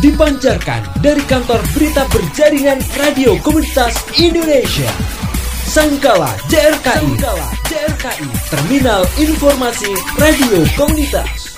dipancarkan 0.00 0.80
dari 1.04 1.20
kantor 1.28 1.60
berita 1.76 2.08
berjaringan 2.08 2.80
Radio 2.96 3.36
Komunitas 3.44 4.00
Indonesia. 4.16 4.88
Sangkala 5.68 6.32
JRKI, 6.48 7.20
Sangkala 7.20 7.48
JRKI, 7.68 8.28
Terminal 8.48 9.04
Informasi 9.20 9.92
Radio 10.16 10.64
Komunitas. 10.74 11.49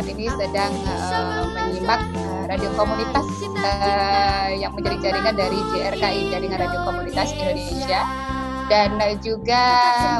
Saat 0.00 0.16
ini 0.16 0.32
sedang 0.32 0.72
uh, 0.88 1.44
menyimak 1.52 2.00
uh, 2.16 2.48
radio 2.48 2.72
komunitas 2.72 3.28
uh, 3.52 4.48
yang 4.48 4.72
menjadi 4.72 4.96
jaringan 5.12 5.36
dari 5.36 5.60
JRKI 5.76 6.20
Jaringan 6.32 6.56
Radio 6.56 6.80
Komunitas 6.88 7.28
Indonesia. 7.36 8.00
Dan 8.72 8.96
uh, 8.96 9.12
juga 9.20 9.62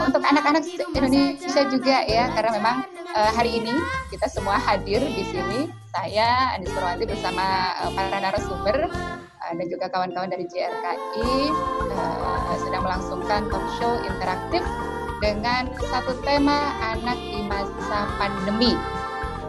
untuk 0.04 0.20
anak-anak 0.20 0.68
Indonesia 0.92 1.64
juga 1.72 1.96
ya 2.04 2.28
karena 2.28 2.60
memang 2.60 2.76
uh, 3.16 3.32
hari 3.32 3.56
ini 3.56 3.72
kita 4.12 4.28
semua 4.28 4.60
hadir 4.60 5.00
di 5.00 5.24
sini. 5.24 5.72
Saya 5.96 6.60
Andi 6.60 6.68
Purwanti 6.68 7.08
bersama 7.08 7.72
uh, 7.80 7.88
para 7.96 8.20
narasumber 8.20 8.84
dan 9.40 9.64
juga 9.64 9.88
kawan-kawan 9.88 10.28
dari 10.28 10.44
JRKI 10.44 11.48
uh, 11.88 12.52
sedang 12.68 12.84
melangsungkan 12.84 13.48
talk 13.48 13.64
show 13.80 13.96
interaktif 14.04 14.60
dengan 15.24 15.72
satu 15.88 16.20
tema 16.20 16.76
anak 16.84 17.16
di 17.16 17.40
masa 17.48 18.12
pandemi 18.20 18.76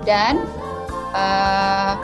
dan 0.07 0.41
uh, 1.13 1.95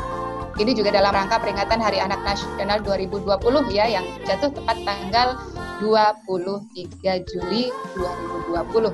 ini 0.57 0.73
juga 0.73 0.89
dalam 0.89 1.13
rangka 1.13 1.37
peringatan 1.37 1.77
Hari 1.77 2.01
Anak 2.01 2.21
Nasional 2.25 2.81
2020 2.81 3.29
ya 3.69 3.85
yang 3.85 4.05
jatuh 4.25 4.49
tepat 4.49 4.77
tanggal 4.85 5.37
23 5.81 7.29
Juli 7.29 7.69
2020 8.49 8.89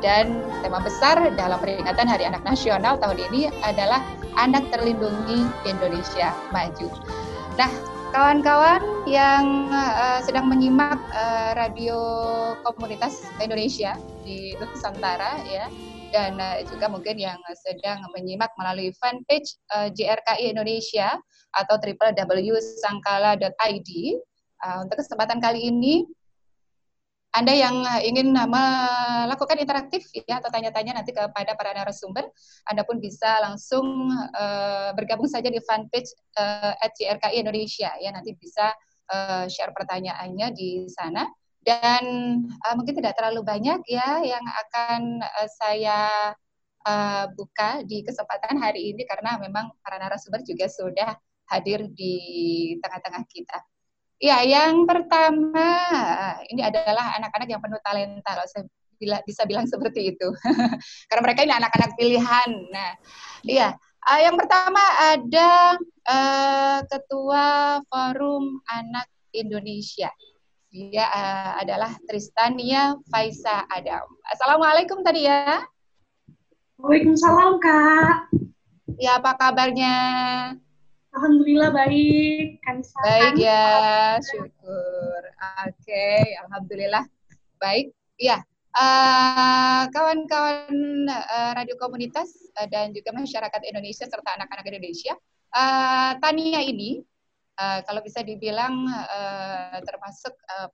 dan 0.00 0.40
tema 0.64 0.80
besar 0.80 1.18
dalam 1.34 1.58
peringatan 1.60 2.06
Hari 2.08 2.24
Anak 2.24 2.46
Nasional 2.46 2.96
tahun 3.02 3.20
ini 3.30 3.50
adalah 3.66 4.00
Anak 4.38 4.70
Terlindungi 4.72 5.44
Indonesia 5.66 6.32
Maju. 6.54 6.88
Nah, 7.58 7.68
kawan-kawan 8.14 8.80
yang 9.04 9.68
uh, 9.68 10.22
sedang 10.24 10.48
menyimak 10.48 10.96
uh, 11.12 11.52
radio 11.58 11.98
komunitas 12.64 13.26
Indonesia 13.42 13.98
di 14.24 14.54
Nusantara 14.56 15.42
ya 15.44 15.68
dan 16.10 16.34
uh, 16.38 16.62
juga 16.66 16.90
mungkin 16.90 17.18
yang 17.18 17.38
sedang 17.54 18.02
menyimak 18.14 18.50
melalui 18.58 18.92
fanpage 18.98 19.54
uh, 19.74 19.88
JRKI 19.90 20.50
Indonesia 20.50 21.18
atau 21.54 21.78
www.sangkala.id 21.78 23.90
uh, 24.62 24.78
untuk 24.84 24.96
kesempatan 25.02 25.38
kali 25.38 25.62
ini 25.70 26.04
anda 27.30 27.54
yang 27.54 27.86
ingin 28.02 28.34
melakukan 28.34 29.62
interaktif 29.62 30.02
ya 30.26 30.42
atau 30.42 30.50
tanya-tanya 30.50 30.98
nanti 30.98 31.14
kepada 31.14 31.54
para 31.54 31.70
narasumber, 31.78 32.26
Anda 32.66 32.82
pun 32.82 32.98
bisa 32.98 33.38
langsung 33.38 34.10
bergabung 34.98 35.30
saja 35.30 35.46
di 35.46 35.62
fanpage 35.62 36.10
CRKI 36.82 37.38
Indonesia. 37.38 37.94
Ya 38.02 38.10
nanti 38.10 38.34
bisa 38.34 38.74
share 39.46 39.70
pertanyaannya 39.70 40.50
di 40.58 40.90
sana 40.90 41.22
dan 41.60 42.04
uh, 42.64 42.74
mungkin 42.76 42.96
tidak 42.96 43.16
terlalu 43.20 43.44
banyak 43.44 43.80
ya 43.84 44.24
yang 44.24 44.40
akan 44.40 45.20
uh, 45.20 45.48
saya 45.60 46.32
uh, 46.88 47.24
buka 47.36 47.84
di 47.84 48.00
kesempatan 48.00 48.56
hari 48.56 48.96
ini 48.96 49.04
karena 49.04 49.36
memang 49.36 49.68
para 49.84 50.00
narasumber 50.00 50.40
juga 50.40 50.66
sudah 50.72 51.16
hadir 51.50 51.90
di 51.92 52.14
tengah-tengah 52.80 53.24
kita. 53.28 53.58
Ya, 54.20 54.44
yang 54.44 54.84
pertama 54.84 55.64
ini 56.52 56.60
adalah 56.60 57.16
anak-anak 57.16 57.48
yang 57.48 57.60
penuh 57.64 57.80
talenta, 57.80 58.36
kalau 58.36 58.48
saya 58.52 58.68
bila, 59.00 59.16
bisa 59.24 59.48
bilang 59.48 59.64
seperti 59.64 60.12
itu. 60.12 60.28
Karena 61.08 61.22
mereka 61.24 61.40
ini 61.48 61.54
anak-anak 61.56 61.96
pilihan. 61.96 62.50
Nah, 62.68 62.92
iya. 63.48 63.72
Uh, 64.00 64.20
yang 64.20 64.36
pertama 64.36 64.80
ada 65.12 65.76
uh, 66.08 66.78
Ketua 66.88 67.80
Forum 67.88 68.60
Anak 68.68 69.08
Indonesia. 69.32 70.12
Dia 70.70 71.02
uh, 71.02 71.52
adalah 71.58 71.98
Tristania 72.06 72.94
Faisa 73.10 73.66
Adam. 73.74 74.06
Assalamualaikum 74.30 75.02
tadi 75.02 75.26
ya. 75.26 75.66
Waalaikumsalam 76.78 77.58
Kak. 77.58 78.30
Ya, 78.94 79.18
apa 79.18 79.34
kabarnya? 79.34 79.94
Alhamdulillah 81.10 81.74
baik. 81.74 82.62
Kanisa. 82.62 82.94
Baik 83.02 83.42
ya, 83.42 83.66
syukur. 84.22 85.20
Oke, 85.66 85.74
okay. 85.74 86.38
alhamdulillah 86.46 87.02
baik. 87.58 87.90
Ya, 88.14 88.38
kawan-kawan 89.90 90.70
uh, 91.10 91.52
radio 91.58 91.74
komunitas 91.82 92.30
uh, 92.62 92.70
dan 92.70 92.94
juga 92.94 93.10
masyarakat 93.10 93.58
Indonesia 93.66 94.06
serta 94.06 94.38
anak-anak 94.38 94.70
Indonesia, 94.70 95.18
uh, 95.50 96.14
Tania 96.22 96.62
ini 96.62 97.02
uh, 97.60 97.84
kalau 97.84 98.00
bisa 98.00 98.24
dibilang 98.24 98.88
uh, 98.88 99.76
termasuk 99.84 100.32
uh, 100.56 100.72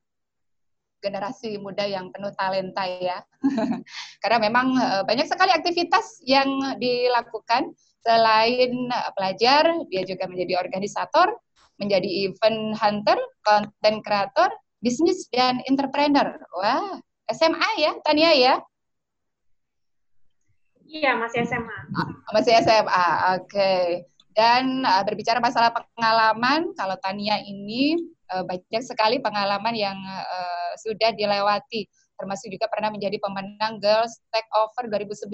generasi 1.03 1.59
muda 1.59 1.83
yang 1.83 2.15
penuh 2.15 2.31
talenta 2.39 2.87
ya. 2.87 3.19
Karena 4.23 4.39
memang 4.39 4.79
uh, 4.79 5.03
banyak 5.03 5.27
sekali 5.27 5.51
aktivitas 5.51 6.23
yang 6.23 6.79
dilakukan 6.79 7.75
Selain 8.07 8.71
uh, 8.95 9.11
pelajar, 9.19 9.67
dia 9.91 10.07
juga 10.07 10.31
menjadi 10.31 10.63
organisator, 10.63 11.35
menjadi 11.83 12.07
event 12.31 12.79
hunter, 12.79 13.19
content 13.43 13.99
creator, 14.07 14.55
bisnis 14.79 15.27
dan 15.35 15.59
entrepreneur. 15.67 16.39
Wah, 16.55 17.03
SMA 17.35 17.71
ya, 17.83 17.99
Tania 18.07 18.31
ya? 18.31 18.55
Iya, 20.87 21.19
masih 21.19 21.51
SMA. 21.51 21.79
Ah, 21.99 22.09
masih 22.31 22.55
SMA, 22.63 22.87
oke. 22.87 23.51
Okay. 23.51 24.07
Dan 24.37 24.85
uh, 24.85 25.01
berbicara 25.01 25.41
masalah 25.41 25.73
pengalaman, 25.73 26.77
kalau 26.77 27.01
Tania 27.01 27.41
ini 27.41 27.97
uh, 28.37 28.45
banyak 28.45 28.85
sekali 28.85 29.17
pengalaman 29.17 29.73
yang 29.73 29.97
uh, 29.97 30.73
sudah 30.85 31.17
dilewati, 31.17 31.89
termasuk 32.21 32.53
juga 32.53 32.69
pernah 32.69 32.93
menjadi 32.93 33.17
pemenang 33.17 33.81
Girls 33.81 34.21
Takeover 34.29 34.93
2019 34.93 35.33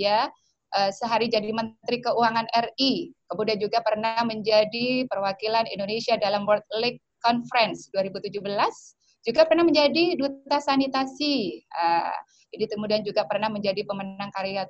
ya. 0.00 0.32
Eh, 0.74 0.90
sehari 0.90 1.30
jadi 1.30 1.54
Menteri 1.54 2.02
Keuangan 2.02 2.50
RI, 2.50 3.14
kemudian 3.30 3.62
juga 3.62 3.78
pernah 3.86 4.26
menjadi 4.26 5.06
perwakilan 5.06 5.70
Indonesia 5.70 6.18
dalam 6.18 6.42
World 6.50 6.66
League 6.82 6.98
Conference 7.22 7.86
2017, 7.94 8.42
juga 9.22 9.46
pernah 9.46 9.62
menjadi 9.62 10.18
duta 10.18 10.58
sanitasi. 10.58 11.62
Uh, 11.70 12.18
jadi 12.50 12.74
kemudian 12.74 13.06
juga 13.06 13.22
pernah 13.22 13.46
menjadi 13.54 13.86
pemenang 13.86 14.34
karya 14.34 14.66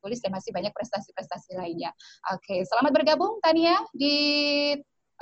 tulis 0.00 0.18
dan 0.22 0.34
masih 0.34 0.50
banyak 0.54 0.72
prestasi-prestasi 0.74 1.58
lainnya. 1.58 1.90
Oke, 2.34 2.62
selamat 2.64 2.92
bergabung 2.94 3.38
Tania 3.42 3.78
di 3.94 4.16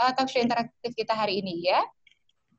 uh, 0.00 0.12
talk 0.12 0.28
show 0.28 0.40
interaktif 0.40 0.92
kita 0.92 1.16
hari 1.16 1.40
ini 1.40 1.66
ya. 1.66 1.80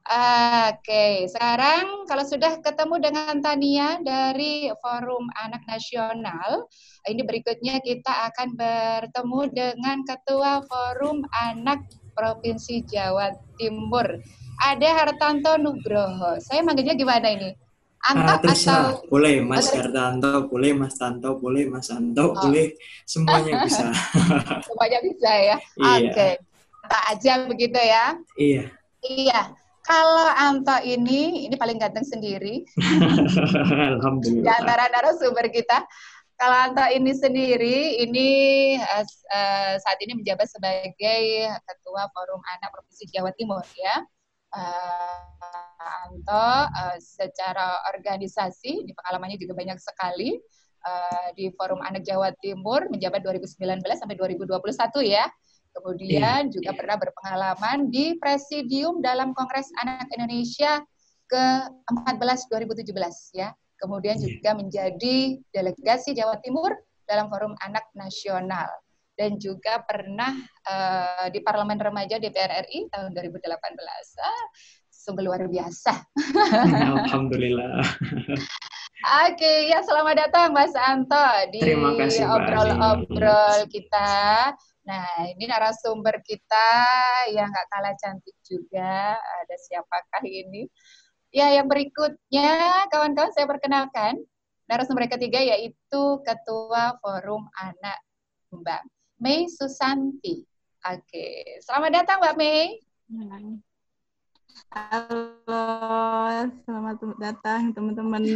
Oke, 0.08 1.28
sekarang 1.28 2.08
kalau 2.08 2.24
sudah 2.24 2.64
ketemu 2.64 2.96
dengan 3.12 3.44
Tania 3.44 4.00
dari 4.00 4.72
Forum 4.80 5.28
Anak 5.36 5.68
Nasional, 5.68 6.64
ini 7.12 7.28
berikutnya 7.28 7.84
kita 7.84 8.32
akan 8.32 8.56
bertemu 8.56 9.40
dengan 9.52 10.08
Ketua 10.08 10.64
Forum 10.64 11.28
Anak 11.36 11.84
Provinsi 12.16 12.88
Jawa 12.88 13.36
Timur. 13.60 14.08
Ada 14.64 14.96
Hartanto 14.96 15.60
Nugroho. 15.60 16.40
Saya 16.40 16.64
manggilnya 16.64 16.96
gimana 16.96 17.28
ini? 17.28 17.67
Anto 18.06 18.30
ah, 18.30 18.38
atau 18.38 19.04
boleh 19.10 19.42
Mas 19.42 19.68
Hartanto, 19.74 20.48
boleh 20.48 20.72
Mas 20.78 20.96
Tanto, 20.96 21.42
boleh 21.42 21.66
Mas 21.66 21.90
Anto, 21.90 22.32
oh. 22.32 22.38
boleh 22.38 22.78
semuanya 23.04 23.66
bisa. 23.66 23.90
semuanya 24.70 25.00
bisa 25.02 25.32
ya. 25.34 25.58
Iya. 25.76 25.92
Oke. 25.98 26.12
Okay. 26.14 26.34
Tak 26.88 27.04
aja 27.12 27.34
begitu 27.50 27.80
ya. 27.82 28.06
Iya. 28.38 28.64
Iya. 29.04 29.42
Kalau 29.84 30.28
Anto 30.36 30.78
ini, 30.84 31.48
ini 31.48 31.56
paling 31.56 31.80
ganteng 31.80 32.04
sendiri. 32.04 32.64
Alhamdulillah. 33.98 34.46
Di 34.46 34.52
antara 34.52 34.92
narasumber 34.92 35.48
kita. 35.52 35.84
kalau 36.38 36.54
Anto 36.70 36.86
ini 36.94 37.18
sendiri, 37.18 37.98
ini 38.06 38.30
uh, 38.78 39.06
uh, 39.34 39.74
saat 39.82 39.98
ini 40.06 40.14
menjabat 40.22 40.46
sebagai 40.46 41.50
Ketua 41.66 42.06
Forum 42.14 42.38
Anak 42.46 42.78
Provinsi 42.78 43.10
Jawa 43.10 43.34
Timur 43.34 43.66
ya. 43.74 44.06
Uh, 44.52 46.08
Anto 46.08 46.32
uh, 46.34 46.98
secara 47.00 47.84
organisasi, 47.92 48.88
di 48.88 48.92
pengalamannya 48.96 49.38
juga 49.40 49.54
banyak 49.56 49.80
sekali 49.80 50.40
uh, 50.88 51.30
di 51.36 51.52
Forum 51.56 51.84
Anak 51.84 52.08
Jawa 52.08 52.32
Timur 52.40 52.88
menjabat 52.88 53.24
2019 53.24 53.84
sampai 53.98 54.16
2021 54.16 54.56
ya. 55.08 55.28
Kemudian 55.78 56.50
yeah. 56.50 56.54
juga 56.54 56.72
pernah 56.74 56.98
berpengalaman 56.98 57.94
di 57.94 58.18
Presidium 58.18 59.04
dalam 59.04 59.36
Kongres 59.38 59.70
Anak 59.84 60.10
Indonesia 60.10 60.82
ke-14 61.28 62.50
2017 62.50 63.38
ya 63.38 63.52
kemudian 63.78 64.18
iya. 64.18 64.26
juga 64.26 64.52
menjadi 64.58 65.18
delegasi 65.54 66.18
Jawa 66.18 66.42
Timur 66.42 66.74
dalam 67.06 67.30
Forum 67.32 67.54
Anak 67.64 67.88
Nasional 67.94 68.68
dan 69.18 69.42
juga 69.42 69.82
pernah 69.82 70.38
uh, 70.70 71.26
di 71.34 71.42
Parlemen 71.42 71.82
Remaja 71.82 72.22
DPR 72.22 72.70
RI 72.70 72.86
tahun 72.94 73.18
2018. 73.18 73.50
Ah, 74.22 74.46
sungguh 74.94 75.26
luar 75.26 75.50
biasa. 75.50 76.06
Alhamdulillah. 77.02 77.82
Oke, 78.98 79.34
okay, 79.34 79.58
ya 79.74 79.82
selamat 79.82 80.30
datang 80.30 80.54
Mas 80.54 80.74
Anto 80.78 81.28
di 81.50 81.62
obrol-obrol 82.22 83.66
kita. 83.74 84.54
Nah, 84.88 85.10
ini 85.34 85.50
narasumber 85.50 86.22
kita 86.22 86.70
yang 87.34 87.50
nggak 87.50 87.68
kalah 87.74 87.96
cantik 87.98 88.38
juga. 88.46 89.18
Ada 89.18 89.56
siapakah 89.58 90.24
ini? 90.26 90.70
Ya, 91.34 91.52
yang 91.58 91.68
berikutnya 91.68 92.86
kawan-kawan 92.94 93.34
saya 93.36 93.50
perkenalkan 93.50 94.22
narasumber 94.70 95.10
ketiga 95.10 95.42
yaitu 95.42 96.04
Ketua 96.24 96.96
Forum 97.04 97.48
Anak 97.60 98.00
Mbak 98.52 98.97
Mei 99.18 99.50
Susanti. 99.50 100.46
Oke, 100.86 101.58
selamat 101.66 101.92
datang 102.02 102.18
Mbak 102.22 102.36
Mei. 102.38 102.78
Halo, 104.70 105.66
selamat 106.66 106.98
datang 107.18 107.74
teman-teman. 107.74 108.24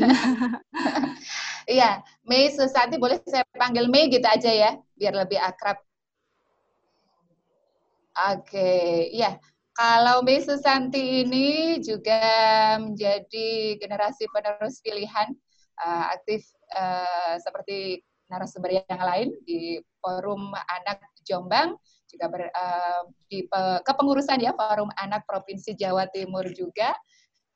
Iya, 1.69 2.01
Mei 2.25 2.49
Susanti 2.49 2.97
boleh 2.97 3.21
saya 3.29 3.45
panggil 3.53 3.85
Mei 3.87 4.09
gitu 4.09 4.25
aja 4.25 4.49
ya, 4.49 4.71
biar 4.97 5.13
lebih 5.13 5.37
akrab. 5.37 5.77
Oke, 8.33 9.07
iya. 9.13 9.37
Kalau 9.77 10.25
Mbak 10.25 10.41
Susanti 10.41 11.23
ini 11.23 11.79
juga 11.79 12.19
menjadi 12.81 13.77
generasi 13.77 14.25
penerus 14.33 14.81
pilihan 14.81 15.31
uh, 15.79 16.11
aktif 16.11 16.43
uh, 16.73 17.37
seperti 17.39 18.01
narasumber 18.31 18.71
yang 18.71 19.01
lain 19.03 19.35
di 19.43 19.83
Forum 19.99 20.55
Anak 20.55 21.03
Jombang 21.27 21.75
juga 22.07 22.25
ber, 22.27 22.47
uh, 22.51 23.03
di 23.27 23.47
pe, 23.47 23.61
kepengurusan 23.83 24.39
ya 24.39 24.55
Forum 24.55 24.91
Anak 24.99 25.27
Provinsi 25.27 25.75
Jawa 25.75 26.07
Timur 26.11 26.47
juga. 26.55 26.95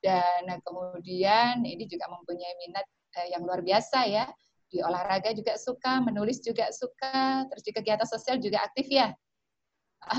Dan 0.04 0.45
kemudian 0.62 1.66
ini 1.66 1.89
juga 1.89 2.06
mempunyai 2.12 2.54
minat 2.62 2.86
uh, 3.18 3.27
yang 3.31 3.42
luar 3.44 3.63
biasa 3.63 4.06
ya. 4.07 4.27
Di 4.68 4.83
olahraga 4.83 5.31
juga 5.31 5.56
suka 5.56 6.04
menulis 6.04 6.44
juga 6.44 6.68
suka 6.75 7.48
terus 7.48 7.63
di 7.63 7.71
kegiatan 7.71 8.07
sosial 8.07 8.38
juga 8.38 8.63
aktif 8.63 8.92
ya. 8.92 9.16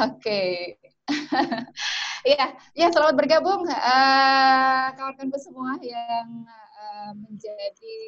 Oke. 0.02 0.74
ya, 2.34 2.44
ya 2.74 2.86
selamat 2.90 3.14
bergabung 3.14 3.62
uh, 3.70 4.86
kawan-kawan 4.98 5.38
semua 5.38 5.78
yang 5.78 6.42
uh, 6.82 7.12
menjadi 7.14 7.98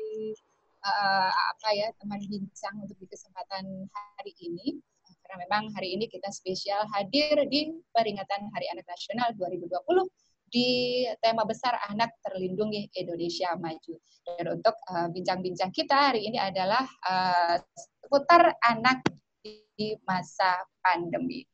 uh, 0.85 1.31
apa 1.33 1.69
ya 1.75 1.89
teman 1.99 2.21
bincang 2.27 2.75
untuk 2.83 2.99
di 2.99 3.07
kesempatan 3.11 3.89
hari 4.19 4.33
ini. 4.43 4.79
Karena 5.25 5.45
memang 5.45 5.69
hari 5.77 5.93
ini 5.93 6.09
kita 6.09 6.33
spesial 6.33 6.89
hadir 6.97 7.45
di 7.53 7.69
peringatan 7.93 8.49
Hari 8.49 8.67
Anak 8.73 8.89
Nasional 8.89 9.37
2020 9.37 10.09
di 10.49 11.05
tema 11.21 11.45
besar 11.45 11.77
Anak 11.93 12.17
Terlindungi 12.25 12.89
Indonesia 12.97 13.53
Maju. 13.61 13.95
Dan 14.25 14.45
untuk 14.57 14.77
bincang-bincang 15.13 15.69
uh, 15.69 15.77
kita 15.77 16.13
hari 16.13 16.33
ini 16.33 16.41
adalah 16.41 16.85
uh, 17.05 17.61
seputar 17.77 18.57
anak 18.65 19.05
di 19.45 19.93
masa 20.09 20.65
pandemi. 20.81 21.45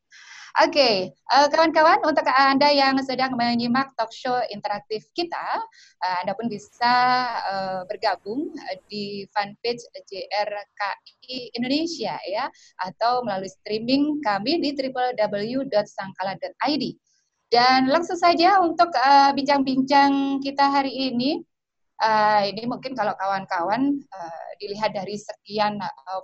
Oke, 0.54 0.70
okay. 0.70 1.10
uh, 1.34 1.44
eh, 1.44 1.48
kawan-kawan, 1.50 1.98
untuk 2.06 2.22
Anda 2.30 2.70
yang 2.70 2.94
sedang 3.02 3.34
menyimak 3.34 3.90
talk 3.98 4.14
show 4.14 4.38
interaktif 4.54 5.02
kita, 5.10 5.58
uh, 5.98 6.16
Anda 6.22 6.30
pun 6.38 6.46
bisa 6.46 6.94
uh, 7.42 7.82
bergabung 7.90 8.54
di 8.86 9.26
fanpage 9.34 9.82
JRKI 10.06 11.58
Indonesia 11.58 12.14
ya, 12.30 12.46
atau 12.86 13.26
melalui 13.26 13.50
streaming 13.50 14.22
kami 14.22 14.62
di 14.62 14.78
www.sangkala.id. 14.78 16.84
Dan 17.50 17.90
langsung 17.90 18.14
saja 18.14 18.62
untuk 18.62 18.94
bincang-bincang 19.34 20.38
uh, 20.38 20.40
kita 20.42 20.70
hari 20.70 21.10
ini, 21.10 21.42
uh, 21.98 22.46
ini 22.46 22.62
mungkin 22.70 22.94
kalau 22.94 23.18
kawan-kawan 23.18 23.98
uh, 24.06 24.48
dilihat 24.62 24.94
dari 24.94 25.18
sekian 25.18 25.82
uh, 25.82 26.22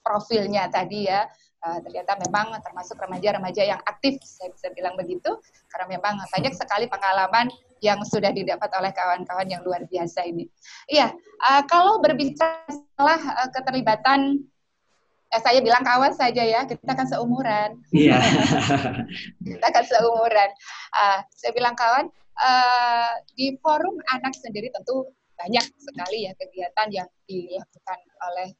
profilnya 0.00 0.72
tadi 0.72 1.12
ya, 1.12 1.28
uh, 1.64 1.78
ternyata 1.80 2.20
memang 2.20 2.52
termasuk 2.60 3.00
remaja-remaja 3.00 3.62
yang 3.64 3.80
aktif, 3.88 4.20
saya 4.22 4.52
bisa 4.52 4.68
bilang 4.76 4.94
begitu, 4.94 5.32
karena 5.72 5.96
memang 5.96 6.20
banyak 6.28 6.52
sekali 6.52 6.86
pengalaman 6.86 7.48
yang 7.80 8.00
sudah 8.04 8.30
didapat 8.30 8.68
oleh 8.76 8.92
kawan-kawan 8.92 9.48
yang 9.48 9.64
luar 9.64 9.84
biasa 9.88 10.28
ini. 10.28 10.48
Iya, 10.88 11.12
uh, 11.48 11.62
kalau 11.64 12.00
berbicara 12.04 12.68
setelah 12.68 13.20
uh, 13.44 13.48
keterlibatan 13.52 14.44
eh, 15.32 15.40
saya 15.42 15.58
bilang 15.64 15.82
kawan 15.82 16.12
saja 16.14 16.44
ya, 16.44 16.68
kita 16.68 16.92
kan 16.92 17.08
seumuran. 17.08 17.80
Iya. 17.90 18.20
kita 19.48 19.68
kan 19.72 19.84
seumuran. 19.84 20.50
Uh, 20.94 21.18
saya 21.34 21.52
bilang 21.56 21.74
kawan, 21.74 22.06
uh, 22.38 23.12
di 23.34 23.56
forum 23.60 23.98
anak 24.14 24.36
sendiri 24.36 24.70
tentu 24.70 25.10
banyak 25.34 25.66
sekali 25.82 26.30
ya 26.30 26.32
kegiatan 26.38 26.88
yang 26.94 27.08
dilakukan 27.26 27.98
oleh 28.30 28.54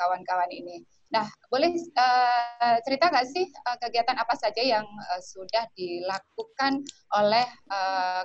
kawan-kawan 0.00 0.48
uh, 0.48 0.56
ini. 0.56 0.80
Nah, 1.06 1.22
boleh 1.46 1.70
uh, 1.94 2.76
cerita 2.82 3.06
nggak 3.14 3.28
sih 3.30 3.46
uh, 3.46 3.78
kegiatan 3.78 4.18
apa 4.18 4.34
saja 4.34 4.58
yang 4.58 4.82
uh, 4.82 5.22
sudah 5.22 5.70
dilakukan 5.78 6.82
oleh 7.14 7.46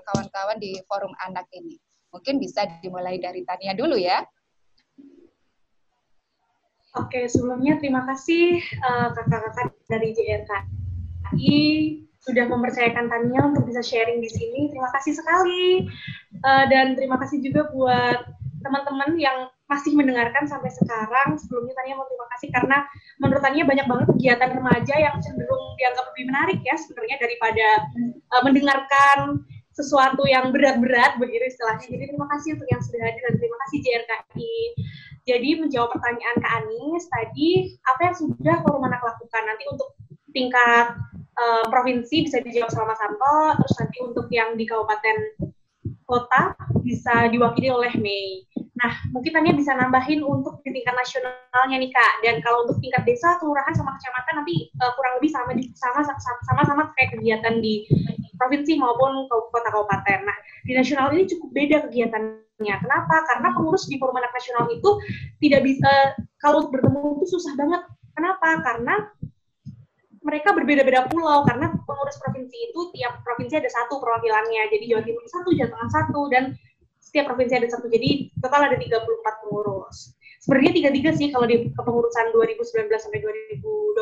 kawan-kawan 0.09 0.57
uh, 0.57 0.61
di 0.61 0.81
forum 0.89 1.13
anak 1.21 1.45
ini? 1.53 1.77
Mungkin 2.09 2.41
bisa 2.41 2.65
dimulai 2.81 3.21
dari 3.21 3.45
Tania 3.45 3.77
dulu 3.77 3.95
ya. 3.95 4.25
Oke, 6.99 7.23
sebelumnya 7.31 7.79
terima 7.79 8.03
kasih 8.03 8.59
kakak-kakak 9.15 9.71
uh, 9.71 9.87
dari 9.87 10.11
JRKI 10.11 11.59
sudah 12.21 12.45
mempercayakan 12.51 13.07
Tania 13.07 13.41
untuk 13.47 13.63
bisa 13.69 13.79
sharing 13.79 14.19
di 14.19 14.27
sini. 14.27 14.67
Terima 14.73 14.91
kasih 14.91 15.15
sekali. 15.15 15.87
Uh, 16.43 16.65
dan 16.67 16.97
terima 16.97 17.15
kasih 17.21 17.39
juga 17.39 17.71
buat 17.71 18.40
teman-teman 18.61 19.17
yang 19.17 19.49
masih 19.67 19.93
mendengarkan 19.95 20.45
sampai 20.45 20.71
sekarang. 20.71 21.37
Sebelumnya 21.37 21.73
Tania 21.77 21.95
mau 21.97 22.07
terima 22.07 22.27
kasih 22.37 22.49
karena 22.53 22.77
menurut 23.19 23.41
Tania 23.41 23.63
banyak 23.67 23.85
banget 23.87 24.07
kegiatan 24.17 24.49
remaja 24.55 24.95
yang 24.97 25.15
cenderung 25.21 25.65
dianggap 25.77 26.05
lebih 26.13 26.23
menarik 26.29 26.59
ya 26.63 26.75
sebenarnya 26.77 27.17
daripada 27.19 27.67
uh, 28.35 28.41
mendengarkan 28.43 29.19
sesuatu 29.71 30.27
yang 30.27 30.51
berat-berat 30.51 31.15
begitu 31.17 31.47
istilahnya. 31.47 31.87
Jadi 31.87 32.05
terima 32.11 32.27
kasih 32.35 32.59
untuk 32.59 32.67
yang 32.67 32.81
sudah 32.83 33.01
hadir 33.07 33.23
dan 33.23 33.35
terima 33.39 33.57
kasih 33.67 33.77
JRKI. 33.81 34.55
Jadi 35.21 35.49
menjawab 35.61 35.89
pertanyaan 35.95 36.37
Kak 36.41 36.53
Anis 36.65 37.03
tadi, 37.07 37.49
apa 37.85 37.99
yang 38.09 38.15
sudah 38.17 38.55
Forum 38.65 38.83
Anak 38.89 39.01
lakukan 39.05 39.43
nanti 39.47 39.63
untuk 39.69 39.89
tingkat 40.33 40.97
uh, 41.37 41.63
provinsi 41.69 42.27
bisa 42.27 42.41
dijawab 42.41 42.71
sama 42.73 42.93
Santo, 42.97 43.61
terus 43.63 43.75
nanti 43.79 43.97
untuk 44.01 44.27
yang 44.33 44.57
di 44.57 44.65
kabupaten 44.65 45.17
kota 46.11 46.51
bisa 46.83 47.31
diwakili 47.31 47.71
oleh 47.71 47.95
Mei. 47.95 48.43
Nah, 48.75 48.91
mungkin 49.15 49.31
Tania 49.31 49.55
bisa 49.55 49.71
nambahin 49.77 50.19
untuk 50.25 50.59
di 50.67 50.75
tingkat 50.75 50.91
nasionalnya 50.97 51.77
nih 51.79 51.91
Kak. 51.93 52.13
Dan 52.25 52.43
kalau 52.43 52.67
untuk 52.67 52.83
tingkat 52.83 53.07
desa, 53.07 53.39
kelurahan 53.39 53.71
sama 53.71 53.95
kecamatan 53.95 54.43
nanti 54.43 54.73
uh, 54.83 54.91
kurang 54.99 55.13
lebih 55.21 55.31
sama 55.31 55.55
sama 55.77 56.01
sama 56.19 56.61
sama 56.67 56.83
kayak 56.99 57.15
kegiatan 57.15 57.63
di 57.63 57.87
provinsi 58.35 58.81
maupun 58.81 59.29
kota 59.29 59.69
kabupaten. 59.69 60.19
Nah, 60.25 60.37
di 60.65 60.73
nasional 60.73 61.13
ini 61.13 61.29
cukup 61.29 61.49
beda 61.53 61.77
kegiatannya. 61.87 62.75
Kenapa? 62.81 63.15
Karena 63.29 63.53
pengurus 63.53 63.85
di 63.85 64.01
forum 64.01 64.17
anak 64.17 64.33
nasional 64.33 64.65
itu 64.73 64.89
tidak 65.45 65.61
bisa 65.61 66.17
kalau 66.41 66.67
bertemu 66.73 67.21
itu 67.21 67.37
susah 67.37 67.53
banget. 67.53 67.81
Kenapa? 68.17 68.59
Karena 68.65 68.95
mereka 70.21 70.53
berbeda-beda 70.53 71.09
pulau 71.09 71.41
karena 71.49 71.73
pengurus 71.85 72.17
provinsi 72.21 72.69
itu 72.69 72.79
tiap 72.93 73.25
provinsi 73.25 73.57
ada 73.57 73.69
satu 73.69 73.97
perwakilannya. 73.97 74.69
Jadi 74.69 74.85
Jawa 74.93 75.03
Timur 75.05 75.25
satu, 75.25 75.49
Jawa 75.57 75.69
Tengah 75.73 75.89
satu, 75.89 76.21
dan 76.29 76.43
setiap 77.01 77.25
provinsi 77.33 77.53
ada 77.57 77.67
satu. 77.67 77.89
Jadi 77.89 78.29
total 78.37 78.69
ada 78.69 78.77
34 78.77 79.41
pengurus. 79.41 80.13
Sebenarnya 80.41 80.73
tiga-tiga 80.73 81.11
sih 81.13 81.29
kalau 81.29 81.45
di 81.45 81.69
kepengurusan 81.69 82.33
2019 82.33 82.89
sampai 82.97 83.21
2021 83.21 83.93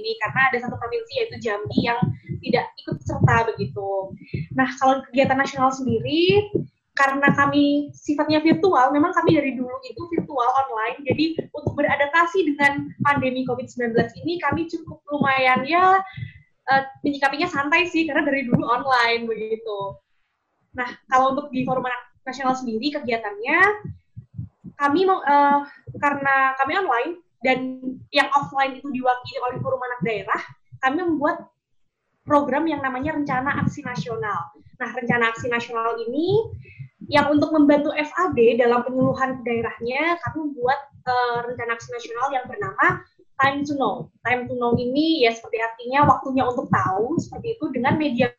ini 0.00 0.16
karena 0.24 0.40
ada 0.48 0.58
satu 0.64 0.76
provinsi 0.80 1.12
yaitu 1.20 1.36
Jambi 1.40 1.78
yang 1.84 2.00
tidak 2.40 2.64
ikut 2.80 2.96
serta 3.04 3.36
begitu. 3.52 4.16
Nah, 4.56 4.68
kalau 4.80 5.04
kegiatan 5.08 5.36
nasional 5.36 5.68
sendiri 5.68 6.48
karena 6.92 7.32
kami 7.32 7.88
sifatnya 7.96 8.44
virtual, 8.44 8.92
memang 8.92 9.16
kami 9.16 9.40
dari 9.40 9.56
dulu 9.56 9.72
itu 9.88 10.02
virtual 10.12 10.44
online. 10.44 11.00
Jadi 11.08 11.40
untuk 11.56 11.72
beradaptasi 11.72 12.52
dengan 12.52 12.92
pandemi 13.00 13.48
COVID-19 13.48 13.96
ini 14.24 14.36
kami 14.36 14.68
cukup 14.68 15.00
lumayan 15.08 15.64
ya 15.64 16.04
uh, 16.68 16.82
menyikapinya 17.00 17.48
santai 17.48 17.88
sih 17.88 18.04
karena 18.04 18.28
dari 18.28 18.44
dulu 18.44 18.68
online 18.68 19.24
begitu. 19.24 19.96
Nah, 20.76 20.88
kalau 21.08 21.32
untuk 21.32 21.48
di 21.48 21.64
forum 21.64 21.84
anak 21.84 22.12
nasional 22.28 22.52
sendiri 22.52 22.92
kegiatannya 22.92 23.58
kami 24.76 25.08
uh, 25.08 25.64
karena 25.96 26.34
kami 26.60 26.72
online 26.76 27.12
dan 27.42 27.80
yang 28.14 28.28
offline 28.36 28.78
itu 28.78 28.88
diwakili 28.92 29.38
oleh 29.48 29.56
forum 29.64 29.80
anak 29.80 30.00
daerah, 30.04 30.40
kami 30.84 31.02
membuat 31.02 31.48
program 32.22 32.70
yang 32.70 32.78
namanya 32.84 33.18
Rencana 33.18 33.64
Aksi 33.64 33.82
Nasional. 33.82 34.54
Nah, 34.78 34.90
Rencana 34.94 35.34
Aksi 35.34 35.50
Nasional 35.50 35.98
ini 36.06 36.46
yang 37.08 37.32
untuk 37.32 37.50
membantu 37.50 37.90
FAD 37.94 38.60
dalam 38.60 38.84
penyuluhan 38.86 39.42
daerahnya, 39.42 40.20
kami 40.26 40.50
membuat 40.50 40.80
uh, 41.06 41.46
Rencana 41.46 41.74
Aksi 41.74 41.88
Nasional 41.90 42.26
yang 42.30 42.44
bernama 42.46 43.02
Time 43.42 43.66
to 43.66 43.74
Know. 43.74 44.12
Time 44.22 44.46
to 44.46 44.54
Know 44.54 44.76
ini 44.78 45.26
ya 45.26 45.34
seperti 45.34 45.58
artinya 45.58 46.06
waktunya 46.06 46.46
untuk 46.46 46.70
tahu, 46.70 47.18
seperti 47.18 47.58
itu 47.58 47.64
dengan 47.74 47.98
media 47.98 48.30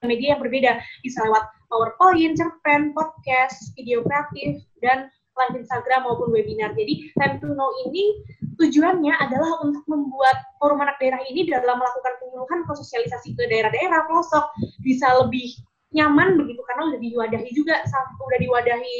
media 0.00 0.36
yang 0.36 0.40
berbeda, 0.40 0.80
bisa 1.04 1.20
lewat 1.28 1.44
PowerPoint, 1.68 2.32
cerpen, 2.32 2.96
podcast, 2.96 3.76
video 3.76 4.00
kreatif, 4.00 4.64
dan 4.80 5.12
live 5.36 5.60
Instagram 5.60 6.08
maupun 6.08 6.32
webinar. 6.32 6.72
Jadi 6.76 7.12
Time 7.16 7.36
to 7.40 7.52
Know 7.52 7.70
ini 7.88 8.20
tujuannya 8.60 9.16
adalah 9.16 9.64
untuk 9.64 9.84
membuat 9.88 10.36
forum 10.60 10.80
anak 10.84 11.00
daerah 11.00 11.20
ini 11.28 11.48
dalam 11.48 11.80
melakukan 11.80 12.12
penyuluhan 12.20 12.58
atau 12.68 12.76
sosialisasi 12.76 13.32
ke 13.32 13.48
daerah-daerah 13.48 14.04
pelosok 14.08 14.44
bisa 14.84 15.08
lebih 15.24 15.56
nyaman 15.90 16.38
begitu 16.38 16.62
karena 16.66 16.82
udah 16.94 17.00
diwadahi 17.02 17.50
juga 17.50 17.82
udah 18.18 18.38
diwadahi 18.38 18.98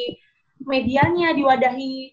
medianya, 0.67 1.33
diwadahi 1.33 2.13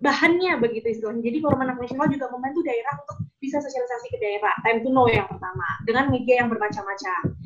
bahannya 0.00 0.60
begitu 0.60 0.92
istilahnya. 0.92 1.24
Jadi 1.24 1.38
forum 1.42 1.60
anak 1.64 1.76
nasional 1.80 2.08
juga 2.08 2.30
membantu 2.30 2.60
daerah 2.64 2.94
untuk 3.02 3.18
bisa 3.40 3.58
sosialisasi 3.60 4.06
ke 4.12 4.18
daerah. 4.20 4.52
Time 4.64 4.80
to 4.84 4.90
know 4.92 5.08
yang 5.08 5.28
pertama 5.28 5.66
dengan 5.84 6.08
media 6.12 6.44
yang 6.44 6.48
bermacam-macam. 6.52 7.36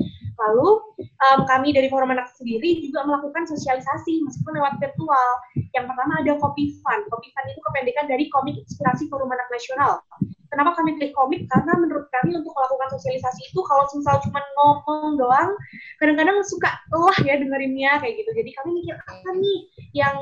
Lalu 0.40 0.69
um, 1.05 1.40
kami 1.45 1.76
dari 1.76 1.93
Forum 1.93 2.17
Anak 2.17 2.33
sendiri 2.33 2.81
juga 2.81 3.05
melakukan 3.05 3.45
sosialisasi 3.45 4.25
meskipun 4.25 4.57
lewat 4.57 4.81
virtual. 4.81 5.31
Yang 5.76 5.93
pertama 5.93 6.12
ada 6.17 6.33
Kopi 6.40 6.81
Fun. 6.81 7.00
Kopi 7.12 7.29
Fun 7.37 7.45
itu 7.45 7.61
kependekan 7.61 8.09
dari 8.09 8.25
Komik 8.33 8.57
Inspirasi 8.57 9.12
Forum 9.12 9.29
Anak 9.29 9.52
Nasional. 9.52 10.00
Kenapa 10.50 10.75
kami 10.75 10.99
pilih 10.99 11.14
komik? 11.14 11.47
Karena 11.47 11.78
menurut 11.78 12.11
kami 12.11 12.35
untuk 12.35 12.50
melakukan 12.50 12.90
sosialisasi 12.99 13.54
itu 13.54 13.61
kalau 13.62 13.87
misal 13.95 14.19
cuma 14.26 14.40
ngomong 14.59 15.14
doang, 15.14 15.50
kadang-kadang 16.02 16.42
suka 16.42 16.75
lelah 16.90 17.19
ya 17.23 17.38
dengerinnya 17.38 18.02
kayak 18.02 18.19
gitu. 18.19 18.30
Jadi 18.35 18.50
kami 18.59 18.71
mikir 18.83 18.97
apa 18.99 19.30
nih 19.38 19.59
yang 19.95 20.16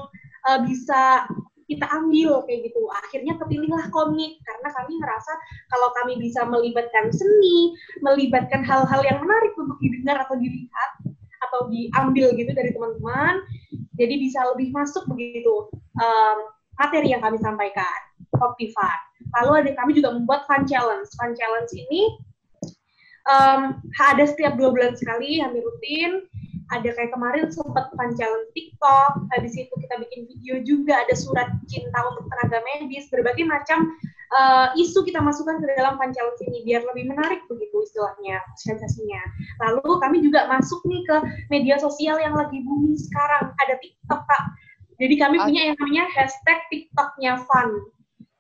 uh, 0.45 0.61
bisa 0.69 1.25
kita 1.69 1.85
ambil 1.93 2.45
kayak 2.49 2.69
gitu. 2.69 2.81
Akhirnya 3.05 3.37
kepilihlah 3.41 3.89
komik 3.93 4.41
karena 4.45 4.69
kami 4.73 4.93
merasa 5.01 5.33
kalau 5.73 5.89
kami 6.03 6.17
bisa 6.21 6.45
melibatkan 6.49 7.13
seni, 7.13 7.77
melibatkan 8.01 8.65
hal-hal 8.65 9.01
yang 9.05 9.21
menarik 9.21 9.53
untuk 9.57 9.77
didengar 9.81 10.17
atau 10.25 10.37
dilihat 10.37 10.91
atau 11.49 11.71
diambil 11.73 12.35
gitu 12.35 12.51
dari 12.53 12.75
teman-teman, 12.75 13.41
jadi 13.95 14.15
bisa 14.21 14.43
lebih 14.53 14.75
masuk 14.75 15.07
begitu 15.09 15.71
um, 15.97 16.39
materi 16.77 17.15
yang 17.15 17.23
kami 17.23 17.41
sampaikan. 17.41 18.01
Fun. 18.39 18.99
Lalu 19.37 19.53
ada 19.67 19.71
kami 19.77 19.99
juga 19.99 20.17
membuat 20.17 20.49
fun 20.49 20.65
challenge. 20.65 21.09
Fun 21.21 21.37
challenge 21.37 21.73
ini 21.77 22.17
um, 23.29 23.77
ada 24.01 24.25
setiap 24.25 24.57
dua 24.57 24.73
bulan 24.73 24.97
sekali, 24.97 25.43
hampir 25.43 25.61
rutin 25.61 26.25
ada 26.69 26.93
kayak 26.93 27.13
kemarin 27.17 27.49
sempat 27.49 27.89
pancalan 27.97 28.45
TikTok, 28.53 29.13
habis 29.33 29.57
itu 29.57 29.73
kita 29.73 29.95
bikin 30.05 30.29
video 30.29 30.55
juga, 30.65 31.01
ada 31.01 31.15
surat 31.17 31.49
cinta 31.65 31.99
untuk 32.13 32.29
tenaga 32.29 32.61
medis, 32.61 33.09
berbagai 33.09 33.49
macam 33.49 33.89
uh, 34.37 34.69
isu 34.77 35.01
kita 35.09 35.25
masukkan 35.25 35.57
ke 35.65 35.67
dalam 35.73 35.97
pancalan 35.97 36.37
ini 36.45 36.69
biar 36.69 36.85
lebih 36.93 37.09
menarik 37.09 37.41
begitu 37.49 37.77
istilahnya 37.89 38.45
sensasinya. 38.61 39.23
Lalu 39.65 39.97
kami 39.97 40.17
juga 40.21 40.45
masuk 40.45 40.85
nih 40.85 41.03
ke 41.09 41.17
media 41.49 41.81
sosial 41.81 42.21
yang 42.21 42.37
lagi 42.37 42.61
booming 42.61 43.01
sekarang, 43.01 43.49
ada 43.65 43.75
TikTok 43.81 44.21
kak. 44.29 44.45
Jadi 44.99 45.15
kami 45.17 45.37
punya 45.41 45.73
yang 45.73 45.77
namanya 45.79 46.05
hashtag 46.13 46.59
TikToknya 46.69 47.41
fun. 47.49 47.71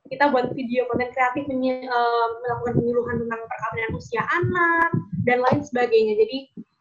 Kita 0.09 0.33
buat 0.33 0.53
video 0.57 0.88
konten 0.88 1.12
kreatif 1.12 1.45
menye, 1.49 1.85
uh, 1.85 2.27
melakukan 2.41 2.81
penyuluhan 2.81 3.17
tentang 3.25 3.41
perkawinan 3.45 3.93
usia 3.97 4.23
anak 4.25 4.91
dan 5.29 5.45
lain 5.45 5.61
sebagainya. 5.61 6.17
Jadi 6.17 6.38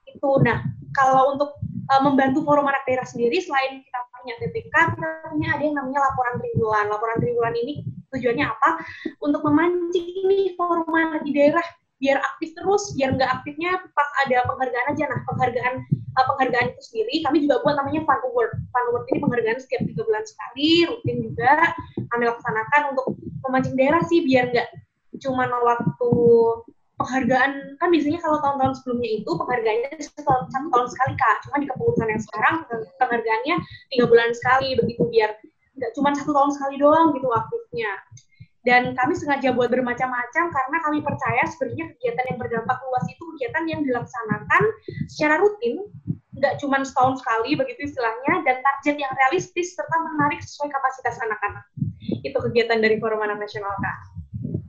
itu, 0.07 0.29
nah 0.43 0.63
kalau 0.95 1.35
untuk 1.35 1.55
uh, 1.91 2.01
membantu 2.03 2.43
forum 2.47 2.67
anak 2.67 2.83
daerah 2.87 3.05
sendiri 3.07 3.39
selain 3.43 3.83
kita 3.83 3.99
punya 4.27 4.33
TTK 4.43 4.75
kita 4.97 5.09
ada 5.55 5.63
yang 5.63 5.75
namanya 5.75 6.03
laporan 6.03 6.35
triwulan. 6.43 6.85
Laporan 6.91 7.17
triwulan 7.23 7.55
ini 7.55 7.73
tujuannya 8.11 8.45
apa? 8.47 8.69
Untuk 9.23 9.41
memancing 9.43 10.07
ini 10.27 10.51
forum 10.59 10.91
anak 10.91 11.23
di 11.23 11.31
daerah 11.31 11.63
biar 11.97 12.21
aktif 12.21 12.53
terus 12.53 12.93
biar 12.93 13.17
nggak 13.17 13.41
aktifnya 13.41 13.79
pas 13.95 14.09
ada 14.27 14.43
penghargaan 14.51 14.87
aja. 14.91 15.03
Nah 15.07 15.19
penghargaan 15.31 15.75
penghargaan 16.47 16.71
itu 16.71 16.81
sendiri 16.87 17.15
kami 17.27 17.37
juga 17.43 17.59
buat 17.67 17.75
namanya 17.75 18.01
fun 18.07 18.19
award. 18.31 18.51
Fun 18.71 18.83
award 18.87 19.03
ini 19.11 19.19
penghargaan 19.19 19.59
setiap 19.59 19.81
tiga 19.83 20.01
bulan 20.07 20.23
sekali 20.23 20.69
rutin 20.87 21.17
juga 21.27 21.53
kami 22.15 22.23
laksanakan 22.23 22.81
untuk 22.95 23.05
memancing 23.43 23.75
daerah 23.75 24.01
sih 24.07 24.23
biar 24.23 24.55
nggak 24.55 24.69
cuma 25.19 25.43
waktu 25.51 26.11
penghargaan. 26.95 27.51
Kan 27.83 27.87
biasanya 27.91 28.19
kalau 28.23 28.37
tahun-tahun 28.39 28.73
sebelumnya 28.79 29.09
itu 29.19 29.31
penghargaannya 29.35 29.89
satu, 29.99 30.23
satu 30.23 30.67
tahun 30.71 30.87
sekali 30.87 31.13
kak. 31.19 31.37
Cuma 31.43 31.55
di 31.59 31.67
kepengurusan 31.67 32.07
yang 32.07 32.21
sekarang 32.23 32.55
penghargaannya 32.95 33.55
tiga 33.91 34.05
bulan 34.07 34.29
sekali 34.31 34.67
begitu 34.79 35.03
biar 35.11 35.35
nggak 35.77 35.91
cuma 35.93 36.09
satu 36.15 36.31
tahun 36.33 36.51
sekali 36.55 36.75
doang 36.81 37.13
gitu 37.13 37.27
aktifnya 37.29 37.91
dan 38.67 38.91
kami 38.99 39.15
sengaja 39.15 39.55
buat 39.55 39.71
bermacam-macam 39.71 40.43
karena 40.51 40.77
kami 40.83 40.99
percaya 40.99 41.39
sebenarnya 41.47 41.87
kegiatan 41.95 42.25
yang 42.27 42.37
berdampak 42.43 42.77
luas 42.83 43.05
itu 43.07 43.23
kegiatan 43.31 43.63
yang 43.71 43.81
dilaksanakan 43.87 44.63
secara 45.07 45.39
rutin 45.39 45.87
nggak 46.35 46.59
cuma 46.59 46.83
setahun 46.83 47.23
sekali 47.23 47.55
begitu 47.55 47.87
istilahnya 47.87 48.43
dan 48.43 48.59
target 48.59 48.99
yang 48.99 49.09
realistis 49.15 49.71
serta 49.71 49.95
menarik 50.11 50.43
sesuai 50.43 50.67
kapasitas 50.67 51.15
anak-anak 51.23 51.63
itu 52.27 52.37
kegiatan 52.37 52.83
dari 52.83 52.99
Forum 52.99 53.23
Anak 53.23 53.39
Nasional 53.39 53.71
kak. 53.79 54.16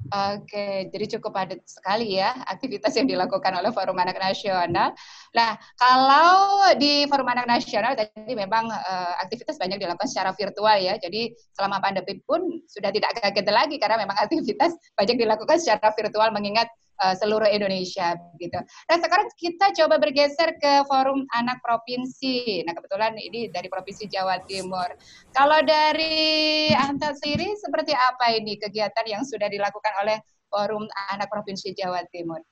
Oke, 0.08 0.88
jadi 0.88 1.04
cukup 1.18 1.36
padat 1.36 1.60
sekali 1.68 2.16
ya 2.16 2.32
aktivitas 2.48 2.96
yang 2.96 3.04
dilakukan 3.04 3.52
oleh 3.52 3.68
Forum 3.76 4.00
Anak 4.00 4.16
Nasional. 4.16 4.96
Nah, 5.36 5.50
kalau 5.76 6.64
di 6.80 7.04
Forum 7.12 7.28
Anak 7.28 7.44
Nasional 7.44 7.92
tadi 7.92 8.32
memang 8.32 8.72
uh, 8.72 9.12
aktivitas 9.20 9.60
banyak 9.60 9.76
dilakukan 9.76 10.08
secara 10.08 10.32
virtual 10.32 10.80
ya. 10.80 10.96
Jadi 10.96 11.36
selama 11.52 11.84
pandemi 11.84 12.24
pun 12.24 12.40
sudah 12.64 12.88
tidak 12.88 13.20
kaget 13.20 13.52
lagi 13.52 13.76
karena 13.76 14.00
memang 14.00 14.16
aktivitas 14.16 14.72
banyak 14.96 15.20
dilakukan 15.20 15.60
secara 15.60 15.92
virtual 15.92 16.32
mengingat 16.32 16.72
uh, 17.02 17.14
seluruh 17.16 17.46
Indonesia 17.48 18.18
gitu. 18.38 18.58
Nah 18.60 18.96
sekarang 18.98 19.30
kita 19.38 19.72
coba 19.74 19.98
bergeser 20.02 20.58
ke 20.58 20.84
forum 20.86 21.24
anak 21.34 21.62
provinsi. 21.62 22.62
Nah 22.66 22.74
kebetulan 22.74 23.14
ini 23.16 23.48
dari 23.50 23.70
provinsi 23.70 24.10
Jawa 24.10 24.42
Timur. 24.44 24.90
Kalau 25.32 25.60
dari 25.62 26.70
Anta 26.74 27.14
sendiri 27.14 27.54
seperti 27.58 27.94
apa 27.94 28.34
ini 28.34 28.58
kegiatan 28.58 29.06
yang 29.06 29.22
sudah 29.22 29.46
dilakukan 29.46 29.94
oleh 30.02 30.18
forum 30.50 30.84
anak 31.12 31.28
provinsi 31.30 31.76
Jawa 31.76 32.02
Timur? 32.10 32.42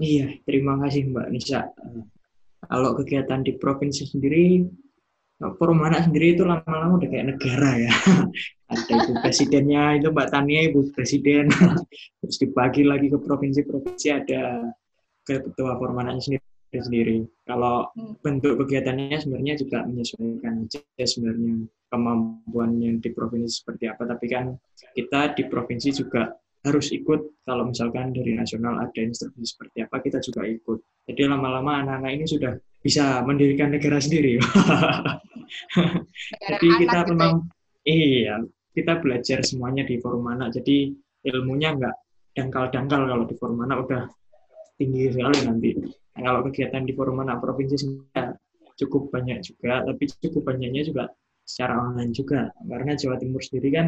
Iya, 0.00 0.40
terima 0.48 0.80
kasih 0.80 1.12
Mbak 1.12 1.26
Nisa. 1.28 1.68
Kalau 2.64 2.96
kegiatan 2.96 3.44
di 3.44 3.52
provinsi 3.60 4.08
sendiri, 4.08 4.64
forum 5.58 5.84
anak 5.84 6.08
sendiri 6.08 6.38
itu 6.38 6.46
lama-lama 6.46 6.96
udah 6.96 7.08
kayak 7.10 7.26
negara 7.36 7.70
ya. 7.76 7.92
Ada 8.72 8.92
ibu 9.04 9.12
presidennya, 9.20 10.00
itu 10.00 10.08
Mbak 10.08 10.28
Tania 10.32 10.60
ibu 10.72 10.80
presiden. 10.96 11.52
Terus 12.24 12.36
dibagi 12.40 12.82
lagi 12.88 13.12
ke 13.12 13.18
provinsi-provinsi 13.20 14.06
ada 14.08 14.72
ketua 15.22 15.76
forum 15.76 16.00
anaknya 16.00 16.22
sendiri 16.24 16.52
sendiri. 16.80 17.18
Kalau 17.44 17.92
hmm. 17.92 18.24
bentuk 18.24 18.56
kegiatannya 18.64 19.20
sebenarnya 19.20 19.54
juga 19.60 19.84
menyesuaikan 19.84 20.64
aja 20.64 20.80
sebenarnya 21.04 21.68
kemampuan 21.92 22.80
yang 22.80 22.96
di 22.96 23.12
provinsi 23.12 23.60
seperti 23.60 23.92
apa. 23.92 24.08
Tapi 24.08 24.24
kan 24.32 24.56
kita 24.96 25.36
di 25.36 25.44
provinsi 25.52 25.88
juga 25.92 26.32
harus 26.62 26.94
ikut 26.94 27.42
kalau 27.42 27.68
misalkan 27.68 28.14
dari 28.14 28.38
nasional 28.38 28.78
ada 28.78 29.00
instruksi 29.02 29.42
seperti 29.42 29.84
apa 29.84 30.00
kita 30.00 30.22
juga 30.24 30.46
ikut. 30.48 30.78
Jadi 31.10 31.20
lama-lama 31.26 31.82
anak-anak 31.82 32.10
ini 32.16 32.24
sudah 32.24 32.54
bisa 32.80 33.20
mendirikan 33.26 33.74
negara 33.74 33.98
sendiri. 33.98 34.38
Jadi 36.48 36.66
kita 36.80 36.98
gitu 37.04 37.12
memang 37.12 37.44
ya? 37.84 37.92
iya 37.92 38.36
kita 38.72 38.98
belajar 38.98 39.44
semuanya 39.44 39.84
di 39.84 40.00
forum 40.00 40.26
anak. 40.32 40.56
Jadi 40.56 40.90
ilmunya 41.28 41.76
nggak 41.76 41.96
dangkal-dangkal 42.32 43.02
kalau 43.04 43.24
di 43.28 43.34
forum 43.36 43.60
anak 43.64 43.78
udah 43.84 44.02
tinggi 44.80 45.12
sekali 45.12 45.38
nanti. 45.44 45.70
Nah, 46.12 46.20
kalau 46.20 46.40
kegiatan 46.48 46.82
di 46.84 46.92
forum 46.96 47.20
anak 47.24 47.40
provinsi 47.40 47.76
sebenarnya 47.76 48.36
cukup 48.76 49.12
banyak 49.12 49.38
juga, 49.44 49.84
tapi 49.84 50.04
cukup 50.08 50.42
banyaknya 50.48 50.82
juga 50.82 51.04
secara 51.44 51.78
online 51.78 52.12
juga. 52.16 52.48
Karena 52.56 52.92
Jawa 52.96 53.16
Timur 53.20 53.40
sendiri 53.44 53.68
kan 53.72 53.86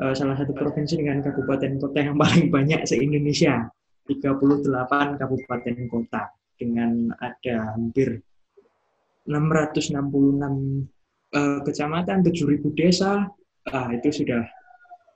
uh, 0.00 0.14
salah 0.16 0.36
satu 0.36 0.52
provinsi 0.56 0.96
dengan 0.96 1.20
kabupaten 1.20 1.72
kota 1.80 1.98
yang 2.00 2.16
paling 2.20 2.48
banyak 2.48 2.84
se-Indonesia. 2.88 3.68
38 4.06 5.18
kabupaten 5.18 5.76
kota 5.90 6.30
dengan 6.54 7.10
ada 7.18 7.74
hampir 7.74 8.22
666 9.26 9.98
uh, 11.34 11.58
kecamatan, 11.66 12.22
7.000 12.22 12.78
desa, 12.78 13.26
ah, 13.72 13.90
itu 13.94 14.24
sudah 14.24 14.42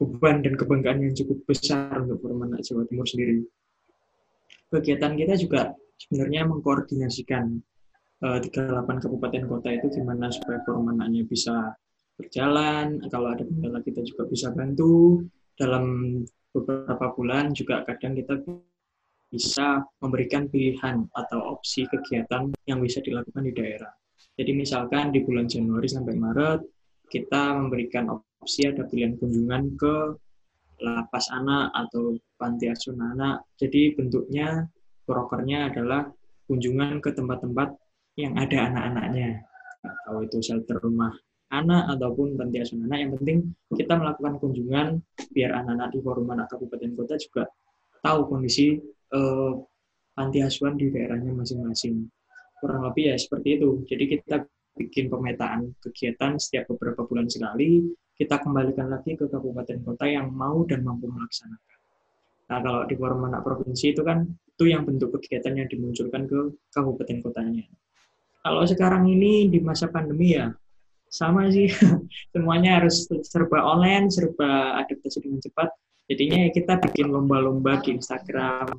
beban 0.01 0.41
dan 0.41 0.57
kebanggaan 0.57 1.05
yang 1.05 1.13
cukup 1.13 1.45
besar 1.45 1.93
untuk 2.01 2.25
Formanak 2.25 2.65
Jawa 2.65 2.89
Timur 2.89 3.05
sendiri. 3.05 3.45
Kegiatan 4.73 5.13
kita 5.19 5.35
juga 5.37 5.77
sebenarnya 6.01 6.49
mengkoordinasikan 6.49 7.61
uh, 8.25 8.39
38 8.41 9.05
kabupaten 9.05 9.43
kota 9.45 9.69
itu 9.77 9.87
gimana 10.01 10.33
supaya 10.33 10.65
Formanaknya 10.65 11.29
bisa 11.29 11.77
berjalan, 12.17 13.01
kalau 13.13 13.29
ada 13.37 13.45
kendala 13.45 13.85
kita 13.85 14.01
juga 14.05 14.25
bisa 14.25 14.49
bantu. 14.57 15.25
Dalam 15.61 16.17
beberapa 16.57 17.13
bulan 17.13 17.53
juga 17.53 17.85
kadang 17.85 18.17
kita 18.17 18.41
bisa 19.29 19.85
memberikan 20.01 20.49
pilihan 20.49 21.05
atau 21.13 21.55
opsi 21.55 21.85
kegiatan 21.85 22.49
yang 22.65 22.81
bisa 22.81 23.05
dilakukan 23.05 23.45
di 23.45 23.53
daerah. 23.53 23.93
Jadi 24.35 24.57
misalkan 24.57 25.13
di 25.13 25.21
bulan 25.21 25.45
Januari 25.45 25.87
sampai 25.87 26.17
Maret, 26.17 26.61
kita 27.13 27.53
memberikan 27.61 28.09
opsi 28.41 28.65
ada 28.65 28.89
pilihan 28.89 29.21
kunjungan 29.21 29.77
ke 29.77 29.95
lapas 30.81 31.29
anak 31.29 31.77
atau 31.77 32.17
panti 32.41 32.73
asuhan 32.73 33.13
anak. 33.13 33.45
Jadi 33.61 33.93
bentuknya 33.93 34.65
prokernya 35.05 35.69
adalah 35.69 36.09
kunjungan 36.49 37.05
ke 37.05 37.13
tempat-tempat 37.13 37.77
yang 38.17 38.33
ada 38.41 38.73
anak-anaknya. 38.73 39.45
Atau 39.85 40.25
itu 40.25 40.41
shelter 40.41 40.81
rumah 40.81 41.13
anak 41.53 41.93
ataupun 41.97 42.41
panti 42.41 42.65
asuhan 42.65 42.89
anak. 42.89 42.99
Yang 43.05 43.13
penting 43.21 43.39
kita 43.77 43.93
melakukan 44.01 44.35
kunjungan 44.41 44.87
biar 45.37 45.51
anak-anak 45.61 45.89
di 45.93 45.99
forum 46.01 46.27
anak 46.33 46.49
kabupaten 46.49 46.91
kota 46.97 47.15
juga 47.21 47.45
tahu 48.01 48.21
kondisi 48.33 48.81
eh, 49.13 49.53
panti 50.17 50.39
asuhan 50.41 50.81
di 50.81 50.89
daerahnya 50.89 51.37
masing-masing. 51.37 52.09
Kurang 52.57 52.89
lebih 52.89 53.13
ya 53.13 53.17
seperti 53.21 53.61
itu. 53.61 53.85
Jadi 53.85 54.05
kita 54.17 54.37
bikin 54.81 55.13
pemetaan 55.13 55.77
kegiatan 55.81 56.41
setiap 56.41 56.73
beberapa 56.73 57.05
bulan 57.05 57.29
sekali, 57.29 57.85
kita 58.21 58.37
kembalikan 58.37 58.93
lagi 58.93 59.17
ke 59.17 59.25
kabupaten 59.25 59.81
kota 59.81 60.05
yang 60.05 60.29
mau 60.29 60.61
dan 60.69 60.85
mampu 60.85 61.09
melaksanakan. 61.09 61.79
Nah, 62.53 62.59
kalau 62.61 62.83
di 62.85 62.95
forum 63.01 63.25
anak 63.33 63.41
provinsi 63.41 63.97
itu 63.97 64.05
kan 64.05 64.29
itu 64.29 64.65
yang 64.69 64.85
bentuk 64.85 65.17
kegiatan 65.17 65.57
yang 65.57 65.69
dimunculkan 65.73 66.29
ke 66.29 66.53
kabupaten 66.69 67.17
kotanya. 67.25 67.65
Kalau 68.45 68.69
sekarang 68.69 69.09
ini 69.09 69.49
di 69.49 69.65
masa 69.65 69.89
pandemi 69.89 70.37
ya 70.37 70.53
sama 71.11 71.51
sih 71.51 71.67
semuanya 72.33 72.79
harus 72.79 73.09
serba 73.27 73.67
online 73.67 74.07
serba 74.15 74.79
adaptasi 74.79 75.27
dengan 75.27 75.43
cepat 75.43 75.69
jadinya 76.07 76.47
ya 76.47 76.49
kita 76.55 76.79
bikin 76.79 77.11
lomba-lomba 77.11 77.83
di 77.83 77.99
Instagram 77.99 78.71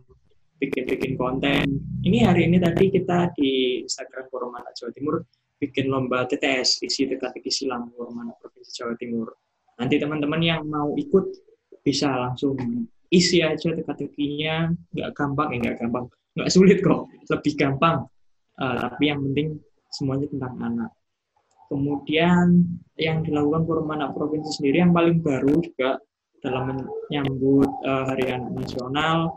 bikin-bikin 0.55 1.19
konten 1.19 1.67
ini 2.07 2.23
hari 2.23 2.47
ini 2.47 2.57
tadi 2.63 2.87
kita 2.87 3.35
di 3.35 3.83
Instagram 3.83 4.31
Forum 4.31 4.55
Anak 4.55 4.79
Jawa 4.79 4.91
Timur 4.95 5.15
bikin 5.61 5.93
lomba 5.93 6.25
TTS 6.25 6.81
isi 6.81 7.05
teka-teki 7.05 7.53
silang 7.53 7.93
Anak 7.93 8.41
Provinsi 8.41 8.71
Jawa 8.73 8.97
Timur. 8.97 9.29
Nanti 9.77 10.01
teman-teman 10.01 10.41
yang 10.41 10.65
mau 10.65 10.97
ikut 10.97 11.29
bisa 11.85 12.09
langsung 12.17 12.57
isi 13.13 13.45
aja 13.45 13.69
teka-tekinya 13.69 14.73
nggak 14.89 15.11
gampang 15.13 15.53
ya 15.53 15.57
nggak 15.69 15.77
gampang. 15.85 16.05
Nggak 16.33 16.49
sulit 16.49 16.81
kok 16.81 17.05
lebih 17.29 17.53
gampang. 17.53 18.09
Uh, 18.57 18.75
tapi 18.81 19.13
yang 19.13 19.21
penting 19.21 19.61
semuanya 19.93 20.25
tentang 20.33 20.57
anak. 20.57 20.91
Kemudian 21.71 22.67
yang 22.99 23.23
dilakukan 23.23 23.87
Anak 23.95 24.11
Provinsi 24.11 24.59
sendiri 24.59 24.83
yang 24.83 24.91
paling 24.91 25.23
baru 25.23 25.55
juga 25.63 25.95
dalam 26.43 26.83
menyambut 27.07 27.69
uh, 27.87 28.03
Hari 28.11 28.27
Anak 28.27 28.51
Nasional 28.59 29.31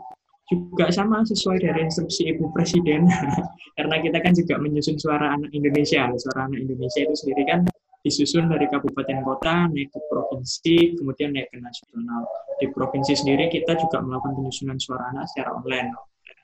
juga 0.45 0.93
sama 0.93 1.25
sesuai 1.25 1.57
dari 1.57 1.89
instruksi 1.89 2.29
Ibu 2.35 2.53
Presiden. 2.53 3.09
Karena 3.77 3.95
kita 3.97 4.21
kan 4.21 4.33
juga 4.37 4.61
menyusun 4.61 4.95
suara 5.01 5.33
anak 5.33 5.49
Indonesia. 5.51 6.05
Suara 6.15 6.45
anak 6.45 6.59
Indonesia 6.61 7.01
itu 7.01 7.15
sendiri 7.17 7.43
kan 7.49 7.59
disusun 8.05 8.45
dari 8.53 8.69
kabupaten 8.69 9.25
kota 9.25 9.65
naik 9.73 9.89
ke 9.89 9.97
provinsi 10.13 10.93
kemudian 11.01 11.33
naik 11.33 11.49
ke 11.49 11.57
nasional. 11.57 12.21
Di 12.61 12.69
provinsi 12.69 13.17
sendiri 13.17 13.49
kita 13.49 13.73
juga 13.81 14.05
melakukan 14.05 14.37
penyusunan 14.37 14.77
suara 14.77 15.09
anak 15.09 15.25
secara 15.33 15.57
online. 15.57 15.89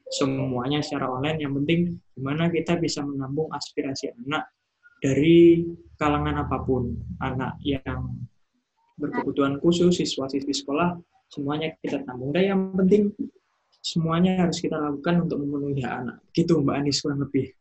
Semuanya 0.10 0.82
secara 0.82 1.06
online. 1.08 1.38
Yang 1.38 1.54
penting 1.62 1.80
gimana 2.18 2.50
kita 2.50 2.82
bisa 2.82 3.06
menampung 3.06 3.48
aspirasi 3.54 4.10
anak 4.26 4.50
dari 5.02 5.62
kalangan 6.02 6.46
apa 6.46 6.58
pun, 6.66 6.98
anak 7.22 7.62
yang 7.62 8.10
berkebutuhan 8.98 9.58
khusus, 9.62 9.98
siswa-siswi 9.98 10.54
sekolah, 10.54 10.98
semuanya 11.30 11.74
kita 11.82 12.02
tampung. 12.06 12.34
Dan 12.34 12.44
yang 12.44 12.62
penting 12.78 13.14
semuanya 13.82 14.46
harus 14.48 14.62
kita 14.62 14.78
lakukan 14.78 15.26
untuk 15.28 15.42
memenuhi 15.42 15.82
hak 15.82 15.94
anak. 16.06 16.18
Gitu 16.32 16.62
Mbak 16.62 16.76
Anis 16.78 17.02
kurang 17.02 17.26
lebih. 17.26 17.52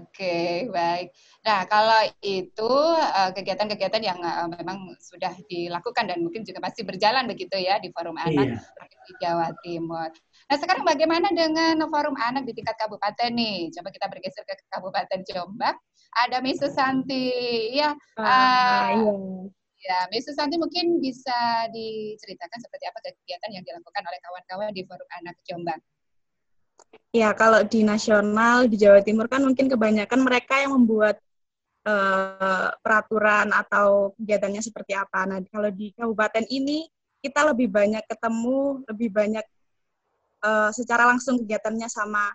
Oke, 0.00 0.64
baik. 0.72 1.12
Nah, 1.44 1.68
kalau 1.68 2.00
itu 2.24 2.72
eh, 2.96 3.30
kegiatan-kegiatan 3.36 4.00
yang 4.00 4.16
eh, 4.16 4.48
memang 4.48 4.96
sudah 4.96 5.36
dilakukan 5.44 6.08
dan 6.08 6.24
mungkin 6.24 6.40
juga 6.40 6.64
masih 6.64 6.88
berjalan 6.88 7.28
begitu 7.28 7.52
ya 7.60 7.76
di 7.76 7.92
Forum 7.92 8.16
Anak 8.16 8.56
iya. 8.56 8.58
di 9.04 9.12
Jawa 9.20 9.52
Timur. 9.60 10.08
Nah, 10.48 10.56
sekarang 10.56 10.88
bagaimana 10.88 11.28
dengan 11.36 11.76
Forum 11.92 12.16
Anak 12.16 12.48
di 12.48 12.56
tingkat 12.56 12.80
kabupaten 12.80 13.30
nih? 13.36 13.68
Coba 13.76 13.92
kita 13.92 14.06
bergeser 14.08 14.42
ke 14.48 14.56
Kabupaten 14.72 15.20
Jombang 15.28 15.76
ada 16.16 16.40
Miss 16.40 16.58
Susanti. 16.58 17.28
Ya, 17.76 17.92
uh, 18.16 18.24
iya. 18.24 19.12
Ya 19.80 20.06
Miss 20.12 20.28
Susanti 20.28 20.60
mungkin 20.60 21.00
bisa 21.00 21.66
diceritakan 21.72 22.58
seperti 22.60 22.84
apa 22.84 22.98
kegiatan 23.00 23.50
yang 23.52 23.64
dilakukan 23.64 24.02
oleh 24.04 24.20
kawan-kawan 24.20 24.72
di 24.76 24.82
Forum 24.84 25.08
Anak 25.20 25.36
Jombang. 25.48 25.80
Ya, 27.10 27.34
kalau 27.34 27.66
di 27.66 27.82
nasional 27.82 28.70
di 28.70 28.78
Jawa 28.78 29.02
Timur 29.02 29.26
kan 29.26 29.42
mungkin 29.42 29.66
kebanyakan 29.66 30.20
mereka 30.22 30.62
yang 30.62 30.78
membuat 30.78 31.18
uh, 31.84 32.70
peraturan 32.80 33.50
atau 33.50 34.14
kegiatannya 34.16 34.62
seperti 34.62 34.94
apa. 34.94 35.26
Nah, 35.26 35.38
kalau 35.50 35.70
di 35.74 35.90
kabupaten 35.96 36.46
ini 36.46 36.86
kita 37.20 37.50
lebih 37.50 37.68
banyak 37.68 38.04
ketemu, 38.06 38.86
lebih 38.88 39.10
banyak 39.12 39.44
uh, 40.46 40.70
secara 40.72 41.08
langsung 41.10 41.42
kegiatannya 41.42 41.88
sama 41.90 42.30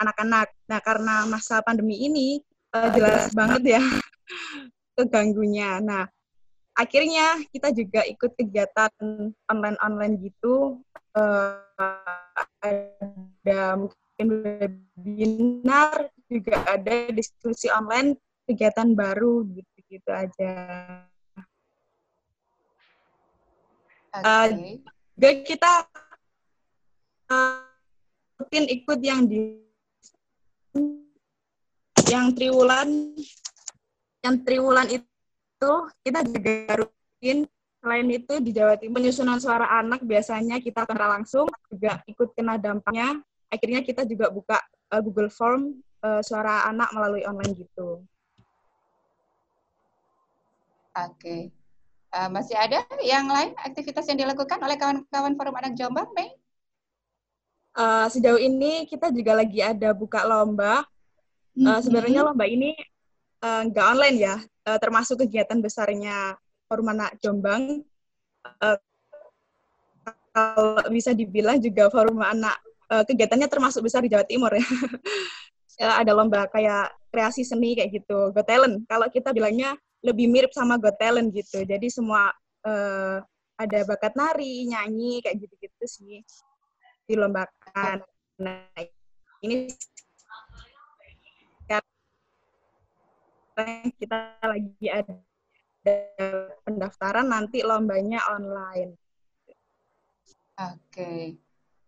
anak-anak. 0.00 0.48
Nah, 0.66 0.80
karena 0.80 1.14
masa 1.28 1.60
pandemi 1.60 2.00
ini 2.00 2.40
uh, 2.74 2.88
jelas 2.96 3.30
banget 3.36 3.78
ya 3.78 3.82
keganggunya. 4.96 5.78
Nah, 5.84 6.08
akhirnya 6.76 7.40
kita 7.50 7.72
juga 7.72 8.04
ikut 8.04 8.36
kegiatan 8.36 8.92
online-online 9.48 10.14
gitu. 10.20 10.84
Uh, 11.16 11.56
ada 12.60 13.80
mungkin 13.80 14.26
webinar, 14.44 16.12
juga 16.28 16.60
ada 16.68 17.08
diskusi 17.10 17.72
online, 17.72 18.20
kegiatan 18.44 18.92
baru 18.92 19.48
gitu-gitu 19.48 20.10
aja. 20.12 20.52
Okay. 24.16 24.80
Uh, 25.20 25.40
kita 25.44 25.88
uh, 27.32 27.60
rutin 28.36 28.64
ikut 28.68 29.00
yang 29.00 29.24
di 29.24 29.60
yang 32.06 32.30
triwulan 32.32 33.12
yang 34.22 34.36
triwulan 34.46 34.86
itu 34.88 35.15
kita 36.04 36.20
juga 36.26 36.84
rutin 36.84 37.48
selain 37.80 38.08
itu 38.10 38.34
di 38.42 38.50
Jawa 38.52 38.74
Timur 38.76 39.00
penyusunan 39.00 39.38
suara 39.40 39.66
anak 39.80 40.02
biasanya 40.02 40.60
kita 40.60 40.84
akan 40.84 41.20
langsung 41.20 41.46
juga 41.70 42.02
ikut 42.04 42.34
kena 42.34 42.58
dampaknya 42.60 43.22
akhirnya 43.48 43.80
kita 43.80 44.02
juga 44.04 44.28
buka 44.28 44.58
uh, 44.90 45.00
Google 45.00 45.30
Form 45.30 45.80
uh, 46.02 46.20
suara 46.20 46.66
anak 46.66 46.90
melalui 46.92 47.22
online 47.24 47.54
gitu. 47.56 48.02
Oke. 50.96 51.14
Okay. 51.20 51.40
Uh, 52.16 52.32
masih 52.32 52.56
ada 52.56 52.80
yang 53.04 53.28
lain 53.28 53.52
aktivitas 53.60 54.08
yang 54.08 54.16
dilakukan 54.16 54.56
oleh 54.56 54.80
kawan-kawan 54.80 55.36
Forum 55.36 55.56
Anak 55.60 55.76
Jombang, 55.76 56.08
Mei? 56.16 56.32
Uh, 57.76 58.08
sejauh 58.08 58.40
ini 58.40 58.88
kita 58.88 59.12
juga 59.12 59.36
lagi 59.36 59.60
ada 59.60 59.92
buka 59.92 60.24
lomba 60.24 60.88
Uh, 61.56 61.80
sebenarnya 61.80 62.20
lomba 62.20 62.44
ini 62.44 62.76
uh, 63.46 63.60
nggak 63.70 63.86
online 63.86 64.18
ya, 64.18 64.36
uh, 64.42 64.78
termasuk 64.82 65.22
kegiatan 65.22 65.58
besarnya 65.62 66.34
Forum 66.66 66.90
Anak 66.90 67.22
Jombang. 67.22 67.86
Uh, 68.62 68.78
kalau 70.34 70.84
bisa 70.92 71.16
dibilang 71.16 71.62
juga 71.62 71.88
Forum 71.88 72.20
Anak 72.20 72.58
uh, 72.90 73.04
kegiatannya 73.06 73.48
termasuk 73.48 73.86
besar 73.86 74.02
di 74.02 74.10
Jawa 74.10 74.26
Timur 74.26 74.52
ya. 74.52 74.66
uh, 75.82 75.94
ada 76.02 76.12
lomba 76.12 76.50
kayak 76.50 76.92
kreasi 77.08 77.46
seni 77.46 77.78
kayak 77.78 78.02
gitu, 78.02 78.34
Go 78.34 78.42
Talent. 78.42 78.84
Kalau 78.90 79.06
kita 79.08 79.32
bilangnya 79.32 79.78
lebih 80.04 80.28
mirip 80.28 80.52
sama 80.52 80.76
Go 80.76 80.92
Talent 80.94 81.32
gitu. 81.32 81.64
Jadi 81.64 81.88
semua 81.88 82.30
uh, 82.66 83.18
ada 83.56 83.78
bakat 83.88 84.12
nari, 84.12 84.68
nyanyi 84.68 85.24
kayak 85.24 85.40
gitu-gitu 85.40 85.84
sih 85.88 86.20
dilombakan. 87.08 88.04
Nah, 88.36 88.68
ini 89.40 89.72
kita 93.96 94.36
lagi 94.44 94.86
ada 94.92 95.16
pendaftaran 96.66 97.30
nanti 97.30 97.64
lombanya 97.64 98.20
online. 98.28 98.92
Oke, 100.56 100.76
okay. 100.92 101.22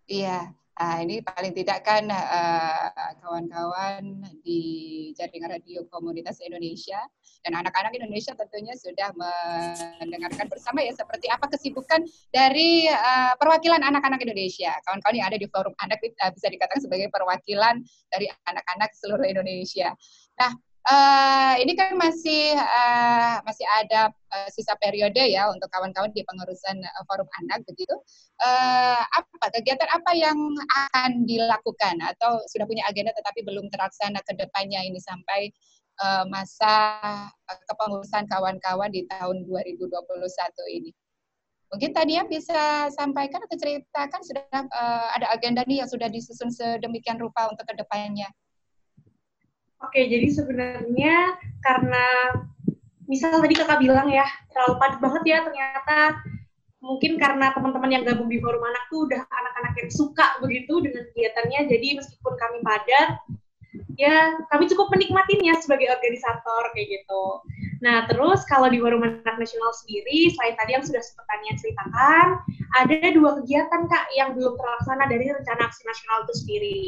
iya. 0.09 0.53
Nah, 0.79 1.03
ini 1.03 1.19
paling 1.19 1.51
tidak 1.59 1.83
kan 1.83 2.07
eh, 2.07 2.87
kawan-kawan 3.19 4.23
uh, 4.23 4.35
di 4.47 4.63
jaringan 5.19 5.51
radio 5.51 5.83
komunitas 5.91 6.39
Indonesia 6.39 7.03
dan 7.43 7.59
anak-anak 7.59 7.99
Indonesia 7.99 8.31
tentunya 8.39 8.79
sudah 8.79 9.11
mendengarkan 9.99 10.47
bersama 10.47 10.79
ya 10.87 10.95
seperti 10.95 11.27
apa 11.27 11.51
kesibukan 11.51 12.07
dari 12.31 12.87
uh, 12.87 13.35
perwakilan 13.43 13.83
anak-anak 13.83 14.23
Indonesia. 14.23 14.71
Kawan-kawan 14.87 15.19
yang 15.19 15.27
ada 15.27 15.39
di 15.43 15.51
forum 15.51 15.75
anak 15.83 15.99
uh, 15.99 16.31
bisa 16.31 16.47
dikatakan 16.47 16.79
sebagai 16.79 17.11
perwakilan 17.11 17.83
dari 18.15 18.31
anak-anak 18.47 18.95
seluruh 18.95 19.27
Indonesia. 19.27 19.91
Nah, 20.39 20.55
uh, 20.89 21.55
ini 21.61 21.73
kan 21.77 21.95
masih 21.95 22.57
uh, 22.57 23.45
masih 23.45 23.67
ada 23.79 24.11
uh, 24.11 24.49
sisa 24.49 24.75
periode 24.81 25.21
ya 25.21 25.47
untuk 25.53 25.69
kawan-kawan 25.69 26.11
di 26.17 26.25
pengurusan 26.25 26.81
uh, 26.81 27.05
forum 27.07 27.29
anak 27.45 27.63
begitu. 27.69 27.95
Uh, 28.41 29.03
apa 29.05 29.53
kegiatan 29.61 29.89
apa 29.93 30.11
yang 30.17 30.39
akan 30.89 31.29
dilakukan 31.29 32.01
atau 32.03 32.41
sudah 32.49 32.65
punya 32.65 32.83
agenda 32.89 33.13
tetapi 33.15 33.45
belum 33.45 33.69
terlaksana 33.69 34.25
ke 34.25 34.33
depannya 34.35 34.81
ini 34.83 34.99
sampai 34.99 35.53
uh, 36.01 36.25
masa 36.27 36.97
kepengurusan 37.69 38.25
kawan-kawan 38.27 38.89
di 38.89 39.05
tahun 39.13 39.45
2021 39.45 39.93
ini? 40.81 40.91
Mungkin 41.69 41.93
tadi 41.93 42.17
ya 42.17 42.25
bisa 42.25 42.89
sampaikan 42.97 43.45
atau 43.45 43.61
ceritakan 43.61 44.21
sudah 44.25 44.49
uh, 44.73 45.09
ada 45.21 45.29
agenda 45.37 45.61
nih 45.69 45.85
yang 45.85 45.91
sudah 45.91 46.09
disusun 46.09 46.49
sedemikian 46.49 47.21
rupa 47.21 47.45
untuk 47.53 47.69
ke 47.69 47.77
depannya. 47.77 48.25
Oke, 49.79 50.11
jadi 50.11 50.27
sebenarnya 50.27 51.39
karena 51.63 52.07
misal 53.09 53.41
tadi 53.41 53.55
kakak 53.57 53.81
bilang 53.81 54.11
ya 54.13 54.27
terlalu 54.53 54.75
padat 54.77 54.99
banget 55.01 55.23
ya 55.25 55.39
ternyata 55.41 56.21
mungkin 56.85 57.17
karena 57.17 57.51
teman-teman 57.57 57.91
yang 57.91 58.05
gabung 58.05 58.29
di 58.29 58.39
forum 58.39 58.61
anak 58.63 58.85
tuh 58.93 59.09
udah 59.09 59.23
anak-anak 59.25 59.75
yang 59.81 59.91
suka 59.91 60.39
begitu 60.45 60.79
dengan 60.85 61.09
kegiatannya 61.11 61.61
jadi 61.73 61.89
meskipun 61.99 62.35
kami 62.37 62.59
padat 62.63 63.19
ya 63.99 64.39
kami 64.53 64.71
cukup 64.71 64.93
menikmatinya 64.95 65.59
sebagai 65.59 65.91
organisator 65.91 66.63
kayak 66.77 67.01
gitu. 67.01 67.25
Nah 67.83 68.07
terus 68.07 68.47
kalau 68.47 68.71
di 68.71 68.79
forum 68.79 69.03
anak 69.03 69.37
nasional 69.41 69.73
sendiri 69.75 70.31
selain 70.37 70.55
tadi 70.55 70.71
yang 70.77 70.85
sudah 70.85 71.03
sempat 71.03 71.27
tanya 71.27 71.53
ceritakan 71.59 72.27
ada 72.79 73.09
dua 73.17 73.31
kegiatan 73.43 73.83
kak 73.89 74.05
yang 74.15 74.37
belum 74.37 74.55
terlaksana 74.55 75.09
dari 75.11 75.33
rencana 75.33 75.67
aksi 75.67 75.83
nasional 75.83 76.29
itu 76.29 76.35
sendiri 76.45 76.83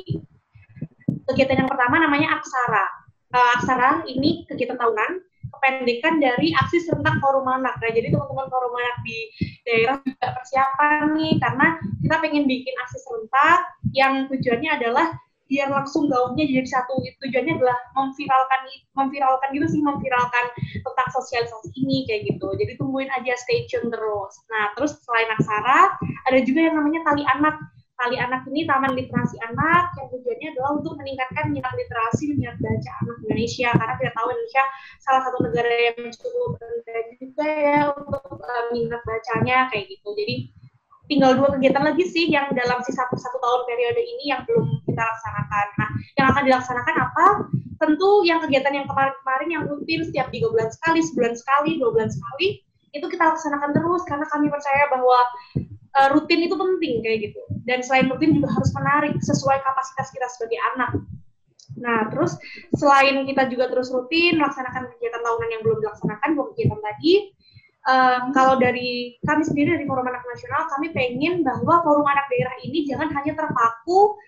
kegiatan 1.31 1.63
yang 1.65 1.71
pertama 1.71 2.03
namanya 2.03 2.39
Aksara. 2.39 2.85
Uh, 3.31 3.49
Aksara 3.59 3.91
ini 4.11 4.43
kegiatan 4.51 4.75
tahunan, 4.75 5.23
kependekan 5.55 6.19
dari 6.19 6.51
aksi 6.59 6.83
serentak 6.83 7.23
forum 7.23 7.47
anak. 7.47 7.79
Nah, 7.79 7.91
jadi 7.95 8.11
teman-teman 8.11 8.51
forum 8.51 8.75
anak 8.75 8.97
di 9.07 9.19
daerah 9.63 9.97
juga 10.03 10.29
persiapan 10.35 11.15
nih, 11.15 11.35
karena 11.39 11.67
kita 12.03 12.17
pengen 12.19 12.45
bikin 12.51 12.75
aksi 12.83 12.99
serentak 13.07 13.61
yang 13.95 14.27
tujuannya 14.27 14.71
adalah 14.83 15.15
biar 15.51 15.67
langsung 15.67 16.07
gaungnya 16.07 16.47
jadi 16.47 16.63
satu 16.63 17.03
tujuannya 17.27 17.59
adalah 17.59 17.75
memviralkan 17.99 18.61
memviralkan 18.95 19.51
gitu 19.51 19.67
sih 19.67 19.83
memviralkan 19.83 20.47
tentang 20.79 21.09
sosialisasi 21.11 21.75
ini 21.75 22.07
kayak 22.07 22.31
gitu 22.31 22.55
jadi 22.55 22.79
tungguin 22.79 23.11
aja 23.11 23.35
stay 23.35 23.67
tune 23.67 23.91
terus 23.91 24.39
nah 24.47 24.71
terus 24.79 25.03
selain 25.03 25.27
aksara 25.35 25.99
ada 26.31 26.39
juga 26.47 26.71
yang 26.71 26.79
namanya 26.79 27.03
tali 27.03 27.27
anak 27.27 27.59
Kali 28.01 28.17
Anak 28.17 28.49
ini 28.49 28.65
Taman 28.65 28.97
Literasi 28.97 29.37
Anak 29.45 29.93
yang 30.01 30.09
tujuannya 30.09 30.49
adalah 30.57 30.71
untuk 30.81 30.97
meningkatkan 30.97 31.53
minat 31.53 31.69
literasi, 31.77 32.33
minat 32.33 32.57
baca 32.57 32.93
anak 33.05 33.17
Indonesia 33.29 33.69
karena 33.77 33.95
kita 34.01 34.13
tahu 34.17 34.27
Indonesia 34.33 34.65
salah 35.05 35.21
satu 35.29 35.39
negara 35.45 35.69
yang 35.69 36.09
cukup 36.09 36.51
rendah 36.57 37.01
juga 37.21 37.45
ya 37.45 37.81
untuk 37.93 38.25
uh, 38.41 38.65
minat 38.73 39.05
bacanya 39.05 39.69
kayak 39.69 39.85
gitu. 39.93 40.09
Jadi 40.17 40.37
tinggal 41.13 41.37
dua 41.37 41.53
kegiatan 41.53 41.85
lagi 41.85 42.05
sih 42.09 42.33
yang 42.33 42.49
dalam 42.57 42.81
sisa 42.89 43.05
satu 43.05 43.37
tahun 43.37 43.61
periode 43.69 44.01
ini 44.01 44.33
yang 44.33 44.49
belum 44.49 44.81
kita 44.89 45.03
laksanakan. 45.05 45.67
Nah, 45.77 45.91
yang 46.17 46.27
akan 46.33 46.43
dilaksanakan 46.49 46.95
apa? 47.05 47.27
Tentu 47.85 48.11
yang 48.25 48.41
kegiatan 48.41 48.81
yang 48.81 48.87
kemarin-kemarin 48.89 49.49
yang 49.53 49.63
rutin 49.69 50.09
setiap 50.09 50.33
tiga 50.33 50.49
bulan 50.49 50.73
sekali, 50.73 51.05
sebulan 51.05 51.37
sekali, 51.37 51.77
dua 51.77 51.93
bulan 51.93 52.09
sekali, 52.09 52.65
itu 52.97 53.07
kita 53.13 53.29
laksanakan 53.29 53.77
terus 53.77 54.03
karena 54.09 54.25
kami 54.33 54.49
percaya 54.49 54.89
bahwa 54.89 55.19
uh, 55.97 56.09
rutin 56.15 56.47
itu 56.47 56.55
penting 56.55 57.03
kayak 57.03 57.19
gitu. 57.31 57.41
Dan 57.67 57.83
selain 57.83 58.11
rutin 58.11 58.37
juga 58.37 58.51
harus 58.53 58.71
menarik 58.77 59.15
sesuai 59.19 59.59
kapasitas 59.63 60.09
kita 60.15 60.27
sebagai 60.31 60.59
anak. 60.75 60.91
Nah, 61.81 62.11
terus 62.13 62.37
selain 62.77 63.25
kita 63.25 63.47
juga 63.49 63.71
terus 63.71 63.89
rutin 63.95 64.37
melaksanakan 64.37 64.91
kegiatan 64.97 65.23
tahunan 65.23 65.49
yang 65.49 65.63
belum 65.63 65.79
dilaksanakan, 65.81 66.29
dua 66.35 66.47
kegiatan 66.53 66.81
tadi, 66.83 67.13
um, 67.89 68.23
kalau 68.37 68.55
dari 68.61 69.17
kami 69.25 69.43
sendiri 69.47 69.79
dari 69.79 69.87
Forum 69.89 70.05
Anak 70.05 70.25
Nasional, 70.27 70.69
kami 70.77 70.93
pengen 70.93 71.47
bahwa 71.47 71.81
Forum 71.87 72.05
Anak 72.05 72.27
Daerah 72.29 72.57
ini 72.67 72.85
jangan 72.85 73.09
hanya 73.15 73.33
terpaku 73.39 74.19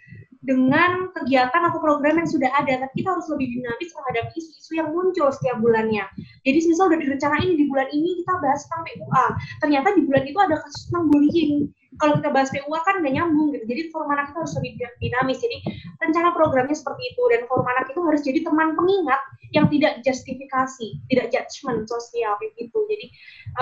dengan 0.42 1.07
kegiatan 1.14 1.62
atau 1.70 1.78
program 1.78 2.18
yang 2.18 2.26
sudah 2.26 2.50
ada, 2.50 2.83
tapi 2.83 2.94
kita 2.98 3.14
harus 3.14 3.31
lebih 3.31 3.46
dinamis 3.55 3.90
menghadapi 3.94 4.35
isu-isu 4.35 4.72
yang 4.74 4.90
muncul 4.90 5.31
setiap 5.31 5.62
bulannya. 5.62 6.02
Jadi 6.42 6.59
misal 6.66 6.90
udah 6.90 6.98
direncanain 6.98 7.55
di 7.55 7.64
bulan 7.70 7.87
ini 7.94 8.18
kita 8.22 8.35
bahas 8.42 8.66
tentang 8.66 8.83
PUA, 8.90 9.26
ternyata 9.62 9.88
di 9.94 10.02
bulan 10.02 10.24
itu 10.26 10.38
ada 10.42 10.57
kasus 10.59 10.83
tentang 10.90 11.05
bullying. 11.14 11.70
Kalau 12.02 12.18
kita 12.18 12.31
bahas 12.35 12.50
PUA 12.50 12.78
kan 12.83 12.94
nggak 13.05 13.14
nyambung 13.14 13.55
gitu. 13.55 13.64
Jadi 13.70 13.83
forum 13.94 14.11
anak 14.11 14.35
itu 14.35 14.38
harus 14.42 14.55
lebih 14.59 14.70
dinamis. 14.98 15.38
Jadi 15.38 15.57
rencana 16.02 16.28
programnya 16.35 16.74
seperti 16.74 17.02
itu 17.14 17.22
dan 17.31 17.40
forum 17.46 17.68
anak 17.68 17.87
itu 17.92 18.00
harus 18.02 18.20
jadi 18.26 18.40
teman 18.42 18.74
pengingat 18.74 19.20
yang 19.52 19.66
tidak 19.70 20.00
justifikasi, 20.02 20.88
tidak 21.12 21.26
judgement 21.31 21.87
sosial 21.87 22.35
gitu. 22.59 22.78
Jadi 22.90 23.07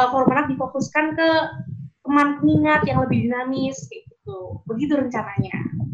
uh, 0.00 0.08
forum 0.08 0.30
anak 0.32 0.46
difokuskan 0.48 1.18
ke 1.18 1.28
teman 2.06 2.40
pengingat 2.40 2.80
yang 2.88 3.02
lebih 3.04 3.28
dinamis 3.28 3.76
gitu. 3.90 4.62
Begitu 4.64 4.96
rencananya. 4.96 5.89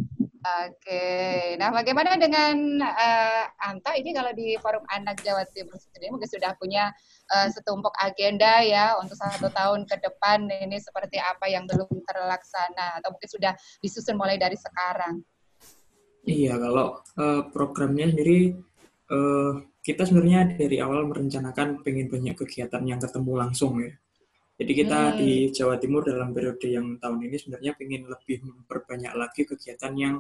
Oke, 0.47 1.57
nah 1.59 1.75
bagaimana 1.75 2.15
dengan 2.15 2.79
uh, 2.79 3.45
Anta 3.67 3.99
ini 3.99 4.15
kalau 4.15 4.31
di 4.31 4.55
Forum 4.63 4.87
Anak 4.95 5.19
Jawa 5.27 5.43
Timur 5.51 5.75
sendiri 5.75 6.15
mungkin 6.15 6.31
sudah 6.31 6.55
punya 6.55 6.95
uh, 7.35 7.49
setumpuk 7.51 7.91
agenda 7.99 8.63
ya 8.63 8.95
untuk 9.03 9.19
satu 9.19 9.51
tahun 9.51 9.91
ke 9.91 9.99
depan 9.99 10.47
ini 10.47 10.79
seperti 10.79 11.19
apa 11.19 11.51
yang 11.51 11.67
belum 11.67 11.91
terlaksana 11.91 13.03
atau 13.03 13.11
mungkin 13.11 13.27
sudah 13.27 13.53
disusun 13.83 14.15
mulai 14.15 14.39
dari 14.39 14.55
sekarang? 14.55 15.19
Iya, 16.23 16.55
kalau 16.63 17.03
uh, 17.19 17.43
programnya 17.51 18.15
sendiri 18.15 18.55
uh, 19.11 19.67
kita 19.83 20.07
sebenarnya 20.07 20.55
dari 20.55 20.79
awal 20.79 21.11
merencanakan 21.11 21.83
pengen 21.83 22.07
banyak 22.07 22.39
kegiatan 22.39 22.87
yang 22.87 23.03
ketemu 23.03 23.33
langsung 23.35 23.83
ya. 23.83 23.91
Jadi 24.57 24.73
kita 24.73 25.01
hmm. 25.13 25.17
di 25.21 25.31
Jawa 25.53 25.77
Timur 25.77 26.01
dalam 26.07 26.33
periode 26.33 26.65
yang 26.71 26.97
tahun 26.97 27.19
ini 27.29 27.37
sebenarnya 27.37 27.73
ingin 27.77 28.09
lebih 28.09 28.41
memperbanyak 28.47 29.13
lagi 29.13 29.43
kegiatan 29.45 29.93
yang 29.99 30.15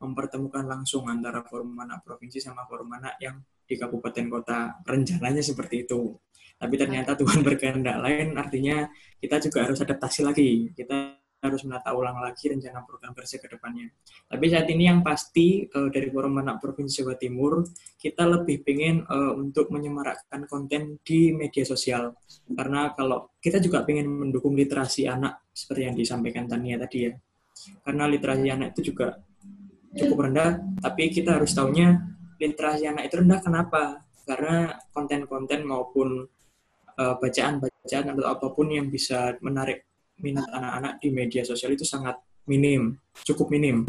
mempertemukan 0.00 0.64
langsung 0.64 1.06
antara 1.06 1.44
forum 1.44 1.76
anak 1.76 2.00
provinsi 2.02 2.40
sama 2.40 2.64
forum 2.64 2.88
anak 2.96 3.20
yang 3.20 3.36
di 3.68 3.76
kabupaten 3.76 4.26
kota 4.32 4.80
rencananya 4.82 5.44
seperti 5.44 5.86
itu. 5.86 6.16
Tapi 6.60 6.74
ternyata 6.76 7.16
Tuhan 7.16 7.40
berkehendak 7.46 8.00
lain, 8.04 8.36
artinya 8.36 8.88
kita 9.20 9.40
juga 9.40 9.68
harus 9.68 9.80
adaptasi 9.80 10.20
lagi. 10.26 10.68
Kita 10.76 11.20
harus 11.40 11.64
menata 11.64 11.96
ulang 11.96 12.20
lagi 12.20 12.52
rencana 12.52 12.84
program 12.84 13.16
kerja 13.16 13.40
ke 13.40 13.48
depannya. 13.48 13.88
Tapi 14.28 14.44
saat 14.52 14.68
ini 14.68 14.92
yang 14.92 15.00
pasti 15.00 15.64
uh, 15.64 15.88
dari 15.88 16.12
Forum 16.12 16.36
Anak 16.36 16.60
Provinsi 16.60 17.00
Jawa 17.00 17.16
Timur, 17.16 17.64
kita 17.96 18.28
lebih 18.28 18.60
ingin 18.68 19.08
uh, 19.08 19.32
untuk 19.32 19.72
menyemarakkan 19.72 20.44
konten 20.44 21.00
di 21.00 21.32
media 21.32 21.64
sosial. 21.64 22.12
Karena 22.44 22.92
kalau 22.92 23.32
kita 23.40 23.56
juga 23.56 23.88
ingin 23.88 24.04
mendukung 24.04 24.52
literasi 24.52 25.08
anak, 25.08 25.48
seperti 25.48 25.88
yang 25.88 25.96
disampaikan 25.96 26.44
Tania 26.44 26.76
tadi 26.76 27.08
ya. 27.08 27.12
Karena 27.88 28.04
literasi 28.04 28.48
anak 28.52 28.76
itu 28.76 28.92
juga 28.92 29.16
cukup 29.94 30.30
rendah, 30.30 30.62
tapi 30.78 31.10
kita 31.10 31.38
harus 31.38 31.50
tahunya 31.54 31.98
literasi 32.38 32.88
anak 32.88 33.10
itu 33.10 33.20
rendah 33.20 33.40
kenapa? 33.42 33.82
Karena 34.24 34.72
konten-konten 34.94 35.66
maupun 35.66 36.24
uh, 36.96 37.14
bacaan-bacaan 37.18 38.06
atau 38.14 38.26
apa 38.30 38.46
pun 38.54 38.70
yang 38.70 38.86
bisa 38.88 39.34
menarik 39.42 39.84
minat 40.20 40.46
anak-anak 40.52 41.00
di 41.00 41.08
media 41.10 41.42
sosial 41.42 41.74
itu 41.74 41.82
sangat 41.82 42.20
minim, 42.46 42.94
cukup 43.24 43.50
minim. 43.50 43.88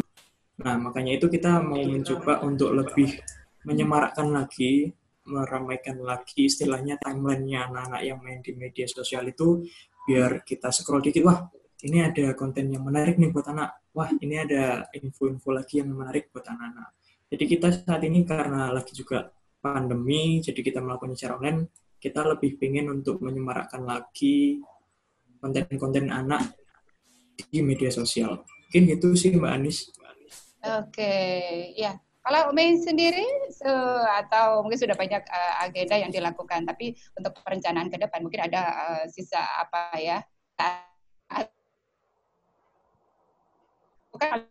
Nah, 0.62 0.76
makanya 0.80 1.16
itu 1.20 1.26
kita 1.28 1.60
mau 1.62 1.80
mencoba 1.80 2.42
untuk 2.44 2.72
lebih 2.72 3.20
menyemarakkan 3.64 4.32
lagi, 4.32 4.90
meramaikan 5.22 6.02
lagi 6.02 6.50
istilahnya 6.50 6.98
timelinenya 6.98 7.70
anak-anak 7.70 8.02
yang 8.02 8.18
main 8.18 8.40
di 8.42 8.52
media 8.58 8.90
sosial 8.90 9.22
itu 9.30 9.62
biar 10.02 10.42
kita 10.42 10.74
scroll 10.74 10.98
dikit, 10.98 11.22
wah 11.22 11.46
ini 11.82 11.98
ada 11.98 12.34
konten 12.38 12.70
yang 12.70 12.86
menarik 12.86 13.18
nih 13.18 13.34
buat 13.34 13.50
anak. 13.50 13.90
Wah, 13.92 14.08
ini 14.22 14.38
ada 14.38 14.86
info-info 14.94 15.50
lagi 15.50 15.82
yang 15.82 15.92
menarik 15.92 16.30
buat 16.30 16.46
anak-anak. 16.46 16.94
Jadi 17.32 17.44
kita 17.48 17.68
saat 17.74 18.02
ini 18.06 18.22
karena 18.22 18.70
lagi 18.70 18.94
juga 18.94 19.28
pandemi, 19.58 20.38
jadi 20.38 20.58
kita 20.62 20.78
melakukan 20.80 21.16
secara 21.18 21.38
online, 21.40 21.70
kita 21.98 22.22
lebih 22.22 22.58
ingin 22.60 22.90
untuk 22.90 23.22
menyemarakkan 23.22 23.82
lagi 23.82 24.62
konten-konten 25.42 26.10
anak 26.10 26.54
di 27.50 27.62
media 27.62 27.90
sosial. 27.90 28.46
Mungkin 28.68 28.84
itu 28.96 29.08
sih 29.18 29.34
Mbak 29.34 29.52
Anis. 29.52 29.90
Oke, 30.62 31.14
ya. 31.74 31.98
Kalau 32.22 32.54
Umi 32.54 32.78
sendiri 32.78 33.26
so, 33.50 33.66
atau 34.22 34.62
mungkin 34.62 34.78
sudah 34.78 34.94
banyak 34.94 35.26
uh, 35.26 35.54
agenda 35.66 35.98
yang 35.98 36.14
dilakukan, 36.14 36.62
tapi 36.62 36.94
untuk 37.18 37.34
perencanaan 37.42 37.90
ke 37.90 37.98
depan 37.98 38.22
mungkin 38.22 38.46
ada 38.46 38.62
uh, 38.70 39.04
sisa 39.10 39.42
apa 39.58 39.98
ya? 39.98 40.22
Bukan 44.12 44.46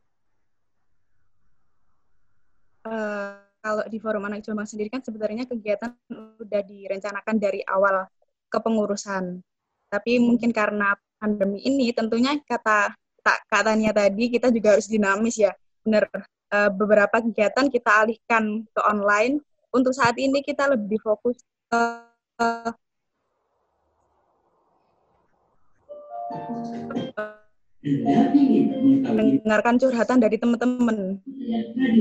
kalau 3.62 3.86
di 3.88 4.02
Forum 4.02 4.26
Anak 4.26 4.42
Jombang 4.42 4.66
sendiri 4.66 4.90
kan 4.90 5.06
sebenarnya 5.06 5.46
kegiatan 5.46 5.94
sudah 6.42 6.62
direncanakan 6.66 7.36
dari 7.38 7.62
awal 7.70 8.10
kepengurusan. 8.50 9.38
Tapi 9.88 10.18
mungkin 10.18 10.50
karena 10.50 10.98
pandemi 11.22 11.62
ini 11.62 11.94
tentunya 11.94 12.36
kata 12.42 12.98
tak 13.22 13.40
katanya 13.46 13.94
tadi 13.94 14.34
kita 14.34 14.50
juga 14.50 14.74
harus 14.76 14.90
dinamis 14.90 15.38
ya. 15.38 15.54
Benar 15.86 16.10
uh, 16.52 16.70
beberapa 16.74 17.22
kegiatan 17.22 17.70
kita 17.70 17.92
alihkan 18.06 18.66
ke 18.66 18.82
online. 18.82 19.40
Untuk 19.72 19.96
saat 19.96 20.18
ini 20.20 20.44
kita 20.44 20.68
lebih 20.68 21.00
fokus 21.00 21.40
ke 21.72 21.82
uh, 22.42 22.74
mendengarkan 27.82 29.82
curhatan 29.82 30.22
dari 30.22 30.38
teman-teman. 30.38 31.18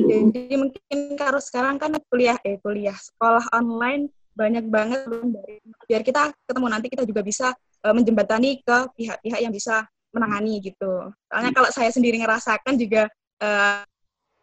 Jadi 0.08 0.54
mungkin 0.60 0.98
kalau 1.16 1.40
sekarang 1.40 1.80
kan 1.80 1.96
kuliah 2.12 2.36
eh 2.44 2.60
kuliah 2.60 2.96
sekolah 2.96 3.48
online 3.56 4.12
banyak 4.36 4.68
banget 4.68 5.04
dari 5.08 5.58
biar 5.88 6.02
kita 6.04 6.32
ketemu 6.46 6.66
nanti 6.70 6.86
kita 6.88 7.04
juga 7.04 7.20
bisa 7.24 7.52
uh, 7.84 7.94
menjembatani 7.96 8.60
ke 8.62 8.76
pihak-pihak 8.96 9.40
yang 9.40 9.52
bisa 9.52 9.84
menangani 10.12 10.60
gitu. 10.60 11.12
Soalnya 11.28 11.52
kalau 11.52 11.70
saya 11.72 11.90
sendiri 11.90 12.20
ngerasakan 12.20 12.76
juga 12.76 13.08
uh, 13.40 13.82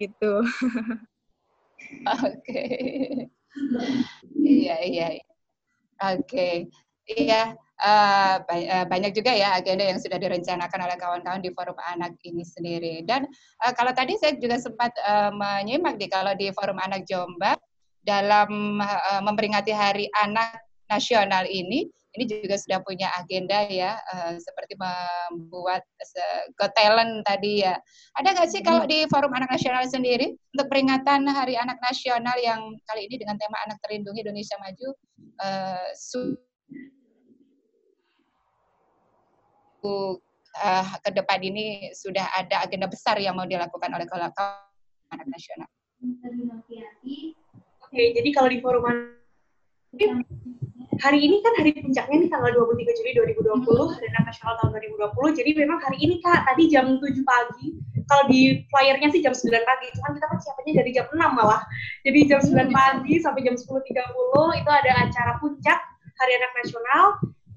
gitu. 0.02 0.42
Oke. 2.26 2.64
Iya 4.38 4.76
iya. 4.86 5.08
Oke. 6.02 6.26
Okay. 6.26 6.56
Iya 7.08 7.56
uh, 7.82 8.42
banyak 8.90 9.12
juga 9.14 9.34
ya 9.34 9.54
agenda 9.58 9.86
yang 9.86 10.02
sudah 10.02 10.18
direncanakan 10.18 10.80
oleh 10.86 10.98
kawan-kawan 10.98 11.42
di 11.42 11.54
forum 11.54 11.78
anak 11.82 12.18
ini 12.26 12.42
sendiri. 12.42 13.06
Dan 13.06 13.26
uh, 13.66 13.74
kalau 13.74 13.94
tadi 13.94 14.18
saya 14.18 14.38
juga 14.38 14.58
sempat 14.62 14.94
menyimak 15.34 15.98
di 16.02 16.08
kalau 16.10 16.34
di 16.34 16.50
forum 16.54 16.78
anak 16.82 17.06
Jombang 17.06 17.60
dalam 18.08 18.80
memperingati 19.24 19.76
Hari 19.76 20.08
Anak 20.24 20.64
Nasional 20.88 21.44
ini, 21.52 21.84
ini 22.16 22.24
juga 22.24 22.56
sudah 22.56 22.80
punya 22.80 23.12
agenda 23.20 23.68
ya, 23.68 24.00
seperti 24.40 24.80
membuat 24.80 25.84
uh, 25.84 26.72
talent 26.72 27.28
tadi 27.28 27.68
ya. 27.68 27.76
Ada 28.16 28.32
nggak 28.32 28.50
sih 28.50 28.64
kalau 28.64 28.88
di 28.88 29.04
Forum 29.12 29.36
Anak 29.36 29.52
Nasional 29.52 29.84
sendiri 29.86 30.34
untuk 30.56 30.72
peringatan 30.72 31.28
Hari 31.28 31.60
Anak 31.60 31.78
Nasional 31.84 32.40
yang 32.40 32.80
kali 32.88 33.12
ini 33.12 33.20
dengan 33.20 33.36
tema 33.36 33.60
Anak 33.68 33.78
Terlindungi 33.84 34.24
Indonesia 34.24 34.56
Maju, 34.64 34.88
uh, 35.44 35.88
uh, 40.58 40.86
ke 41.02 41.10
depan 41.14 41.40
ini 41.44 41.94
sudah 41.94 42.26
ada 42.34 42.66
agenda 42.66 42.88
besar 42.90 43.18
yang 43.22 43.38
mau 43.38 43.46
dilakukan 43.46 43.90
oleh 43.94 44.06
kawan 44.08 44.32
anak 45.14 45.28
nasional. 45.30 45.70
Oke, 47.88 48.04
jadi 48.14 48.30
kalau 48.36 48.50
di 48.52 48.60
forum 48.60 48.84
hari 50.98 51.20
ini 51.22 51.40
kan 51.46 51.54
hari 51.62 51.72
puncaknya 51.78 52.16
nih 52.26 52.30
tanggal 52.30 52.52
23 52.54 52.98
Juli 53.00 53.12
2020, 53.38 53.94
Hari 53.98 54.06
Anak 54.18 54.24
Nasional 54.34 54.54
tahun 54.62 54.72
2020. 54.82 55.40
Jadi 55.40 55.52
memang 55.54 55.80
hari 55.82 55.98
ini 56.02 56.16
Kak, 56.26 56.50
tadi 56.50 56.64
jam 56.74 56.98
7 56.98 57.06
pagi. 57.22 57.68
Kalau 58.08 58.24
di 58.32 58.66
flyernya 58.72 59.08
sih 59.14 59.22
jam 59.22 59.34
9 59.36 59.46
pagi, 59.62 59.88
cuman 60.00 60.12
kita 60.18 60.28
persiapannya 60.32 60.74
dari 60.74 60.92
jam 60.96 61.06
6 61.12 61.18
malah. 61.18 61.62
Jadi 62.02 62.20
jam 62.26 62.40
9 62.42 62.74
pagi 62.74 63.14
sampai 63.22 63.42
jam 63.46 63.56
10.30 63.56 64.62
itu 64.64 64.70
ada 64.74 64.92
acara 65.06 65.32
puncak 65.38 65.80
Hari 66.18 66.32
Anak 66.42 66.52
Nasional 66.58 67.04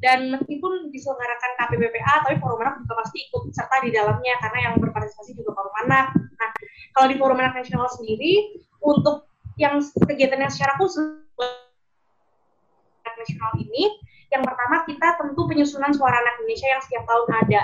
dan 0.01 0.33
meskipun 0.33 0.89
diselenggarakan 0.89 1.51
KPBPA 1.61 2.15
tapi 2.25 2.37
forum 2.41 2.61
anak 2.65 2.81
juga 2.85 3.05
pasti 3.05 3.29
ikut 3.29 3.53
serta 3.53 3.77
di 3.85 3.93
dalamnya 3.93 4.35
karena 4.41 4.59
yang 4.69 4.75
berpartisipasi 4.81 5.37
juga 5.37 5.53
forum 5.53 5.75
anak. 5.85 6.17
Nah, 6.17 6.51
kalau 6.97 7.07
di 7.13 7.17
forum 7.21 7.37
anak 7.37 7.61
nasional 7.61 7.89
sendiri 7.93 8.57
untuk 8.81 9.29
yang 9.61 9.77
kegiatannya 10.09 10.49
secara 10.49 10.81
khusus 10.81 11.21
nasional 13.21 13.53
ini, 13.61 14.01
yang 14.33 14.41
pertama 14.41 14.89
kita 14.89 15.21
tentu 15.21 15.45
penyusunan 15.45 15.93
suara 15.93 16.17
anak 16.17 16.41
Indonesia 16.41 16.69
yang 16.73 16.81
setiap 16.81 17.05
tahun 17.05 17.29
ada. 17.45 17.63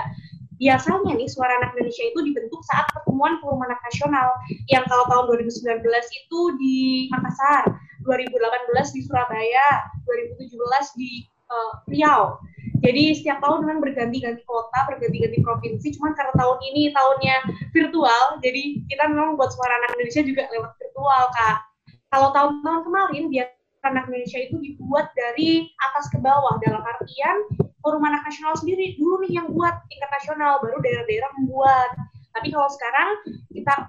Biasanya 0.57 1.13
nih 1.17 1.29
suara 1.29 1.53
anak 1.61 1.73
Indonesia 1.77 2.05
itu 2.05 2.19
dibentuk 2.21 2.61
saat 2.65 2.85
pertemuan 2.93 3.37
forum 3.41 3.61
anak 3.65 3.81
nasional 3.81 4.29
yang 4.69 4.85
kalau 4.89 5.05
tahun 5.09 5.41
2019 5.45 5.85
itu 5.85 6.39
di 6.61 6.77
Makassar, 7.13 7.65
2018 8.05 8.93
di 8.93 9.01
Surabaya, 9.05 9.85
2017 10.05 10.97
di 10.97 11.29
uh, 11.51 11.71
Riau. 11.87 12.39
Jadi 12.85 13.17
setiap 13.17 13.41
tahun 13.41 13.65
memang 13.65 13.81
berganti-ganti 13.81 14.43
kota, 14.45 14.85
berganti-ganti 14.85 15.41
provinsi. 15.41 15.87
Cuman 15.97 16.13
karena 16.13 16.33
tahun 16.37 16.57
ini 16.71 16.93
tahunnya 16.93 17.35
virtual, 17.73 18.23
jadi 18.39 18.63
kita 18.85 19.03
memang 19.09 19.35
buat 19.35 19.49
suara 19.49 19.73
anak 19.81 19.97
Indonesia 19.97 20.23
juga 20.23 20.43
lewat 20.53 20.71
virtual, 20.77 21.23
Kak. 21.33 21.57
Kalau 22.13 22.29
tahun-tahun 22.31 22.81
kemarin, 22.87 23.23
biar 23.33 23.47
anak 23.83 24.07
Indonesia 24.11 24.39
itu 24.39 24.55
dibuat 24.61 25.09
dari 25.15 25.67
atas 25.89 26.11
ke 26.13 26.19
bawah, 26.21 26.59
dalam 26.63 26.83
artian 26.83 27.37
forum 27.81 28.03
anak 28.03 28.23
nasional 28.27 28.53
sendiri 28.59 28.99
dulu 28.99 29.23
nih 29.23 29.39
yang 29.39 29.47
buat 29.55 29.75
tingkat 29.87 30.09
nasional, 30.11 30.59
baru 30.59 30.77
daerah-daerah 30.83 31.29
membuat. 31.39 31.89
Tapi 32.35 32.53
kalau 32.53 32.69
sekarang 32.69 33.09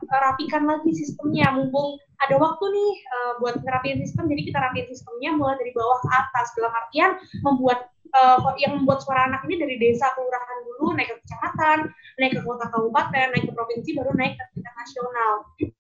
kita 0.00 0.16
rapikan 0.18 0.62
lagi 0.66 0.90
sistemnya, 0.90 1.54
mumpung 1.54 1.98
ada 2.18 2.34
waktu 2.34 2.64
nih 2.66 2.92
uh, 3.14 3.32
buat 3.38 3.62
ngerapiin 3.62 4.02
sistem, 4.02 4.26
jadi 4.26 4.42
kita 4.50 4.58
rapiin 4.58 4.88
sistemnya 4.90 5.30
mulai 5.38 5.54
dari 5.54 5.70
bawah 5.70 5.98
ke 6.02 6.08
atas. 6.10 6.46
Dalam 6.58 6.72
artian 6.74 7.10
membuat 7.46 7.94
uh, 8.18 8.54
yang 8.58 8.82
membuat 8.82 9.06
suara 9.06 9.30
anak 9.30 9.46
ini 9.46 9.56
dari 9.62 9.76
desa 9.78 10.10
kelurahan 10.18 10.58
dulu 10.66 10.98
naik 10.98 11.14
ke 11.14 11.16
kecamatan, 11.22 11.78
naik 12.18 12.32
ke 12.34 12.40
kota 12.42 12.66
kabupaten, 12.74 13.26
naik 13.34 13.44
ke 13.46 13.52
provinsi, 13.54 13.90
baru 13.94 14.10
naik 14.18 14.34
ke 14.34 14.44
tingkat 14.58 14.74
nasional. 14.74 15.32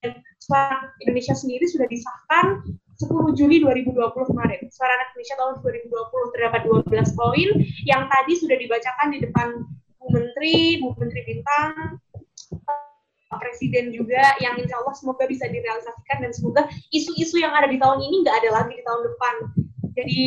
Dan 0.02 0.12
suara 0.38 0.94
Indonesia 1.02 1.34
sendiri 1.34 1.66
sudah 1.66 1.88
disahkan 1.90 2.46
10 2.98 3.38
Juli 3.38 3.62
2020 3.62 3.94
kemarin. 4.30 4.60
Suara 4.70 4.92
anak 4.94 5.14
Indonesia 5.14 5.36
tahun 5.38 5.54
2020 5.62 6.34
terdapat 6.34 6.60
12 6.66 7.18
poin 7.18 7.48
yang 7.86 8.02
tadi 8.10 8.32
sudah 8.38 8.56
dibacakan 8.58 9.08
di 9.10 9.18
depan 9.22 9.48
Bu 9.98 10.06
Menteri, 10.14 10.78
Bu 10.82 10.94
Menteri 10.98 11.22
Bintang, 11.26 11.98
Presiden 13.28 13.92
juga 13.92 14.24
yang 14.40 14.56
insya 14.56 14.80
Allah 14.80 14.96
semoga 14.96 15.28
bisa 15.28 15.44
direalisasikan 15.44 16.24
dan 16.24 16.32
semoga 16.32 16.64
isu-isu 16.88 17.36
yang 17.36 17.52
ada 17.52 17.68
di 17.68 17.76
tahun 17.76 18.00
ini 18.00 18.24
nggak 18.24 18.36
ada 18.40 18.50
lagi 18.64 18.72
di 18.80 18.84
tahun 18.88 19.02
depan. 19.04 19.34
Jadi 19.92 20.20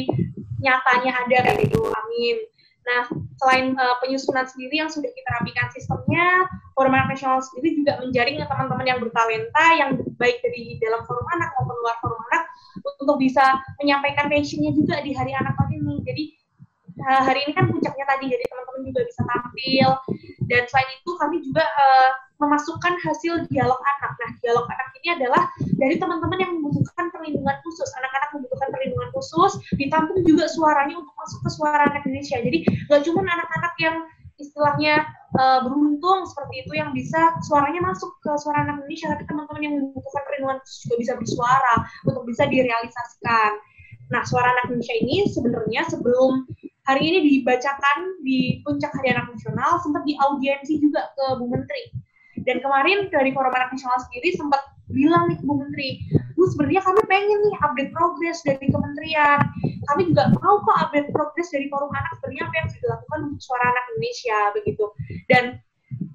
nyatanya 0.62 1.12
ada 1.26 1.38
kayak 1.42 1.66
gitu, 1.66 1.82
amin. 1.82 2.38
Nah, 2.82 3.06
selain 3.38 3.78
uh, 3.78 3.96
penyusunan 4.02 4.46
sendiri 4.46 4.82
yang 4.82 4.90
sudah 4.90 5.10
kita 5.10 5.30
rapikan 5.38 5.70
sistemnya, 5.74 6.50
Forum 6.74 6.98
Anak 6.98 7.14
Nasional 7.14 7.42
sendiri 7.42 7.78
juga 7.78 8.02
menjaring 8.02 8.42
teman-teman 8.42 8.86
yang 8.86 9.00
bertalenta, 9.02 9.66
yang 9.78 9.90
baik 10.18 10.42
dari 10.42 10.82
dalam 10.82 11.06
forum 11.06 11.26
anak 11.38 11.50
maupun 11.58 11.78
luar 11.86 11.98
forum 12.02 12.22
anak, 12.34 12.50
untuk 12.82 13.18
bisa 13.22 13.58
menyampaikan 13.82 14.30
passionnya 14.30 14.74
juga 14.74 15.02
di 15.06 15.14
hari 15.14 15.34
anak 15.38 15.54
tahun 15.62 15.78
ini. 15.78 15.96
Jadi, 16.06 16.24
uh, 17.06 17.22
hari 17.22 17.40
ini 17.46 17.52
kan 17.54 17.70
puncaknya 17.70 18.06
tadi, 18.10 18.26
jadi 18.34 18.44
teman-teman 18.50 18.82
juga 18.90 19.02
bisa 19.06 19.22
tampil. 19.30 19.90
Dan 20.50 20.62
selain 20.66 20.90
itu, 20.98 21.12
kami 21.22 21.38
juga 21.46 21.64
uh, 21.66 22.10
memasukkan 22.42 22.98
hasil 23.06 23.46
dialog 23.54 23.78
anak. 23.78 24.12
Nah, 24.18 24.32
dialog 24.42 24.66
anak 24.66 24.90
ini 24.98 25.08
adalah 25.22 25.46
dari 25.78 25.96
teman-teman 26.02 26.38
yang 26.42 26.52
membutuhkan 26.58 27.14
perlindungan 27.14 27.56
khusus. 27.62 27.90
Anak-anak 28.02 28.30
membutuhkan 28.34 28.70
perlindungan 28.74 29.10
khusus, 29.14 29.52
ditampung 29.78 30.26
juga 30.26 30.50
suaranya 30.50 30.98
untuk 30.98 31.14
masuk 31.14 31.40
ke 31.46 31.50
suara 31.54 31.86
anak 31.86 32.02
Indonesia. 32.10 32.42
Jadi, 32.42 32.66
gak 32.90 33.02
cuma 33.06 33.22
anak-anak 33.22 33.74
yang 33.78 33.96
istilahnya 34.42 35.06
uh, 35.38 35.62
beruntung 35.70 36.26
seperti 36.26 36.66
itu 36.66 36.74
yang 36.74 36.90
bisa 36.98 37.38
suaranya 37.46 37.94
masuk 37.94 38.10
ke 38.26 38.32
suara 38.42 38.66
anak 38.66 38.82
Indonesia, 38.82 39.14
tapi 39.14 39.24
teman-teman 39.30 39.62
yang 39.62 39.76
membutuhkan 39.78 40.22
perlindungan 40.26 40.58
khusus 40.66 40.78
juga 40.90 40.96
bisa 40.98 41.14
bersuara 41.22 41.74
untuk 42.10 42.24
bisa 42.26 42.44
direalisasikan. 42.50 43.52
Nah, 44.10 44.26
suara 44.26 44.50
anak 44.50 44.74
Indonesia 44.74 44.98
ini 44.98 45.30
sebenarnya 45.30 45.88
sebelum 45.88 46.50
hari 46.90 47.02
ini 47.06 47.20
dibacakan 47.24 48.20
di 48.26 48.60
puncak 48.66 48.92
Hari 48.92 49.14
Anak 49.14 49.32
Nasional, 49.32 49.80
sempat 49.80 50.04
diaudiensi 50.04 50.82
juga 50.82 51.14
ke 51.16 51.40
Bu 51.40 51.48
Menteri 51.48 52.01
dan 52.48 52.58
kemarin 52.62 53.10
dari 53.14 53.30
Forum 53.34 53.54
Anak 53.54 53.74
Nasional 53.74 54.00
sendiri 54.10 54.34
sempat 54.36 54.62
bilang 54.92 55.32
nih 55.32 55.40
Bu 55.42 55.56
Menteri, 55.56 56.04
Bu 56.36 56.50
sebenarnya 56.52 56.84
kami 56.84 57.02
pengen 57.08 57.40
nih 57.48 57.56
update 57.64 57.92
progres 57.96 58.40
dari 58.44 58.68
kementerian. 58.68 59.40
Kami 59.92 60.02
juga 60.14 60.30
mau 60.40 60.62
kok 60.62 60.78
update 60.90 61.10
progres 61.16 61.50
dari 61.50 61.68
Forum 61.72 61.92
Anak 61.96 62.20
sebenarnya 62.20 62.44
apa 62.48 62.56
yang 62.56 62.68
sudah 62.68 62.82
dilakukan 62.82 63.20
untuk 63.32 63.42
suara 63.42 63.66
anak 63.72 63.84
Indonesia 63.96 64.38
begitu. 64.56 64.86
Dan 65.32 65.44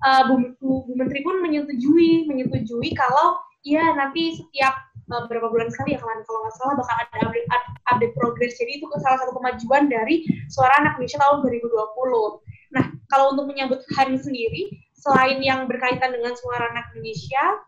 uh, 0.04 0.22
Bu, 0.28 0.34
Bu, 0.60 0.70
Bu 0.86 0.92
Menteri 0.98 1.20
pun 1.24 1.36
menyetujui, 1.40 2.28
menyetujui 2.28 2.90
kalau 2.94 3.40
ya 3.66 3.82
nanti 3.98 4.38
setiap 4.38 4.86
beberapa 5.06 5.46
bulan 5.50 5.70
sekali 5.70 5.94
ya 5.94 5.98
kalau 6.02 6.18
kalau 6.26 6.38
nggak 6.42 6.54
salah 6.58 6.74
bakal 6.74 6.94
ada 6.98 7.18
update, 7.30 7.48
update 7.94 8.14
progres. 8.18 8.54
Jadi 8.58 8.82
itu 8.82 8.86
salah 8.98 9.18
satu 9.22 9.32
kemajuan 9.38 9.86
dari 9.86 10.26
suara 10.50 10.74
anak 10.82 10.98
Indonesia 10.98 11.22
tahun 11.22 11.36
2020. 11.46 12.74
Nah, 12.74 12.84
kalau 13.06 13.26
untuk 13.38 13.46
menyambut 13.46 13.80
hari 13.94 14.18
sendiri, 14.18 14.85
selain 14.96 15.38
yang 15.44 15.68
berkaitan 15.68 16.12
dengan 16.12 16.32
suara 16.34 16.72
anak 16.72 16.92
Indonesia, 16.96 17.62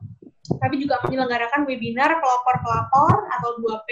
tapi 0.56 0.80
juga 0.80 0.98
menyelenggarakan 1.04 1.68
webinar 1.68 2.18
pelapor-pelapor 2.18 3.28
atau 3.38 3.50
2P. 3.60 3.90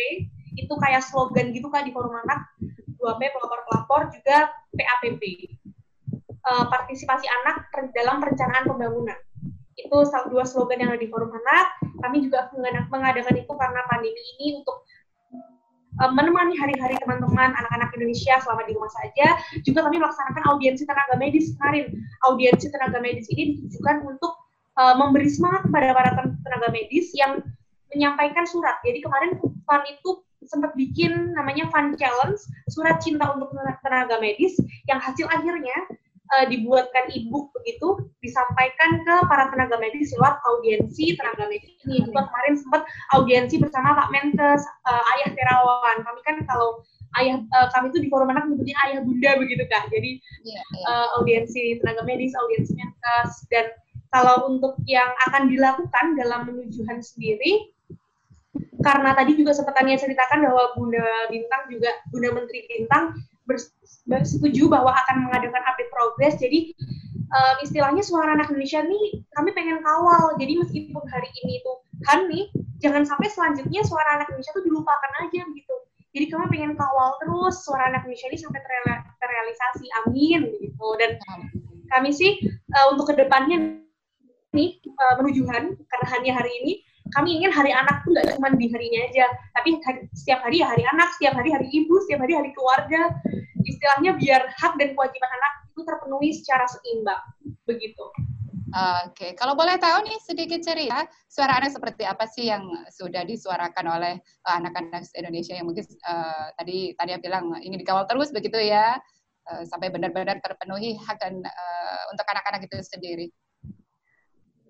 Itu 0.56 0.72
kayak 0.80 1.04
slogan 1.04 1.52
gitu 1.52 1.68
kan 1.68 1.84
di 1.84 1.92
forum 1.92 2.16
anak, 2.16 2.48
2P 2.96 3.20
pelapor-pelapor 3.20 4.08
juga 4.10 4.50
PAPP. 4.72 5.22
Uh, 6.46 6.70
partisipasi 6.70 7.26
anak 7.42 7.66
dalam 7.90 8.22
perencanaan 8.22 8.70
pembangunan. 8.70 9.18
Itu 9.76 10.06
dua 10.32 10.46
slogan 10.46 10.78
yang 10.78 10.94
ada 10.94 11.02
di 11.02 11.10
forum 11.10 11.28
anak 11.34 11.76
Kami 12.00 12.22
juga 12.24 12.48
mengadakan 12.88 13.34
itu 13.34 13.52
karena 13.52 13.80
pandemi 13.90 14.22
ini 14.36 14.62
untuk 14.62 14.86
uh, 16.02 16.10
menemani 16.12 16.56
hari-hari 16.56 16.96
teman-teman 17.00 17.52
anak-anak 17.54 17.92
Indonesia 17.96 18.36
selama 18.42 18.62
di 18.68 18.72
rumah 18.76 18.92
saja. 18.92 19.26
Juga 19.62 19.86
kami 19.86 19.96
melaksanakan 20.00 20.42
audiensi 20.52 20.84
tenaga 20.84 21.14
medis 21.16 21.52
kemarin. 21.56 21.86
Audiensi 22.28 22.66
tenaga 22.72 22.98
medis 23.00 23.26
ini 23.32 23.56
ditujukan 23.56 24.04
untuk 24.04 24.32
uh, 24.76 24.94
memberi 24.96 25.28
semangat 25.28 25.68
kepada 25.68 25.92
para 25.96 26.10
tenaga 26.16 26.68
medis 26.72 27.12
yang 27.16 27.40
menyampaikan 27.94 28.44
surat. 28.44 28.76
Jadi 28.84 29.00
kemarin 29.04 29.38
Fun 29.66 29.82
itu 29.88 30.22
sempat 30.46 30.72
bikin 30.78 31.34
namanya 31.34 31.66
Fun 31.74 31.98
Challenge, 31.98 32.38
surat 32.70 33.02
cinta 33.02 33.34
untuk 33.34 33.50
tenaga 33.82 34.16
medis, 34.22 34.54
yang 34.86 35.02
hasil 35.02 35.26
akhirnya 35.26 35.74
uh, 36.34 36.44
dibuatkan 36.50 37.10
e-book 37.14 37.52
begitu 37.60 38.10
disampaikan 38.22 39.02
ke 39.06 39.14
para 39.30 39.50
tenaga 39.52 39.76
medis 39.78 40.10
lewat 40.18 40.38
audiensi 40.42 41.14
tenaga 41.14 41.46
medis 41.46 41.72
ini. 41.86 42.02
Juga 42.06 42.26
kemarin 42.26 42.54
sempat 42.58 42.82
audiensi 43.14 43.56
bersama 43.62 43.94
Pak 43.94 44.08
Menkes 44.10 44.62
uh, 44.86 45.02
Ayah 45.16 45.30
Terawan. 45.34 45.96
Kami 46.02 46.20
kan 46.26 46.36
kalau 46.46 46.82
ayah 47.22 47.38
uh, 47.38 47.68
kami 47.72 47.94
itu 47.94 47.98
di 48.04 48.08
forum 48.12 48.28
anak 48.28 48.50
menyebutnya 48.50 48.76
ayah 48.90 49.00
bunda 49.02 49.30
begitu 49.38 49.64
kak. 49.70 49.88
Jadi 49.88 50.20
yeah, 50.44 50.62
yeah. 50.74 50.86
Uh, 50.90 51.08
audiensi 51.20 51.78
tenaga 51.80 52.02
medis 52.02 52.34
audiensi 52.34 52.72
Menkes. 52.74 53.32
Dan 53.48 53.66
kalau 54.10 54.48
untuk 54.48 54.78
yang 54.86 55.10
akan 55.30 55.50
dilakukan 55.50 56.16
dalam 56.16 56.48
menujuan 56.48 57.02
sendiri 57.02 57.76
karena 58.80 59.12
tadi 59.16 59.36
juga 59.36 59.52
sempat 59.56 59.76
tanya 59.76 59.96
ceritakan 59.96 60.46
bahwa 60.48 60.64
Bunda 60.76 61.04
Bintang 61.28 61.68
juga 61.68 61.90
Bunda 62.12 62.28
Menteri 62.32 62.64
Bintang 62.68 63.16
bersetuju 64.06 64.66
bahwa 64.70 64.92
akan 64.92 65.30
mengadakan 65.30 65.62
update 65.66 65.90
progres. 65.90 66.34
Jadi 66.38 66.74
uh, 67.30 67.54
istilahnya 67.62 68.02
suara 68.02 68.34
anak 68.34 68.50
Indonesia 68.50 68.82
nih 68.82 69.22
kami 69.34 69.50
pengen 69.54 69.80
kawal. 69.82 70.34
Jadi 70.38 70.52
meskipun 70.60 71.04
hari 71.08 71.30
ini 71.44 71.62
itu 71.62 71.72
Han 72.12 72.28
nih, 72.28 72.52
jangan 72.82 73.08
sampai 73.08 73.32
selanjutnya 73.32 73.80
suara 73.86 74.20
anak 74.20 74.28
Indonesia 74.28 74.52
tuh 74.52 74.64
dilupakan 74.68 75.12
aja 75.24 75.42
gitu. 75.48 75.74
Jadi 76.12 76.26
kami 76.32 76.44
pengen 76.52 76.72
kawal 76.76 77.16
terus 77.24 77.64
suara 77.64 77.88
anak 77.88 78.04
Indonesia 78.04 78.28
ini 78.32 78.38
sampai 78.40 78.60
terrealisasi. 79.20 79.86
Amin 80.04 80.40
gitu. 80.60 80.88
Dan 81.00 81.16
kami 81.92 82.10
sih 82.12 82.36
uh, 82.72 82.86
untuk 82.92 83.12
ke 83.12 83.14
depannya 83.16 83.80
nih 84.52 84.80
uh, 84.84 85.14
menuju 85.20 85.44
Han 85.52 85.76
karena 85.76 86.06
hanya 86.16 86.32
hari 86.40 86.52
ini 86.64 86.72
kami 87.14 87.38
ingin 87.42 87.52
hari 87.54 87.70
anak 87.70 88.02
tuh 88.02 88.10
nggak 88.14 88.34
cuma 88.34 88.50
di 88.54 88.66
harinya 88.72 89.00
aja, 89.06 89.26
tapi 89.54 89.78
hari, 89.84 90.00
setiap 90.16 90.40
hari 90.42 90.62
ya 90.62 90.66
hari 90.72 90.82
anak, 90.90 91.08
setiap 91.14 91.34
hari 91.38 91.50
hari 91.54 91.68
ibu, 91.70 91.94
setiap 92.06 92.26
hari 92.26 92.34
hari 92.34 92.50
keluarga. 92.56 93.14
Istilahnya 93.66 94.14
biar 94.18 94.42
hak 94.56 94.78
dan 94.78 94.94
kewajiban 94.94 95.30
anak 95.30 95.52
itu 95.70 95.80
terpenuhi 95.82 96.30
secara 96.34 96.64
seimbang. 96.70 97.22
Begitu. 97.66 98.04
Oke, 98.76 99.14
okay. 99.14 99.30
kalau 99.38 99.54
boleh 99.54 99.78
tahu 99.78 100.04
nih 100.04 100.18
sedikit 100.20 100.58
cerita 100.60 101.06
suara 101.30 101.56
anak 101.62 101.72
seperti 101.72 102.02
apa 102.02 102.26
sih 102.26 102.50
yang 102.50 102.66
sudah 102.90 103.22
disuarakan 103.22 103.86
oleh 103.88 104.14
eh, 104.20 104.54
anak-anak 104.58 105.06
uh, 105.06 105.16
Indonesia 105.16 105.54
yang 105.54 105.70
mungkin 105.70 105.86
uh, 106.04 106.50
tadi 106.58 106.92
tadi 106.98 107.10
yang 107.14 107.22
bilang 107.22 107.44
ingin 107.62 107.78
dikawal 107.80 108.04
terus 108.10 108.34
begitu 108.34 108.58
ya 108.58 108.98
uh, 109.48 109.62
sampai 109.64 109.88
benar-benar 109.88 110.42
terpenuhi 110.42 110.98
hak 110.98 111.16
dan 111.22 111.40
uh, 111.40 112.02
untuk 112.10 112.26
anak-anak 112.26 112.66
itu 112.66 112.76
sendiri. 112.82 113.26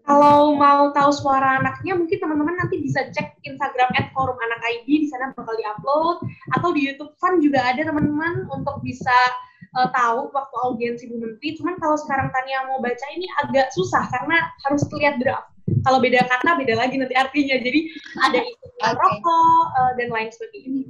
Kalau 0.07 0.55
mau 0.55 0.95
tahu 0.95 1.11
suara 1.11 1.59
anaknya, 1.59 1.99
mungkin 1.99 2.23
teman-teman 2.23 2.55
nanti 2.55 2.79
bisa 2.79 3.11
cek 3.11 3.43
Instagram 3.43 3.91
at 3.99 4.15
forum 4.15 4.39
anak 4.39 4.63
ID, 4.63 5.03
di 5.03 5.09
sana 5.11 5.35
bakal 5.35 5.59
diupload. 5.59 6.23
Atau 6.55 6.71
di 6.71 6.87
YouTube 6.87 7.11
Fun 7.19 7.43
juga 7.43 7.67
ada 7.67 7.83
teman-teman 7.83 8.47
untuk 8.55 8.79
bisa 8.87 9.15
uh, 9.75 9.91
tahu 9.91 10.31
waktu 10.31 10.57
audiensi 10.63 11.11
Bu 11.11 11.19
Menteri. 11.19 11.59
Cuman 11.59 11.75
kalau 11.83 11.99
sekarang 11.99 12.31
Tania 12.31 12.71
mau 12.71 12.79
baca 12.79 13.07
ini 13.19 13.27
agak 13.43 13.75
susah 13.75 14.07
karena 14.15 14.47
harus 14.63 14.87
lihat 14.95 15.19
draft. 15.19 15.51
Kalau 15.83 15.99
beda 15.99 16.23
kata, 16.23 16.55
beda 16.55 16.79
lagi 16.79 17.03
nanti 17.03 17.19
artinya. 17.19 17.59
Jadi 17.59 17.91
ada 18.23 18.39
isu 18.47 18.67
okay. 18.79 18.95
rokok 18.95 19.65
uh, 19.75 19.93
dan 19.99 20.09
lain 20.15 20.31
sebagainya. 20.31 20.87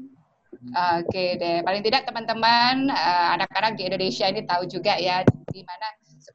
Oke 0.67 1.09
okay 1.09 1.29
deh, 1.39 1.63
paling 1.63 1.83
tidak 1.85 2.11
teman-teman 2.11 2.91
uh, 2.91 3.39
anak-anak 3.39 3.79
di 3.79 3.87
Indonesia 3.87 4.27
ini 4.27 4.43
tahu 4.45 4.67
juga 4.67 4.99
ya 4.99 5.23
di 5.53 5.63
mana 5.63 5.87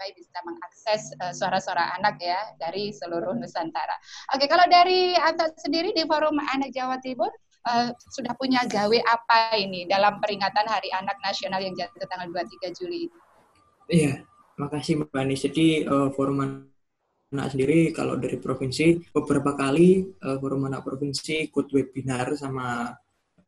supaya 0.01 0.17
bisa 0.17 0.39
mengakses 0.41 1.01
uh, 1.21 1.29
suara-suara 1.29 1.93
anak 2.01 2.17
ya 2.17 2.41
dari 2.57 2.89
seluruh 2.89 3.37
Nusantara. 3.37 3.93
Oke, 4.33 4.49
kalau 4.49 4.65
dari 4.65 5.13
Ata 5.13 5.53
sendiri 5.61 5.93
di 5.93 6.01
Forum 6.09 6.41
Anak 6.41 6.73
Jawa 6.73 6.97
Timur 7.05 7.29
uh, 7.69 7.93
sudah 8.09 8.33
punya 8.33 8.65
gawe 8.65 8.97
apa 9.05 9.61
ini 9.61 9.85
dalam 9.85 10.17
peringatan 10.17 10.65
Hari 10.65 10.89
Anak 10.89 11.21
Nasional 11.21 11.61
yang 11.61 11.77
jatuh 11.77 12.01
tanggal 12.09 12.33
23 12.33 12.73
Juli? 12.81 13.13
Iya, 13.93 14.25
makasih 14.57 15.05
Mbak 15.05 15.21
Anis. 15.21 15.45
Jadi 15.45 15.85
uh, 15.85 16.09
Forum 16.17 16.65
Anak 17.29 17.53
sendiri 17.53 17.93
kalau 17.93 18.17
dari 18.17 18.41
provinsi 18.41 19.05
beberapa 19.13 19.53
kali 19.53 20.17
uh, 20.17 20.41
Forum 20.41 20.65
Anak 20.65 20.81
Provinsi 20.81 21.45
ikut 21.45 21.69
webinar 21.69 22.33
sama 22.33 22.89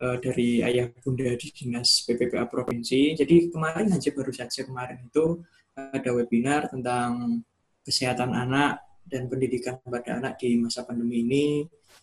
uh, 0.06 0.18
dari 0.22 0.62
ayah 0.62 0.86
bunda 1.02 1.34
di 1.34 1.50
dinas 1.50 2.06
PPPA 2.06 2.46
provinsi. 2.46 3.18
Jadi 3.18 3.50
kemarin 3.50 3.90
aja 3.90 4.14
baru 4.14 4.30
saja 4.30 4.62
kemarin 4.62 5.02
itu 5.02 5.42
ada 5.74 6.10
webinar 6.14 6.70
tentang 6.70 7.42
kesehatan 7.82 8.32
anak 8.32 8.80
dan 9.04 9.28
pendidikan 9.28 9.82
pada 9.84 10.22
anak 10.22 10.40
di 10.40 10.56
masa 10.62 10.86
pandemi 10.86 11.26
ini. 11.26 11.46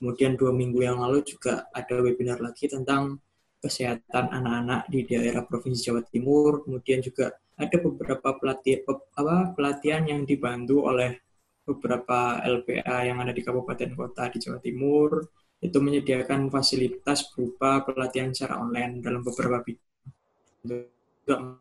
Kemudian 0.00 0.36
dua 0.36 0.52
minggu 0.52 0.80
yang 0.80 1.00
lalu 1.00 1.24
juga 1.24 1.68
ada 1.72 2.00
webinar 2.00 2.40
lagi 2.40 2.68
tentang 2.68 3.20
kesehatan 3.60 4.32
anak-anak 4.32 4.88
di 4.88 5.04
daerah 5.04 5.44
Provinsi 5.44 5.92
Jawa 5.92 6.02
Timur. 6.08 6.64
Kemudian 6.64 7.04
juga 7.04 7.36
ada 7.60 7.76
beberapa 7.76 8.32
pelatihan, 8.40 8.80
apa, 8.88 9.52
pelatihan 9.52 10.02
yang 10.08 10.24
dibantu 10.24 10.88
oleh 10.88 11.20
beberapa 11.68 12.40
LPA 12.40 13.04
yang 13.04 13.20
ada 13.20 13.36
di 13.36 13.44
kabupaten 13.44 13.92
kota 13.92 14.32
di 14.32 14.40
Jawa 14.40 14.58
Timur. 14.58 15.20
Itu 15.60 15.84
menyediakan 15.84 16.48
fasilitas 16.48 17.36
berupa 17.36 17.84
pelatihan 17.84 18.32
secara 18.32 18.64
online 18.64 19.04
dalam 19.04 19.20
beberapa 19.20 19.60
bidang 19.60 21.60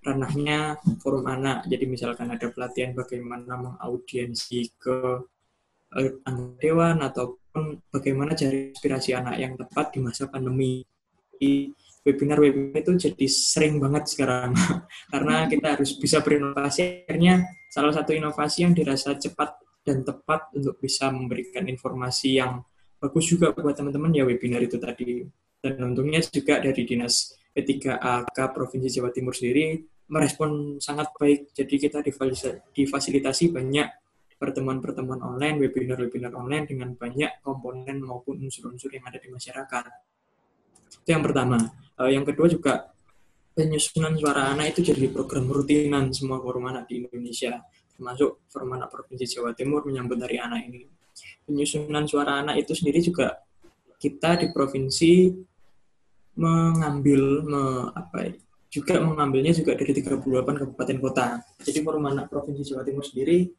ranahnya 0.00 0.80
forum 1.00 1.28
anak. 1.28 1.68
Jadi 1.68 1.84
misalkan 1.84 2.32
ada 2.32 2.48
pelatihan 2.48 2.96
bagaimana 2.96 3.56
mengaudiensi 3.56 4.72
ke 4.80 4.98
uh, 5.96 6.10
anggota 6.24 6.56
dewan 6.60 6.96
ataupun 7.04 7.84
bagaimana 7.92 8.32
cari 8.32 8.72
inspirasi 8.72 9.12
anak 9.12 9.36
yang 9.36 9.52
tepat 9.56 9.92
di 9.94 9.98
masa 10.00 10.28
pandemi. 10.28 10.84
Di 11.40 11.72
webinar-webinar 12.04 12.80
itu 12.80 12.92
jadi 12.96 13.26
sering 13.28 13.76
banget 13.76 14.08
sekarang 14.08 14.56
karena 15.12 15.44
kita 15.48 15.76
harus 15.76 15.96
bisa 15.96 16.24
berinovasi. 16.24 17.04
Akhirnya 17.04 17.44
salah 17.68 17.92
satu 17.92 18.16
inovasi 18.16 18.64
yang 18.64 18.72
dirasa 18.72 19.16
cepat 19.16 19.60
dan 19.84 20.04
tepat 20.04 20.52
untuk 20.56 20.76
bisa 20.80 21.08
memberikan 21.08 21.64
informasi 21.68 22.40
yang 22.40 22.60
bagus 23.00 23.32
juga 23.32 23.52
buat 23.56 23.72
teman-teman 23.72 24.12
ya 24.12 24.24
webinar 24.28 24.60
itu 24.60 24.76
tadi. 24.76 25.24
Dan 25.60 25.92
untungnya 25.92 26.24
juga 26.24 26.60
dari 26.60 26.88
dinas 26.88 27.36
P3AK 27.50 28.38
Provinsi 28.54 28.88
Jawa 29.00 29.10
Timur 29.10 29.34
sendiri 29.34 29.82
merespon 30.10 30.82
sangat 30.82 31.14
baik. 31.14 31.54
Jadi 31.54 31.74
kita 31.78 31.98
difasilitasi 32.74 33.54
banyak 33.54 33.88
pertemuan-pertemuan 34.40 35.20
online, 35.20 35.60
webinar-webinar 35.68 36.32
online 36.32 36.64
dengan 36.66 36.96
banyak 36.96 37.44
komponen 37.44 38.00
maupun 38.00 38.40
unsur-unsur 38.40 38.90
yang 38.90 39.04
ada 39.06 39.20
di 39.20 39.28
masyarakat. 39.28 39.84
Itu 41.04 41.08
yang 41.12 41.22
pertama. 41.22 41.60
Eh, 42.00 42.10
yang 42.16 42.24
kedua 42.24 42.48
juga 42.48 42.90
penyusunan 43.52 44.16
suara 44.16 44.56
anak 44.56 44.72
itu 44.72 44.90
jadi 44.90 45.12
program 45.12 45.46
rutinan 45.52 46.08
semua 46.10 46.40
forum 46.40 46.72
anak 46.72 46.88
di 46.88 47.04
Indonesia, 47.04 47.60
termasuk 47.92 48.48
forum 48.48 48.80
anak 48.80 48.88
Provinsi 48.88 49.28
Jawa 49.28 49.52
Timur 49.52 49.84
menyambut 49.84 50.16
Hari 50.16 50.40
Anak 50.40 50.60
ini. 50.66 50.88
Penyusunan 51.44 52.08
suara 52.08 52.40
anak 52.40 52.64
itu 52.64 52.72
sendiri 52.72 53.04
juga 53.04 53.36
kita 54.00 54.40
di 54.40 54.48
provinsi 54.48 55.28
mengambil 56.38 57.42
me, 57.44 57.62
apa 57.94 58.38
juga 58.70 59.02
mengambilnya 59.02 59.50
juga 59.50 59.74
dari 59.74 59.90
38 59.90 60.22
kabupaten 60.46 60.98
kota. 61.02 61.26
Jadi 61.58 61.82
Forum 61.82 62.06
Anak 62.06 62.30
Provinsi 62.30 62.62
Jawa 62.62 62.86
Timur 62.86 63.02
sendiri 63.02 63.50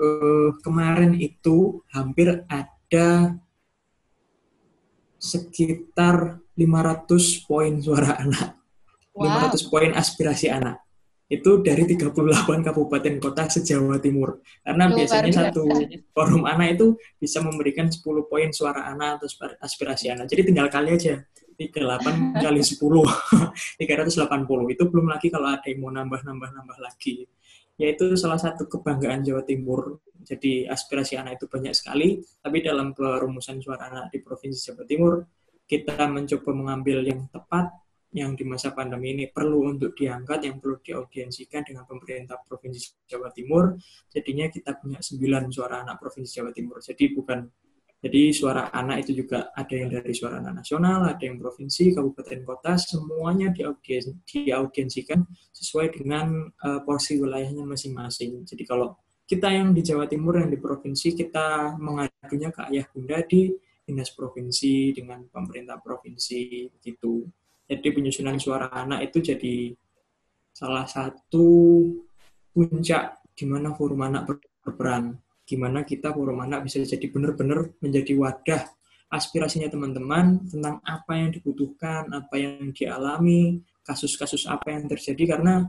eh, 0.00 0.50
kemarin 0.64 1.12
itu 1.20 1.84
hampir 1.92 2.48
ada 2.48 3.36
sekitar 5.20 6.40
500 6.56 7.44
poin 7.44 7.76
suara 7.84 8.16
anak. 8.16 8.56
Wow. 9.12 9.52
500 9.52 9.68
poin 9.68 9.92
aspirasi 9.92 10.48
anak. 10.48 10.80
Itu 11.30 11.62
dari 11.62 11.86
38 11.86 12.10
kabupaten 12.66 13.14
kota 13.22 13.46
se-Jawa 13.46 14.02
Timur. 14.02 14.42
Karena 14.66 14.90
Luar 14.90 14.96
biasanya 14.98 15.30
biasa. 15.30 15.42
satu 15.54 15.62
forum 16.10 16.42
anak 16.42 16.80
itu 16.80 16.98
bisa 17.22 17.38
memberikan 17.44 17.86
10 17.86 18.02
poin 18.26 18.50
suara 18.50 18.88
anak 18.90 19.20
atau 19.20 19.28
aspirasi 19.62 20.10
anak. 20.10 20.26
Jadi 20.26 20.50
tinggal 20.50 20.66
kali 20.72 20.96
aja 20.96 21.22
38 21.60 22.40
kali 22.40 22.60
10 22.64 22.80
380 22.80 24.72
itu 24.74 24.84
belum 24.88 25.06
lagi 25.12 25.28
kalau 25.28 25.52
ada 25.52 25.68
yang 25.68 25.84
mau 25.84 25.92
nambah-nambah-nambah 25.92 26.78
lagi. 26.80 27.28
Yaitu 27.76 28.16
salah 28.16 28.40
satu 28.40 28.64
kebanggaan 28.64 29.20
Jawa 29.20 29.44
Timur. 29.44 30.00
Jadi 30.24 30.64
aspirasi 30.64 31.20
anak 31.20 31.40
itu 31.40 31.52
banyak 31.52 31.76
sekali. 31.76 32.20
Tapi 32.40 32.64
dalam 32.64 32.96
perumusan 32.96 33.60
suara 33.60 33.92
anak 33.92 34.12
di 34.12 34.24
Provinsi 34.24 34.72
Jawa 34.72 34.84
Timur 34.88 35.20
kita 35.68 36.08
mencoba 36.08 36.50
mengambil 36.50 37.04
yang 37.04 37.28
tepat 37.28 37.70
yang 38.10 38.34
di 38.34 38.42
masa 38.42 38.74
pandemi 38.74 39.14
ini 39.14 39.30
perlu 39.30 39.70
untuk 39.70 39.94
diangkat, 39.94 40.42
yang 40.42 40.58
perlu 40.58 40.82
diaudiensikan 40.82 41.62
dengan 41.62 41.86
pemerintah 41.86 42.42
Provinsi 42.42 43.06
Jawa 43.06 43.30
Timur. 43.30 43.78
Jadinya 44.10 44.50
kita 44.50 44.74
punya 44.80 44.98
sembilan 44.98 45.46
suara 45.52 45.86
anak 45.86 46.02
Provinsi 46.02 46.42
Jawa 46.42 46.50
Timur. 46.50 46.82
Jadi 46.82 47.04
bukan 47.14 47.38
jadi 48.00 48.32
suara 48.32 48.72
anak 48.72 49.04
itu 49.04 49.20
juga 49.20 49.52
ada 49.52 49.76
yang 49.76 49.92
dari 49.92 50.16
suara 50.16 50.40
anak 50.40 50.64
nasional, 50.64 51.04
ada 51.04 51.20
yang 51.20 51.36
provinsi, 51.36 51.92
kabupaten, 51.92 52.40
kota, 52.48 52.80
semuanya 52.80 53.52
diaudien, 53.52 54.24
diaudiensikan 54.24 55.20
sesuai 55.52 56.00
dengan 56.00 56.48
uh, 56.64 56.80
porsi 56.80 57.20
wilayahnya 57.20 57.60
masing-masing. 57.68 58.40
Jadi 58.48 58.64
kalau 58.64 58.96
kita 59.28 59.52
yang 59.52 59.76
di 59.76 59.84
Jawa 59.84 60.08
Timur, 60.08 60.40
yang 60.40 60.48
di 60.48 60.56
provinsi, 60.56 61.12
kita 61.12 61.76
mengadunya 61.76 62.48
ke 62.48 62.60
ayah 62.72 62.88
bunda 62.88 63.20
di 63.20 63.52
dinas 63.84 64.16
provinsi 64.16 64.96
dengan 64.96 65.20
pemerintah 65.28 65.76
provinsi 65.76 66.72
gitu. 66.80 67.28
Jadi 67.68 67.88
penyusunan 67.92 68.40
suara 68.40 68.72
anak 68.72 69.12
itu 69.12 69.20
jadi 69.20 69.76
salah 70.56 70.88
satu 70.88 71.46
puncak 72.50 73.20
di 73.36 73.44
mana 73.44 73.76
forum 73.76 74.08
anak 74.08 74.40
berperan 74.64 75.20
gimana 75.50 75.82
kita 75.82 76.14
forum 76.14 76.38
anak 76.46 76.70
bisa 76.70 76.78
jadi 76.86 77.10
benar-benar 77.10 77.74
menjadi 77.82 78.14
wadah 78.14 78.62
aspirasinya 79.10 79.66
teman-teman 79.66 80.46
tentang 80.46 80.78
apa 80.86 81.18
yang 81.18 81.34
dibutuhkan, 81.34 82.06
apa 82.14 82.38
yang 82.38 82.70
dialami, 82.70 83.58
kasus-kasus 83.82 84.46
apa 84.46 84.70
yang 84.70 84.86
terjadi 84.86 85.34
karena 85.34 85.66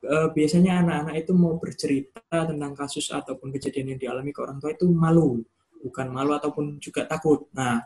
e, 0.00 0.32
biasanya 0.32 0.80
anak-anak 0.80 1.14
itu 1.20 1.32
mau 1.36 1.60
bercerita 1.60 2.48
tentang 2.48 2.72
kasus 2.72 3.12
ataupun 3.12 3.52
kejadian 3.52 3.92
yang 3.94 4.00
dialami 4.00 4.32
ke 4.32 4.40
orang 4.40 4.56
tua 4.56 4.72
itu 4.72 4.88
malu, 4.88 5.44
bukan 5.84 6.08
malu 6.08 6.32
ataupun 6.32 6.80
juga 6.80 7.04
takut. 7.04 7.52
Nah, 7.52 7.76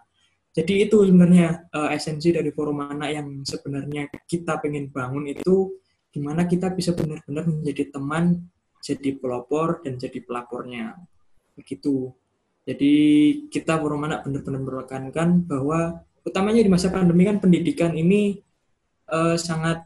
jadi 0.55 0.86
itu 0.86 1.03
sebenarnya 1.03 1.66
e, 1.66 1.78
esensi 1.99 2.30
dari 2.30 2.55
forum 2.55 2.86
anak 2.86 3.11
yang 3.11 3.26
sebenarnya 3.43 4.07
kita 4.30 4.62
pengen 4.62 4.95
bangun 4.95 5.26
itu 5.26 5.82
gimana 6.14 6.47
kita 6.47 6.70
bisa 6.70 6.95
benar-benar 6.95 7.51
menjadi 7.51 7.90
teman, 7.90 8.38
jadi 8.78 9.18
pelopor 9.18 9.82
dan 9.82 9.99
jadi 9.99 10.22
pelapornya 10.22 10.95
begitu. 11.57 12.12
Jadi 12.62 12.94
kita 13.50 13.74
forum 13.78 14.07
anak 14.07 14.22
benar-benar 14.22 14.62
menekankan 14.62 15.28
bahwa 15.46 16.03
utamanya 16.22 16.62
di 16.62 16.70
masa 16.70 16.94
pandemi 16.94 17.26
kan 17.26 17.42
pendidikan 17.42 17.90
ini 17.98 18.38
uh, 19.11 19.34
sangat 19.34 19.82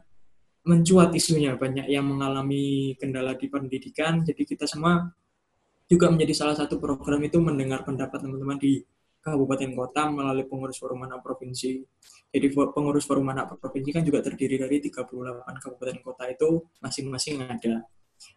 mencuat 0.67 1.15
isunya 1.15 1.55
banyak 1.55 1.87
yang 1.89 2.05
mengalami 2.05 2.93
kendala 2.99 3.33
di 3.33 3.47
pendidikan. 3.49 4.21
Jadi 4.21 4.43
kita 4.45 4.69
semua 4.69 5.09
juga 5.87 6.11
menjadi 6.11 6.33
salah 6.35 6.55
satu 6.59 6.77
program 6.77 7.23
itu 7.23 7.39
mendengar 7.39 7.87
pendapat 7.87 8.19
teman-teman 8.19 8.59
di 8.59 8.83
kabupaten 9.23 9.71
kota 9.75 10.07
melalui 10.11 10.45
pengurus 10.45 10.77
forum 10.77 11.07
anak 11.07 11.23
provinsi. 11.23 11.83
Jadi 12.27 12.47
pengurus 12.53 13.07
forum 13.07 13.27
anak 13.31 13.55
provinsi 13.57 13.89
kan 13.95 14.03
juga 14.03 14.19
terdiri 14.19 14.59
dari 14.59 14.83
38 14.83 15.63
kabupaten 15.63 15.97
kota 16.03 16.23
itu 16.27 16.63
masing-masing 16.83 17.43
ada. 17.47 17.87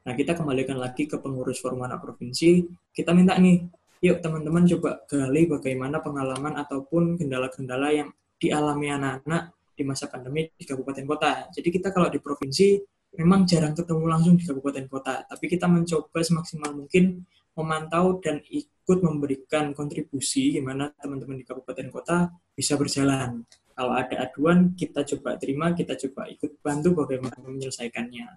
Nah, 0.04 0.12
kita 0.16 0.32
kembalikan 0.36 0.80
lagi 0.80 1.04
ke 1.04 1.20
pengurus 1.20 1.60
forum 1.60 1.84
anak 1.84 2.00
provinsi. 2.00 2.64
Kita 2.92 3.12
minta 3.12 3.36
nih, 3.36 3.64
yuk 4.00 4.24
teman-teman 4.24 4.64
coba 4.76 5.04
gali 5.04 5.44
bagaimana 5.44 6.00
pengalaman 6.00 6.56
ataupun 6.56 7.20
kendala-kendala 7.20 7.92
yang 7.92 8.08
dialami 8.40 8.88
anak-anak 8.88 9.52
di 9.76 9.82
masa 9.84 10.08
pandemi 10.08 10.48
di 10.56 10.64
kabupaten 10.64 11.04
kota. 11.04 11.32
Jadi 11.52 11.68
kita 11.68 11.92
kalau 11.92 12.08
di 12.08 12.16
provinsi 12.20 12.80
memang 13.20 13.44
jarang 13.44 13.76
ketemu 13.76 14.04
langsung 14.08 14.34
di 14.40 14.44
kabupaten 14.48 14.86
kota, 14.88 15.24
tapi 15.28 15.44
kita 15.48 15.68
mencoba 15.68 16.20
semaksimal 16.24 16.72
mungkin 16.72 17.24
memantau 17.56 18.22
dan 18.22 18.40
ikut 18.48 18.98
memberikan 19.04 19.76
kontribusi 19.76 20.56
gimana 20.56 20.88
teman-teman 20.96 21.36
di 21.36 21.44
kabupaten 21.44 21.88
kota 21.92 22.32
bisa 22.56 22.80
berjalan. 22.80 23.44
Kalau 23.76 23.96
ada 23.96 24.28
aduan, 24.28 24.76
kita 24.76 25.04
coba 25.08 25.40
terima, 25.40 25.72
kita 25.72 25.96
coba 25.96 26.28
ikut 26.28 26.60
bantu 26.60 27.04
bagaimana 27.04 27.40
menyelesaikannya 27.40 28.28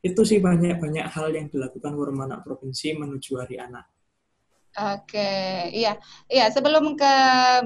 itu 0.00 0.20
sih 0.24 0.40
banyak-banyak 0.40 1.06
hal 1.12 1.28
yang 1.32 1.52
dilakukan 1.52 1.92
Forum 1.92 2.24
Anak 2.24 2.40
Provinsi 2.40 2.96
menuju 2.96 3.36
Hari 3.36 3.60
Anak. 3.60 3.99
Oke, 4.70 5.66
iya, 5.74 5.98
iya. 6.30 6.46
Sebelum 6.46 6.94
ke 6.94 7.14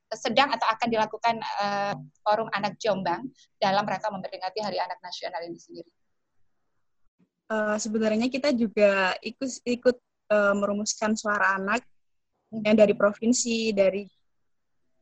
sedang 0.09 0.49
atau 0.49 0.65
akan 0.65 0.87
dilakukan 0.89 1.35
uh, 1.61 1.93
Forum 2.25 2.49
Anak 2.49 2.81
Jombang 2.81 3.29
dalam 3.61 3.85
rangka 3.85 4.09
memperingati 4.09 4.57
Hari 4.57 4.81
Anak 4.81 4.97
Nasional 5.05 5.45
ini 5.45 5.59
sendiri? 5.59 5.91
Uh, 7.49 7.77
sebenarnya 7.77 8.29
kita 8.29 8.53
juga 8.53 9.13
ikut 9.21 9.49
ikut 9.65 9.97
uh, 10.33 10.53
merumuskan 10.57 11.13
suara 11.17 11.57
anak 11.57 11.81
hmm. 12.53 12.65
yang 12.65 12.77
dari 12.77 12.93
provinsi, 12.93 13.73
dari 13.73 14.05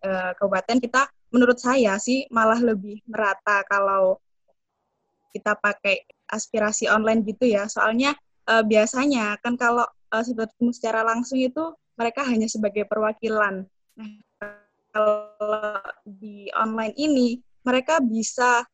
uh, 0.04 0.32
kabupaten 0.36 0.80
kita 0.80 1.08
menurut 1.32 1.60
saya 1.60 2.00
sih 2.00 2.24
malah 2.32 2.60
lebih 2.60 3.04
merata 3.08 3.64
kalau 3.68 4.20
kita 5.38 5.54
pakai 5.62 6.02
aspirasi 6.28 6.90
online 6.90 7.22
gitu 7.24 7.46
ya. 7.46 7.70
Soalnya 7.70 8.18
uh, 8.50 8.66
biasanya 8.66 9.38
kan 9.40 9.54
kalau 9.54 9.86
uh, 9.86 10.24
bertemu 10.34 10.72
secara 10.74 11.06
langsung 11.06 11.38
itu 11.38 11.74
mereka 11.98 12.26
hanya 12.26 12.50
sebagai 12.50 12.90
perwakilan. 12.90 13.66
Nah, 13.98 14.10
kalau 14.94 15.82
di 16.06 16.50
online 16.54 16.94
ini 16.98 17.38
mereka 17.62 18.02
bisa 18.02 18.66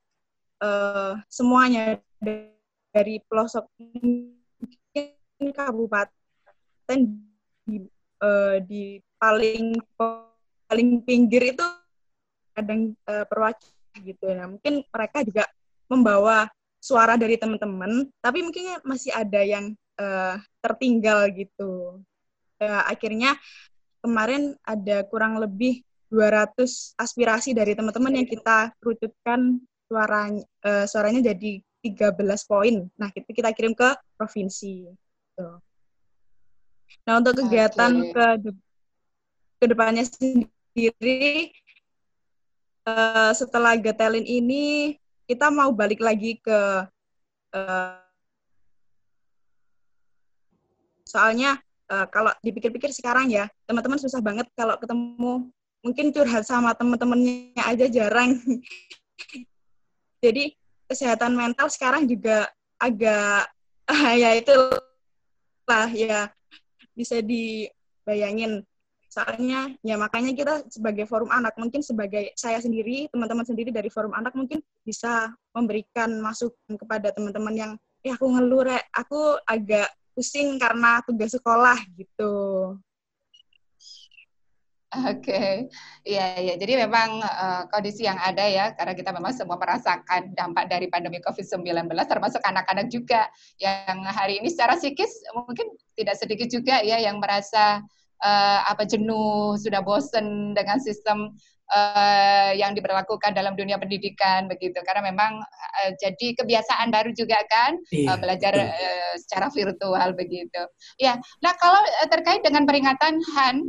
uh, 0.64 1.14
semuanya 1.28 2.00
dari 2.94 3.20
pelosok 3.26 3.68
kabupaten 5.52 7.00
di, 7.68 7.78
uh, 8.24 8.58
di 8.64 9.02
paling 9.20 9.76
paling 10.68 10.90
pinggir 11.04 11.52
itu 11.52 11.66
kadang 12.54 12.94
uh, 13.10 13.26
perwakilan 13.28 13.98
gitu. 14.04 14.26
Nah, 14.32 14.48
mungkin 14.52 14.84
mereka 14.88 15.26
juga 15.26 15.44
membawa 15.88 16.48
suara 16.84 17.16
dari 17.16 17.40
teman-teman, 17.40 18.12
tapi 18.20 18.44
mungkin 18.44 18.84
masih 18.84 19.16
ada 19.16 19.40
yang 19.40 19.72
uh, 20.00 20.36
tertinggal 20.60 21.32
gitu. 21.32 22.04
Uh, 22.60 22.84
akhirnya 22.88 23.40
kemarin 24.04 24.56
ada 24.68 25.08
kurang 25.08 25.40
lebih 25.40 25.84
200 26.12 27.00
aspirasi 27.00 27.56
dari 27.56 27.74
teman-teman 27.74 28.22
yang 28.22 28.28
kita 28.28 28.70
kerucutkan 28.78 29.58
suara 29.88 30.30
uh, 30.68 30.86
suaranya 30.86 31.34
jadi 31.34 31.64
13 31.84 32.20
poin. 32.48 32.76
Nah, 33.00 33.10
itu 33.16 33.30
kita 33.32 33.52
kirim 33.56 33.76
ke 33.76 33.96
provinsi. 34.16 34.88
Gitu. 34.88 35.48
Nah, 37.04 37.14
untuk 37.20 37.44
kegiatan 37.44 37.92
okay. 37.92 38.12
ke 38.12 38.26
ke 39.64 39.66
depannya 39.72 40.04
sendiri 40.04 41.56
uh, 42.84 43.32
setelah 43.32 43.80
Getelin 43.80 44.28
ini 44.28 44.96
kita 45.28 45.48
mau 45.50 45.72
balik 45.72 46.04
lagi 46.04 46.40
ke 46.40 46.60
uh, 47.56 47.98
soalnya 51.08 51.62
uh, 51.94 52.10
kalau 52.10 52.34
dipikir-pikir 52.42 52.90
sekarang 52.90 53.30
ya 53.30 53.46
teman-teman 53.70 54.02
susah 54.02 54.20
banget 54.20 54.50
kalau 54.58 54.76
ketemu. 54.82 55.52
Mungkin 55.84 56.16
curhat 56.16 56.48
sama 56.48 56.72
teman-temannya 56.80 57.60
aja 57.60 57.92
jarang. 57.92 58.40
Jadi 60.24 60.56
kesehatan 60.88 61.36
mental 61.36 61.68
sekarang 61.68 62.08
juga 62.08 62.48
agak 62.80 63.52
ya 64.24 64.32
itu 64.40 64.56
lah 65.68 65.92
ya 65.92 66.32
bisa 66.96 67.20
dibayangin 67.20 68.64
soalnya 69.14 69.70
ya 69.86 69.94
makanya 69.94 70.34
kita 70.34 70.54
sebagai 70.74 71.06
forum 71.06 71.30
anak 71.30 71.54
mungkin 71.62 71.86
sebagai 71.86 72.34
saya 72.34 72.58
sendiri 72.58 73.06
teman-teman 73.14 73.46
sendiri 73.46 73.70
dari 73.70 73.94
forum 73.94 74.10
anak 74.18 74.34
mungkin 74.34 74.58
bisa 74.82 75.30
memberikan 75.54 76.18
masukan 76.18 76.74
kepada 76.74 77.14
teman-teman 77.14 77.54
yang 77.54 77.72
ya 78.02 78.18
aku 78.18 78.26
ngeluh 78.26 78.66
rek 78.66 78.90
aku 78.90 79.38
agak 79.46 79.94
pusing 80.18 80.58
karena 80.58 81.06
tugas 81.06 81.38
sekolah 81.38 81.78
gitu 81.94 82.34
Oke, 84.94 85.26
okay. 85.26 85.54
iya, 86.06 86.38
iya. 86.38 86.54
Jadi 86.54 86.86
memang 86.86 87.18
uh, 87.18 87.66
kondisi 87.74 88.06
yang 88.06 88.14
ada 88.22 88.46
ya, 88.46 88.78
karena 88.78 88.94
kita 88.94 89.10
memang 89.10 89.34
semua 89.34 89.58
merasakan 89.58 90.38
dampak 90.38 90.70
dari 90.70 90.86
pandemi 90.86 91.18
COVID-19, 91.18 91.90
termasuk 92.06 92.38
anak-anak 92.46 92.94
juga 92.94 93.26
yang 93.58 94.06
hari 94.06 94.38
ini 94.38 94.54
secara 94.54 94.78
psikis 94.78 95.10
mungkin 95.34 95.74
tidak 95.98 96.14
sedikit 96.22 96.46
juga 96.46 96.86
ya 96.86 97.02
yang 97.02 97.18
merasa 97.18 97.82
uh, 98.24 98.60
apa 98.66 98.88
jenuh, 98.88 99.60
sudah 99.60 99.84
bosen 99.84 100.56
dengan 100.56 100.80
sistem 100.80 101.36
uh, 101.70 102.52
yang 102.56 102.72
diberlakukan 102.74 103.36
dalam 103.36 103.54
dunia 103.54 103.76
pendidikan 103.78 104.48
begitu. 104.48 104.80
Karena 104.88 105.12
memang 105.12 105.44
uh, 105.44 105.92
jadi 106.00 106.40
kebiasaan 106.40 106.90
baru 106.90 107.12
juga 107.12 107.44
kan 107.52 107.78
iya, 107.92 108.16
uh, 108.16 108.18
belajar 108.18 108.56
uh, 108.56 109.14
secara 109.20 109.52
virtual 109.52 110.10
begitu. 110.16 110.64
Ya, 110.98 111.20
nah 111.44 111.54
kalau 111.60 111.80
terkait 112.08 112.42
dengan 112.42 112.64
peringatan 112.64 113.20
Han 113.36 113.62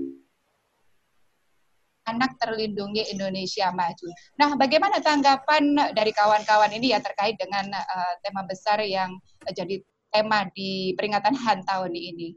anak 2.04 2.36
terlindungi 2.36 3.00
Indonesia 3.08 3.72
maju. 3.72 4.08
Nah, 4.36 4.60
bagaimana 4.60 5.00
tanggapan 5.00 5.96
dari 5.96 6.12
kawan-kawan 6.12 6.68
ini 6.76 6.92
ya 6.92 7.00
terkait 7.00 7.40
dengan 7.40 7.72
uh, 7.72 8.12
tema 8.20 8.44
besar 8.44 8.84
yang 8.84 9.16
uh, 9.48 9.52
jadi 9.52 9.80
tema 10.12 10.46
di 10.54 10.92
peringatan 10.94 11.34
HAN 11.34 11.66
tahun 11.66 11.96
ini? 11.96 12.36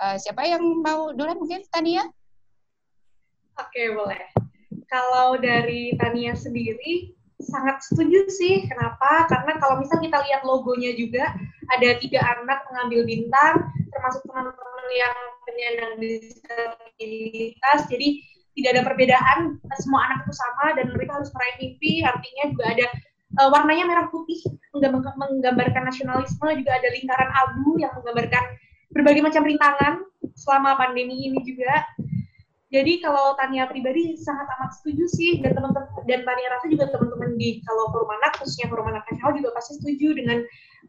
Uh, 0.00 0.16
siapa 0.16 0.48
yang 0.48 0.64
mau 0.80 1.12
duluan 1.12 1.36
mungkin 1.36 1.60
Tania? 1.68 2.08
Oke, 3.60 3.92
boleh. 3.92 4.32
Kalau 4.88 5.36
dari 5.36 5.92
Tania 6.00 6.32
sendiri, 6.32 7.12
sangat 7.36 7.84
setuju 7.84 8.24
sih. 8.32 8.64
Kenapa? 8.64 9.28
Karena 9.28 9.60
kalau 9.60 9.76
misal 9.76 10.00
kita 10.00 10.24
lihat 10.24 10.40
logonya 10.48 10.96
juga, 10.96 11.36
ada 11.76 12.00
tiga 12.00 12.24
anak 12.24 12.64
mengambil 12.72 13.04
bintang, 13.04 13.68
termasuk 13.92 14.24
teman-teman 14.24 14.88
yang 14.96 15.16
penyandang 15.44 16.00
disabilitas. 16.00 17.84
Jadi 17.92 18.24
tidak 18.56 18.70
ada 18.76 18.82
perbedaan 18.88 19.38
semua 19.78 20.00
anak 20.10 20.26
itu 20.26 20.34
sama 20.34 20.74
dan 20.80 20.90
mereka 20.96 21.20
harus 21.20 21.30
meraih 21.32 21.56
mimpi 21.62 22.02
artinya 22.02 22.44
juga 22.50 22.64
ada 22.76 22.86
uh, 23.40 23.48
warnanya 23.54 23.84
merah 23.86 24.06
putih 24.10 24.42
menggambarkan 24.74 25.86
nasionalisme 25.86 26.46
juga 26.58 26.72
ada 26.76 26.88
lingkaran 26.90 27.30
abu 27.46 27.78
yang 27.78 27.94
menggambarkan 27.94 28.44
berbagai 28.90 29.22
macam 29.22 29.42
rintangan 29.46 29.94
selama 30.34 30.76
pandemi 30.78 31.30
ini 31.30 31.38
juga 31.42 31.86
jadi 32.70 33.02
kalau 33.02 33.34
Tania 33.34 33.66
pribadi 33.66 34.14
sangat 34.14 34.46
amat 34.46 34.70
setuju 34.78 35.04
sih 35.10 35.42
dan 35.42 35.58
teman-teman 35.58 35.90
dan 36.06 36.22
Tania 36.22 36.48
rasa 36.54 36.66
juga 36.70 36.86
teman-teman 36.90 37.34
di 37.34 37.58
kalau 37.66 37.90
forum 37.90 38.10
anak 38.14 38.38
khususnya 38.38 38.70
forum 38.70 38.86
anak 38.86 39.02
nasional 39.10 39.34
juga 39.34 39.50
pasti 39.58 39.74
setuju 39.82 40.14
dengan 40.14 40.38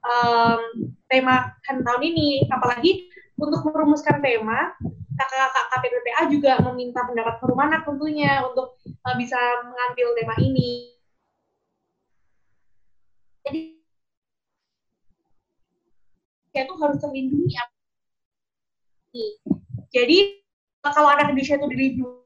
um, 0.05 0.61
tema 1.09 1.49
kan 1.65 1.81
tahun 1.81 2.03
ini 2.05 2.45
apalagi 2.53 3.09
untuk 3.41 3.65
merumuskan 3.65 4.21
tema 4.21 4.77
kakak-kakak 5.17 5.65
KPPPA 5.73 6.21
juga 6.29 6.51
meminta 6.69 7.01
pendapat 7.05 7.35
Perumana 7.41 7.81
tentunya 7.85 8.41
untuk 8.45 8.77
uh, 8.81 9.15
bisa 9.17 9.37
mengambil 9.65 10.07
tema 10.17 10.35
ini. 10.41 10.97
Jadi 13.45 13.59
itu 16.51 16.73
harus 16.77 16.97
terlindungi. 17.01 17.55
Jadi 19.91 20.17
kalau 20.81 21.11
anak 21.11 21.29
Indonesia 21.29 21.59
itu 21.59 21.67
dilindungi 21.67 22.21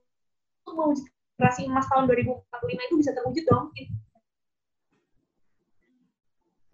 mewujud 0.70 1.06
generasi 1.36 1.68
emas 1.68 1.86
tahun 1.92 2.08
2045 2.08 2.88
itu 2.88 2.96
bisa 2.96 3.12
terwujud 3.12 3.44
dong. 3.50 3.66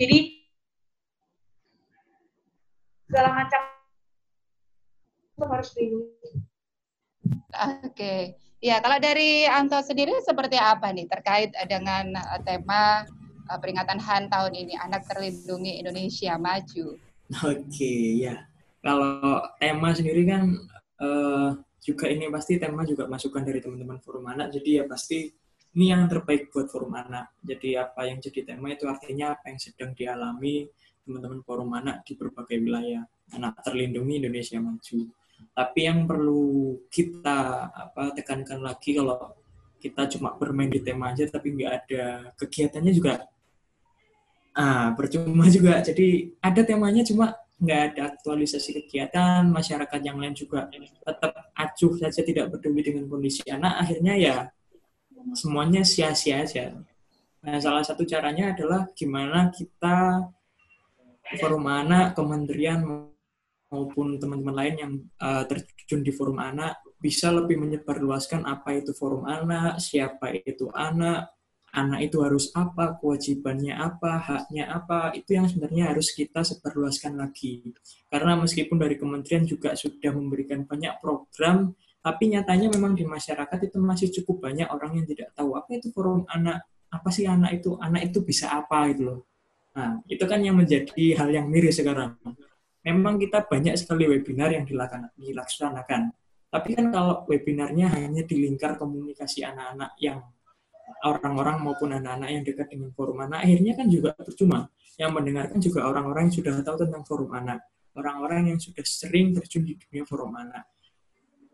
Jadi 0.01 0.19
segala 3.09 3.29
macam 3.37 3.61
harus 5.41 5.69
dilindungi. 5.73 6.31
Oke, 7.81 8.37
ya 8.61 8.77
kalau 8.79 8.97
dari 9.01 9.43
Anto 9.49 9.81
sendiri 9.81 10.15
seperti 10.21 10.55
apa 10.55 10.93
nih 10.93 11.09
terkait 11.09 11.51
dengan 11.65 12.13
eh, 12.13 12.39
tema 12.45 13.03
uh, 13.49 13.57
peringatan 13.59 13.99
HAN 13.99 14.29
tahun 14.31 14.53
ini 14.55 14.73
Anak 14.79 15.09
Terlindungi 15.09 15.81
Indonesia 15.81 16.37
Maju? 16.37 16.95
Oke, 17.41 17.93
ya. 18.21 18.50
Kalau 18.81 19.45
tema 19.61 19.93
sendiri 19.93 20.25
kan 20.25 20.57
uh, 21.01 21.53
juga 21.81 22.09
ini 22.09 22.29
pasti 22.33 22.57
tema 22.57 22.81
juga 22.85 23.05
masukan 23.05 23.45
dari 23.45 23.61
teman-teman 23.61 24.01
forum 24.01 24.25
anak, 24.29 24.49
jadi 24.53 24.81
ya 24.81 24.83
pasti 24.89 25.29
ini 25.77 25.93
yang 25.93 26.09
terbaik 26.11 26.51
buat 26.51 26.67
forum 26.67 26.91
anak. 26.97 27.31
Jadi 27.39 27.79
apa 27.79 28.03
yang 28.09 28.19
jadi 28.19 28.43
tema 28.43 28.75
itu 28.75 28.85
artinya 28.89 29.37
apa 29.37 29.53
yang 29.53 29.59
sedang 29.61 29.91
dialami 29.95 30.67
teman-teman 31.07 31.39
forum 31.47 31.71
anak 31.71 32.03
di 32.03 32.13
berbagai 32.19 32.59
wilayah. 32.59 33.07
Anak 33.31 33.63
terlindungi 33.63 34.19
Indonesia 34.19 34.59
maju. 34.59 34.99
Tapi 35.55 35.79
yang 35.81 36.05
perlu 36.05 36.77
kita 36.91 37.71
apa 37.71 38.11
tekankan 38.13 38.61
lagi 38.61 38.99
kalau 38.99 39.33
kita 39.81 40.05
cuma 40.13 40.37
bermain 40.37 40.69
di 40.69 40.77
tema 40.83 41.09
aja 41.09 41.25
tapi 41.25 41.57
nggak 41.57 41.71
ada 41.73 42.05
kegiatannya 42.37 42.91
juga 42.93 43.25
ah 44.53 44.91
percuma 44.93 45.47
juga. 45.47 45.79
Jadi 45.79 46.35
ada 46.43 46.61
temanya 46.67 47.07
cuma 47.07 47.40
nggak 47.61 47.81
ada 47.93 48.01
aktualisasi 48.17 48.73
kegiatan 48.81 49.45
masyarakat 49.45 50.01
yang 50.01 50.17
lain 50.17 50.33
juga 50.33 50.65
tetap 51.05 51.53
acuh 51.53 51.93
saja 52.01 52.21
tidak 52.25 52.49
peduli 52.49 52.81
dengan 52.81 53.05
kondisi 53.05 53.45
anak 53.45 53.85
akhirnya 53.85 54.13
ya 54.17 54.35
semuanya 55.37 55.85
sia-sia 55.85 56.41
aja. 56.41 56.73
Nah, 57.41 57.57
salah 57.57 57.85
satu 57.85 58.05
caranya 58.05 58.53
adalah 58.53 58.89
gimana 58.93 59.49
kita 59.49 60.29
forum 61.41 61.65
anak, 61.69 62.13
kementerian 62.13 62.81
maupun 63.71 64.19
teman-teman 64.19 64.55
lain 64.55 64.75
yang 64.77 64.93
uh, 65.21 65.43
terjun 65.47 66.01
di 66.03 66.11
forum 66.11 66.37
anak 66.37 66.81
bisa 67.01 67.33
lebih 67.33 67.57
menyebarluaskan 67.57 68.45
apa 68.45 68.77
itu 68.77 68.93
forum 68.93 69.25
anak, 69.25 69.81
siapa 69.81 70.37
itu 70.37 70.69
anak, 70.69 71.33
anak 71.71 72.11
itu 72.11 72.19
harus 72.23 72.51
apa, 72.51 72.99
kewajibannya 72.99 73.75
apa, 73.75 74.19
haknya 74.19 74.71
apa, 74.71 75.15
itu 75.15 75.35
yang 75.35 75.47
sebenarnya 75.47 75.95
harus 75.95 76.11
kita 76.11 76.43
sebarluaskan 76.43 77.19
lagi. 77.19 77.63
Karena 78.11 78.35
meskipun 78.35 78.75
dari 78.75 78.99
kementerian 78.99 79.47
juga 79.47 79.75
sudah 79.75 80.11
memberikan 80.11 80.67
banyak 80.67 80.99
program, 80.99 81.71
tapi 82.03 82.33
nyatanya 82.33 82.67
memang 82.71 82.97
di 82.97 83.07
masyarakat 83.07 83.59
itu 83.71 83.77
masih 83.79 84.07
cukup 84.21 84.51
banyak 84.51 84.67
orang 84.67 84.99
yang 84.99 85.05
tidak 85.07 85.31
tahu 85.37 85.55
apa 85.55 85.69
itu 85.79 85.93
forum 85.95 86.27
anak, 86.27 86.67
apa 86.91 87.09
sih 87.13 87.29
anak 87.29 87.61
itu, 87.61 87.77
anak 87.79 88.11
itu 88.11 88.19
bisa 88.25 88.51
apa 88.51 88.89
gitu 88.91 89.01
loh. 89.07 89.19
Nah, 89.71 90.03
itu 90.11 90.23
kan 90.27 90.43
yang 90.43 90.59
menjadi 90.59 91.15
hal 91.15 91.31
yang 91.31 91.47
miris 91.47 91.79
sekarang 91.79 92.19
memang 92.81 93.21
kita 93.21 93.45
banyak 93.45 93.77
sekali 93.77 94.09
webinar 94.09 94.49
yang 94.49 94.65
dilaksanakan. 94.65 96.01
Tapi 96.51 96.69
kan 96.75 96.91
kalau 96.91 97.23
webinarnya 97.29 97.87
hanya 97.95 98.27
di 98.27 98.35
lingkar 98.43 98.75
komunikasi 98.75 99.45
anak-anak 99.47 99.95
yang 100.03 100.19
orang-orang 101.03 101.57
maupun 101.63 101.89
anak-anak 101.95 102.29
yang 102.29 102.43
dekat 102.43 102.67
dengan 102.71 102.89
forum 102.91 103.17
anak, 103.23 103.45
akhirnya 103.45 103.73
kan 103.75 103.87
juga 103.87 104.09
percuma. 104.15 104.67
Yang 104.99 105.11
mendengarkan 105.17 105.59
juga 105.63 105.79
orang-orang 105.87 106.29
yang 106.29 106.35
sudah 106.35 106.53
tahu 106.61 106.77
tentang 106.85 107.03
forum 107.07 107.31
anak, 107.33 107.59
orang-orang 107.95 108.53
yang 108.53 108.59
sudah 108.59 108.83
sering 108.85 109.33
terjun 109.33 109.63
di 109.65 109.73
dunia 109.79 110.03
forum 110.05 110.35
anak. 110.35 110.67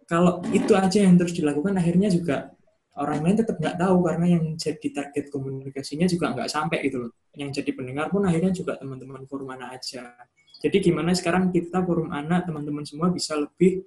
Kalau 0.08 0.40
itu 0.56 0.72
aja 0.72 1.04
yang 1.04 1.20
terus 1.20 1.36
dilakukan, 1.36 1.76
akhirnya 1.76 2.08
juga 2.08 2.52
orang 2.98 3.22
lain 3.22 3.38
tetap 3.38 3.62
nggak 3.62 3.78
tahu 3.78 3.98
karena 4.08 4.26
yang 4.40 4.44
jadi 4.58 4.88
target 4.90 5.26
komunikasinya 5.30 6.08
juga 6.10 6.34
nggak 6.34 6.50
sampai 6.50 6.78
gitu 6.88 6.98
loh. 7.08 7.12
Yang 7.38 7.62
jadi 7.62 7.72
pendengar 7.78 8.08
pun 8.10 8.26
akhirnya 8.26 8.52
juga 8.56 8.80
teman-teman 8.80 9.28
forum 9.30 9.54
anak 9.54 9.78
aja. 9.78 10.16
Jadi 10.58 10.78
gimana 10.82 11.14
sekarang 11.14 11.54
kita 11.54 11.86
forum 11.86 12.10
anak 12.10 12.50
teman-teman 12.50 12.82
semua 12.82 13.14
bisa 13.14 13.38
lebih 13.38 13.86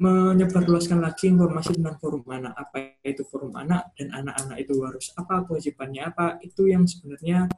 menyebarluaskan 0.00 1.04
lagi 1.04 1.28
informasi 1.28 1.76
tentang 1.76 2.00
forum 2.00 2.24
anak. 2.32 2.56
Apa 2.56 2.96
itu 3.04 3.20
forum 3.28 3.52
anak 3.52 3.92
dan 4.00 4.08
anak-anak 4.16 4.56
itu 4.56 4.74
harus 4.80 5.12
apa 5.12 5.44
kewajibannya 5.44 6.02
apa 6.08 6.40
itu 6.40 6.72
yang 6.72 6.88
sebenarnya 6.88 7.52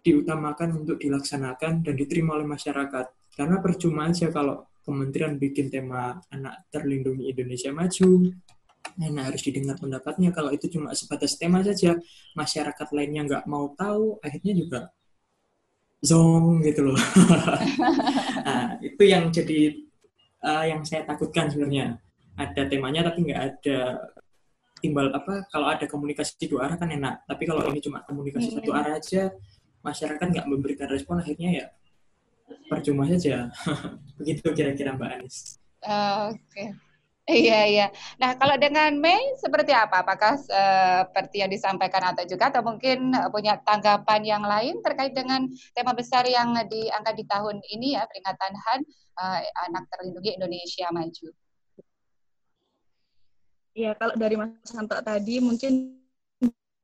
diutamakan 0.00 0.84
untuk 0.84 0.96
dilaksanakan 0.96 1.84
dan 1.84 1.94
diterima 1.94 2.40
oleh 2.40 2.48
masyarakat. 2.48 3.36
Karena 3.36 3.60
percuma 3.60 4.08
aja 4.08 4.32
kalau 4.32 4.64
kementerian 4.88 5.36
bikin 5.36 5.68
tema 5.68 6.16
anak 6.32 6.64
terlindungi 6.72 7.28
Indonesia 7.28 7.74
maju 7.74 8.32
nah 8.96 9.28
harus 9.28 9.42
didengar 9.44 9.76
pendapatnya. 9.76 10.32
Kalau 10.32 10.48
itu 10.54 10.72
cuma 10.72 10.96
sebatas 10.96 11.36
tema 11.36 11.60
saja 11.60 12.00
masyarakat 12.32 12.88
lainnya 12.96 13.28
nggak 13.28 13.44
mau 13.44 13.74
tahu 13.76 14.16
akhirnya 14.24 14.56
juga 14.56 14.80
zong 16.00 16.64
gitu 16.64 16.88
loh. 16.88 16.96
Nah, 18.46 18.78
itu 18.78 19.02
yang 19.02 19.34
jadi 19.34 19.85
uh, 20.46 20.64
yang 20.64 20.80
saya 20.86 21.02
takutkan 21.02 21.50
sebenarnya 21.50 21.98
ada 22.38 22.62
temanya 22.70 23.10
tapi 23.10 23.26
nggak 23.26 23.42
ada 23.42 23.78
timbal 24.78 25.10
apa 25.10 25.42
kalau 25.50 25.66
ada 25.72 25.84
komunikasi 25.90 26.46
dua 26.46 26.70
arah 26.70 26.76
kan 26.78 26.92
enak 26.92 27.26
tapi 27.26 27.42
kalau 27.48 27.64
ini 27.66 27.82
cuma 27.82 28.04
komunikasi 28.06 28.54
satu 28.54 28.70
hmm. 28.70 28.78
arah 28.78 28.94
aja 29.00 29.34
masyarakat 29.82 30.26
nggak 30.30 30.46
memberikan 30.46 30.88
respon 30.92 31.18
akhirnya 31.18 31.50
ya 31.50 31.66
percuma 32.70 33.08
saja 33.10 33.50
begitu 34.20 34.46
kira-kira 34.54 34.94
Mbak 34.94 35.10
Anis. 35.18 35.58
Uh, 35.82 36.30
Oke. 36.34 36.42
Okay. 36.50 36.68
Iya 37.26 37.60
iya. 37.66 37.86
Nah 38.22 38.38
kalau 38.38 38.54
dengan 38.54 38.94
Mei 39.02 39.18
seperti 39.42 39.74
apa? 39.74 40.06
Apakah 40.06 40.38
uh, 40.38 41.10
seperti 41.10 41.42
yang 41.42 41.50
disampaikan 41.50 42.14
atau 42.14 42.22
juga 42.22 42.54
atau 42.54 42.62
mungkin 42.62 43.10
uh, 43.18 43.26
punya 43.34 43.58
tanggapan 43.66 44.22
yang 44.22 44.46
lain 44.46 44.78
terkait 44.78 45.10
dengan 45.10 45.42
tema 45.74 45.90
besar 45.90 46.22
yang 46.22 46.54
diangkat 46.70 47.14
di 47.18 47.26
tahun 47.26 47.58
ini 47.66 47.98
ya 47.98 48.06
peringatan 48.06 48.52
HAN 48.54 48.80
uh, 49.18 49.38
anak 49.66 49.90
terlindungi 49.90 50.38
Indonesia 50.38 50.86
maju. 50.94 51.28
Iya 53.74 53.90
kalau 53.98 54.14
dari 54.14 54.34
Mas 54.38 54.54
Santo 54.62 54.94
tadi 55.02 55.42
mungkin 55.42 55.98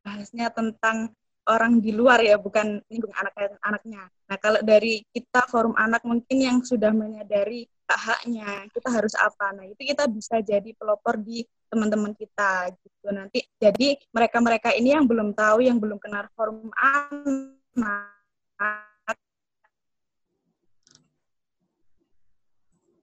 bahasnya 0.03 0.51
tentang 0.51 1.14
orang 1.47 1.78
di 1.78 1.95
luar 1.95 2.18
ya 2.18 2.34
bukan 2.34 2.82
lingkungan 2.90 3.14
anak-anaknya. 3.14 4.11
Nah 4.11 4.36
kalau 4.43 4.59
dari 4.66 5.07
kita 5.14 5.47
forum 5.47 5.78
anak 5.78 6.03
mungkin 6.03 6.38
yang 6.43 6.59
sudah 6.66 6.90
menyadari 6.90 7.70
hak-haknya 7.93 8.72
kita 8.72 8.88
harus 8.88 9.12
apa? 9.20 9.53
Nah 9.53 9.68
itu 9.68 9.84
kita 9.84 10.09
bisa 10.09 10.40
jadi 10.40 10.72
pelopor 10.72 11.20
di 11.20 11.45
teman-teman 11.68 12.16
kita 12.16 12.72
gitu. 12.72 13.09
Nanti 13.12 13.45
jadi 13.61 14.01
mereka-mereka 14.12 14.72
ini 14.72 14.97
yang 14.97 15.05
belum 15.05 15.36
tahu 15.36 15.61
yang 15.61 15.76
belum 15.76 16.01
kenal 16.01 16.24
forum 16.32 16.72
anak 16.80 18.09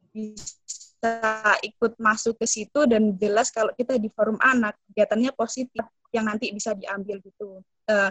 bisa 0.09 1.13
ikut 1.61 1.93
masuk 2.01 2.35
ke 2.41 2.45
situ 2.49 2.89
dan 2.89 3.13
jelas 3.21 3.53
kalau 3.53 3.71
kita 3.77 3.95
di 4.01 4.09
forum 4.09 4.41
anak 4.41 4.73
kegiatannya 4.89 5.31
positif 5.37 5.85
yang 6.09 6.25
nanti 6.25 6.49
bisa 6.49 6.73
diambil 6.73 7.21
gitu. 7.21 7.61
Uh, 7.85 8.09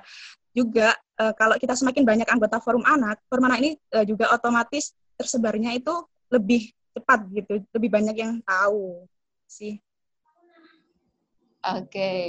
juga 0.55 0.95
uh, 1.23 1.35
kalau 1.39 1.55
kita 1.55 1.75
semakin 1.75 2.03
banyak 2.03 2.29
anggota 2.31 2.59
forum 2.59 2.83
anak 2.83 3.23
forum 3.31 3.47
anak 3.47 3.59
ini 3.63 3.71
uh, 3.95 4.03
juga 4.03 4.31
otomatis 4.35 4.91
tersebarnya 5.19 5.75
itu 5.75 5.95
lebih 6.29 6.73
cepat 6.97 7.21
gitu, 7.33 7.55
lebih 7.73 7.91
banyak 7.93 8.17
yang 8.17 8.33
tahu 8.45 9.07
sih. 9.49 9.81
Oke, 11.59 11.91
okay. 11.91 12.23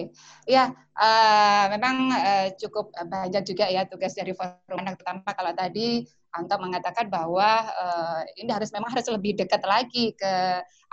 ya 0.49 0.73
uh, 0.97 1.69
memang 1.69 2.09
uh, 2.17 2.47
cukup 2.57 2.89
banyak 2.97 3.45
juga 3.45 3.69
ya 3.69 3.85
tugas 3.85 4.17
dari 4.17 4.33
forum 4.33 4.81
anak, 4.81 4.97
terutama 4.97 5.21
kalau 5.37 5.53
tadi 5.53 6.01
Anto 6.33 6.57
mengatakan 6.57 7.13
bahwa 7.13 7.69
uh, 7.69 8.21
ini 8.41 8.49
harus 8.49 8.73
memang 8.73 8.89
harus 8.89 9.05
lebih 9.05 9.37
dekat 9.37 9.61
lagi 9.69 10.17
ke 10.17 10.33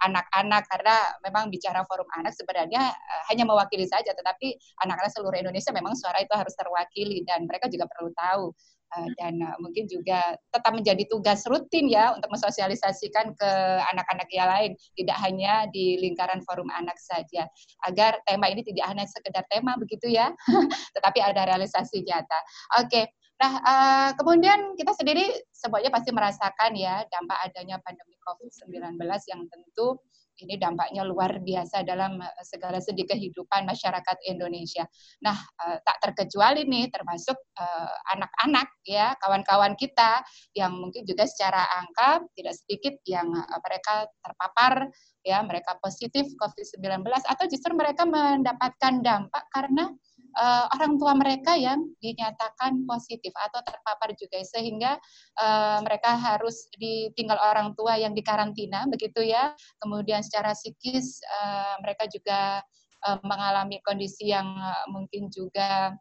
anak-anak 0.05 0.69
karena 0.69 0.97
memang 1.25 1.49
bicara 1.49 1.81
forum 1.89 2.05
anak 2.13 2.37
sebenarnya 2.37 2.93
uh, 2.93 3.23
hanya 3.33 3.49
mewakili 3.49 3.89
saja, 3.89 4.13
tetapi 4.13 4.53
anak-anak 4.85 5.17
seluruh 5.17 5.41
Indonesia 5.41 5.73
memang 5.73 5.97
suara 5.97 6.21
itu 6.21 6.37
harus 6.37 6.53
terwakili 6.53 7.25
dan 7.25 7.49
mereka 7.49 7.73
juga 7.73 7.89
perlu 7.89 8.13
tahu 8.13 8.53
Eh, 8.53 8.76
dan 9.19 9.35
uh, 9.43 9.57
mungkin 9.61 9.85
juga 9.91 10.39
tetap 10.55 10.73
menjadi 10.73 11.05
tugas 11.11 11.43
rutin 11.47 11.91
ya 11.91 12.15
untuk 12.15 12.31
mensosialisasikan 12.33 13.35
ke 13.35 13.51
anak-anak 13.93 14.29
yang 14.33 14.49
lain 14.49 14.73
tidak 14.97 15.19
hanya 15.21 15.67
di 15.75 15.99
lingkaran 16.01 16.41
forum 16.47 16.71
anak 16.73 16.97
saja 16.97 17.47
agar 17.85 18.19
tema 18.25 18.49
ini 18.49 18.63
tidak 18.63 18.87
hanya 18.89 19.05
sekedar 19.05 19.45
tema 19.51 19.75
begitu 19.77 20.09
ya 20.11 20.33
tetapi 20.97 21.19
ada 21.21 21.45
realisasi 21.45 22.03
nyata 22.07 22.39
oke. 22.83 23.05
Nah, 23.37 23.53
uh, 23.61 24.11
kemudian 24.17 24.73
kita 24.81 24.97
sendiri 24.97 25.29
semuanya 25.53 25.93
pasti 25.93 26.09
merasakan 26.09 26.73
ya 26.73 27.05
dampak 27.05 27.37
adanya 27.45 27.77
pandemi 27.85 28.17
COVID-19 28.25 28.97
yang 29.29 29.45
tentu 29.53 30.01
ini 30.43 30.61
dampaknya 30.61 31.03
luar 31.07 31.41
biasa 31.41 31.87
dalam 31.87 32.21
eh, 32.21 32.45
segala 32.45 32.83
segi 32.83 33.05
kehidupan 33.09 33.65
masyarakat 33.65 34.17
Indonesia. 34.29 34.85
Nah, 35.25 35.37
eh, 35.37 35.79
tak 35.81 35.97
terkecuali 36.03 36.69
nih 36.69 36.93
termasuk 36.93 37.37
eh, 37.37 37.93
anak-anak 38.17 38.69
ya, 38.85 39.17
kawan-kawan 39.21 39.75
kita 39.79 40.21
yang 40.53 40.77
mungkin 40.77 41.05
juga 41.09 41.25
secara 41.25 41.65
angka 41.81 42.25
tidak 42.37 42.55
sedikit 42.57 42.95
yang 43.09 43.29
mereka 43.63 44.09
terpapar 44.21 44.89
ya, 45.25 45.41
mereka 45.43 45.77
positif 45.81 46.29
COVID-19 46.37 47.05
atau 47.07 47.45
justru 47.49 47.73
mereka 47.75 48.05
mendapatkan 48.05 49.03
dampak 49.03 49.45
karena 49.53 49.91
uh, 50.37 50.65
orang 50.77 51.01
tua 51.01 51.17
mereka 51.17 51.57
yang 51.57 51.83
dinyatakan 51.99 52.85
positif 52.85 53.33
atau 53.35 53.61
terpapar 53.65 54.13
juga. 54.15 54.39
Sehingga 54.45 55.01
uh, 55.41 55.79
mereka 55.83 56.15
harus 56.15 56.69
ditinggal 56.77 57.41
orang 57.41 57.73
tua 57.75 57.97
yang 57.97 58.13
dikarantina 58.13 58.85
begitu 58.87 59.25
ya. 59.25 59.57
Kemudian 59.81 60.21
secara 60.21 60.53
psikis 60.53 61.19
uh, 61.27 61.81
mereka 61.83 62.07
juga 62.13 62.61
uh, 63.09 63.19
mengalami 63.25 63.81
kondisi 63.83 64.31
yang 64.31 64.47
uh, 64.47 64.85
mungkin 64.93 65.33
juga 65.33 65.97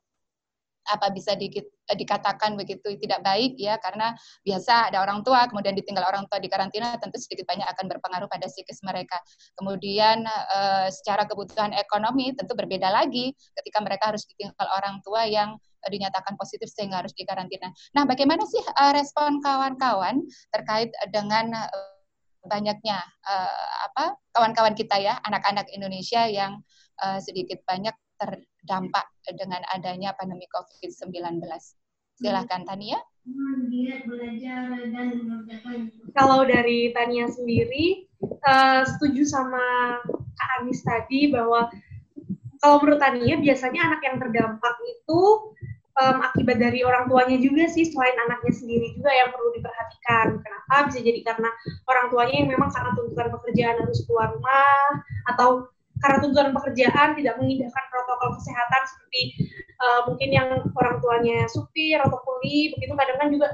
apa 0.85 1.09
bisa 1.09 1.33
di, 1.33 1.49
dikatakan 1.85 2.53
begitu 2.53 2.97
tidak 3.01 3.21
baik 3.25 3.57
ya 3.57 3.77
karena 3.81 4.13
biasa 4.45 4.93
ada 4.93 5.01
orang 5.01 5.21
tua 5.25 5.49
kemudian 5.49 5.73
ditinggal 5.73 6.05
orang 6.05 6.25
tua 6.29 6.37
di 6.37 6.49
karantina 6.49 6.97
tentu 7.01 7.17
sedikit 7.17 7.49
banyak 7.49 7.65
akan 7.65 7.85
berpengaruh 7.89 8.29
pada 8.29 8.45
psikis 8.49 8.81
mereka. 8.85 9.17
Kemudian 9.57 10.25
e, 10.25 10.59
secara 10.93 11.25
kebutuhan 11.25 11.73
ekonomi 11.73 12.33
tentu 12.37 12.53
berbeda 12.53 12.89
lagi 12.89 13.33
ketika 13.61 13.81
mereka 13.81 14.13
harus 14.13 14.25
ditinggal 14.29 14.67
orang 14.77 15.01
tua 15.01 15.25
yang 15.25 15.57
e, 15.81 15.87
dinyatakan 15.89 16.37
positif 16.37 16.69
sehingga 16.69 17.01
harus 17.01 17.13
dikarantina. 17.17 17.69
Nah, 17.97 18.05
bagaimana 18.05 18.45
sih 18.45 18.61
e, 18.61 18.83
respon 18.93 19.41
kawan-kawan 19.41 20.21
terkait 20.53 20.93
dengan 21.09 21.53
e, 21.53 21.67
banyaknya 22.45 23.01
e, 23.25 23.35
apa 23.89 24.17
kawan-kawan 24.33 24.77
kita 24.77 25.01
ya 25.01 25.17
anak-anak 25.25 25.65
Indonesia 25.73 26.29
yang 26.29 26.61
e, 27.01 27.17
sedikit 27.21 27.65
banyak 27.65 27.93
terdampak 28.19 29.05
dengan 29.35 29.61
adanya 29.71 30.15
pandemi 30.15 30.47
COVID-19. 30.51 31.41
Silahkan 32.15 32.63
Tania. 32.63 32.99
Kalau 36.15 36.39
dari 36.47 36.93
Tania 36.95 37.25
sendiri, 37.27 38.07
uh, 38.23 38.81
setuju 38.85 39.27
sama 39.27 39.65
Kak 40.07 40.49
Anis 40.61 40.79
tadi 40.85 41.33
bahwa 41.33 41.67
kalau 42.61 42.81
menurut 42.81 43.01
Tania 43.01 43.35
biasanya 43.37 43.81
anak 43.91 44.01
yang 44.05 44.17
terdampak 44.21 44.75
itu 44.87 45.21
um, 45.99 46.17
akibat 46.23 46.57
dari 46.59 46.83
orang 46.83 47.07
tuanya 47.07 47.37
juga 47.39 47.67
sih 47.71 47.87
selain 47.87 48.15
anaknya 48.27 48.53
sendiri 48.53 48.87
juga 48.95 49.11
yang 49.11 49.29
perlu 49.31 49.49
diperhatikan. 49.59 50.27
Kenapa? 50.39 50.75
Bisa 50.91 50.99
jadi 51.03 51.19
karena 51.23 51.49
orang 51.87 52.05
tuanya 52.11 52.35
yang 52.45 52.49
memang 52.51 52.69
karena 52.71 52.91
tuntutan 52.95 53.27
pekerjaan 53.31 53.75
harus 53.81 53.99
keluar 54.07 54.27
rumah 54.35 54.85
atau 55.33 55.49
karena 56.03 56.17
tuntutan 56.21 56.51
pekerjaan 56.51 57.07
tidak 57.15 57.33
mengindahkan 57.39 57.85
protokol 58.05 58.37
kesehatan 58.37 58.81
seperti 58.85 59.21
uh, 59.81 59.99
mungkin 60.05 60.29
yang 60.29 60.49
orang 60.77 61.01
tuanya 61.01 61.49
supir 61.49 61.97
atau 61.97 62.21
kuli 62.21 62.77
begitu 62.77 62.93
kadang 62.93 63.17
kan 63.17 63.29
juga 63.33 63.47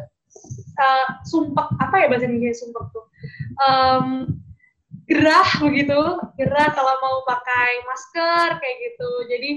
uh, 0.76 1.08
sumpah 1.24 1.72
apa 1.80 1.95
ya 2.04 2.06
bahasa 2.12 2.28
Indonesia 2.28 2.68
sumpah 2.68 2.84
tuh? 2.91 3.06
Um, 3.64 4.06
gerah 5.08 5.49
begitu 5.60 5.99
gerah 6.39 6.68
kalau 6.72 6.93
mau 6.99 7.16
pakai 7.24 7.72
masker 7.88 8.47
kayak 8.60 8.78
gitu. 8.91 9.12
Jadi 9.32 9.52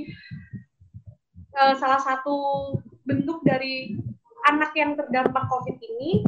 uh, 1.59 1.75
salah 1.79 2.01
satu 2.03 2.37
bentuk 3.05 3.43
dari 3.43 3.99
anak 4.49 4.73
yang 4.77 4.97
terdampak 4.97 5.45
COVID 5.49 5.77
ini 5.79 6.25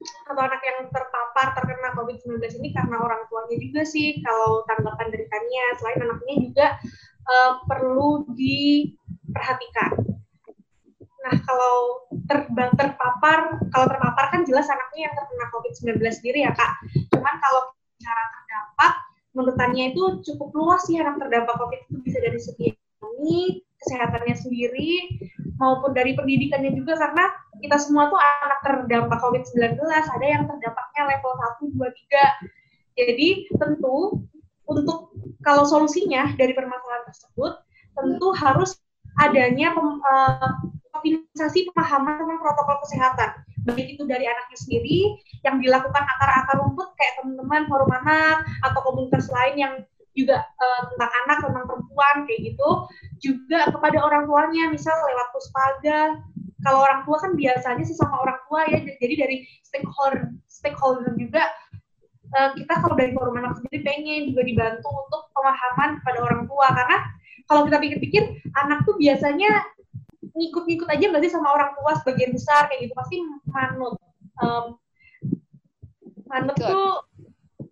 atau 0.00 0.40
anak 0.40 0.64
yang 0.64 0.88
terpapar 0.88 1.52
terkena 1.52 1.92
COVID-19 1.92 2.40
ini 2.64 2.72
karena 2.72 2.96
orang 3.04 3.20
tuanya 3.28 3.56
juga 3.60 3.82
sih 3.84 4.16
kalau 4.24 4.64
tanggapan 4.64 5.12
dari 5.12 5.26
Tania. 5.28 5.66
Selain 5.76 6.00
anaknya 6.00 6.34
juga 6.40 6.66
uh, 7.26 7.52
perlu 7.68 8.28
diperhatikan. 8.32 9.92
Nah 11.20 11.36
kalau 11.44 11.76
ter 12.24 12.48
terpapar 12.48 13.60
kalau 13.72 13.86
terpapar 13.88 14.24
kan 14.32 14.40
jelas 14.48 14.66
anaknya 14.72 15.10
yang 15.10 15.14
terkena 15.16 15.46
COVID-19 15.52 16.00
sendiri 16.16 16.38
ya 16.48 16.52
kak. 16.56 16.72
Cuman 17.12 17.34
kalau 17.40 17.62
cara 18.00 18.22
terdampak 18.32 18.92
menurut 19.36 19.56
Tania 19.60 19.84
itu 19.92 20.02
cukup 20.26 20.48
luas 20.56 20.82
sih 20.88 20.98
anak 20.98 21.20
terdampak 21.20 21.54
COVID 21.54 21.80
itu 21.86 21.98
bisa 22.02 22.18
dari 22.18 22.40
segi 22.40 22.66
ekonomi, 22.72 23.62
kesehatannya 23.78 24.36
sendiri, 24.36 24.92
maupun 25.60 25.92
dari 25.92 26.16
pendidikannya 26.16 26.72
juga 26.74 26.98
karena 26.98 27.30
kita 27.60 27.76
semua 27.76 28.08
tuh 28.08 28.16
anak 28.16 28.60
terdampak 28.64 29.20
COVID-19, 29.20 29.76
ada 29.84 30.26
yang 30.26 30.48
terdampaknya 30.48 31.02
level 31.04 31.32
1, 31.68 31.76
2, 31.76 32.96
3. 32.96 32.98
Jadi 33.00 33.28
tentu 33.60 34.24
untuk 34.64 35.12
kalau 35.40 35.64
solusinya 35.64 36.36
dari 36.36 36.52
permasalahan 36.52 37.04
tersebut 37.08 37.52
tentu 37.96 38.28
harus 38.36 38.76
adanya 39.20 39.74
pem, 39.74 40.00
uh, 40.00 40.52
pemahaman 41.00 42.14
tentang 42.20 42.38
protokol 42.40 42.76
kesehatan. 42.86 43.30
Baik 43.68 43.96
itu 43.96 44.02
dari 44.08 44.24
anaknya 44.24 44.56
sendiri 44.56 44.98
yang 45.44 45.60
dilakukan 45.60 46.04
akar-akar 46.16 46.60
rumput 46.64 46.88
kayak 46.96 47.20
teman-teman 47.20 47.68
forum 47.68 47.90
anak 47.92 48.44
atau 48.64 48.80
komunitas 48.84 49.28
lain 49.32 49.56
yang 49.56 49.74
juga 50.16 50.42
uh, 50.42 50.82
tentang 50.92 51.10
anak 51.24 51.38
tentang 51.44 51.64
perempuan 51.68 52.16
kayak 52.28 52.40
gitu. 52.52 52.68
Juga 53.20 53.68
kepada 53.68 53.98
orang 54.00 54.24
tuanya 54.28 54.72
misal 54.72 54.96
lewat 54.96 55.28
puspaga. 55.32 56.00
Kalau 56.60 56.84
orang 56.84 57.08
tua 57.08 57.16
kan 57.24 57.32
biasanya 57.36 57.84
sih 57.88 57.96
sama 57.96 58.20
orang 58.20 58.38
tua 58.48 58.60
ya. 58.68 58.78
Jadi 59.00 59.14
dari 59.16 59.36
stakeholder 59.64 60.28
stakeholder 60.48 61.16
juga 61.16 61.48
uh, 62.36 62.50
kita 62.54 62.74
kalau 62.82 62.94
dari 62.94 63.12
forum 63.14 63.38
anak 63.38 63.58
sendiri 63.58 63.82
pengen 63.82 64.30
juga 64.34 64.42
dibantu 64.46 64.88
untuk 64.88 65.22
pemahaman 65.34 65.98
kepada 66.02 66.18
orang 66.22 66.42
tua. 66.46 66.66
Karena 66.70 66.98
kalau 67.46 67.60
kita 67.66 67.76
pikir-pikir 67.82 68.22
anak 68.54 68.86
tuh 68.86 68.94
biasanya 68.98 69.50
ngikut-ngikut 70.30 70.88
aja 70.88 71.06
berarti 71.10 71.28
sama 71.28 71.48
orang 71.50 71.70
tua 71.74 71.92
sebagian 72.02 72.30
besar 72.34 72.70
kayak 72.70 72.88
gitu. 72.88 72.94
Pasti 72.94 73.16
manut. 73.50 73.94
Um, 74.40 74.64
manut 76.30 76.56
tuh 76.56 77.04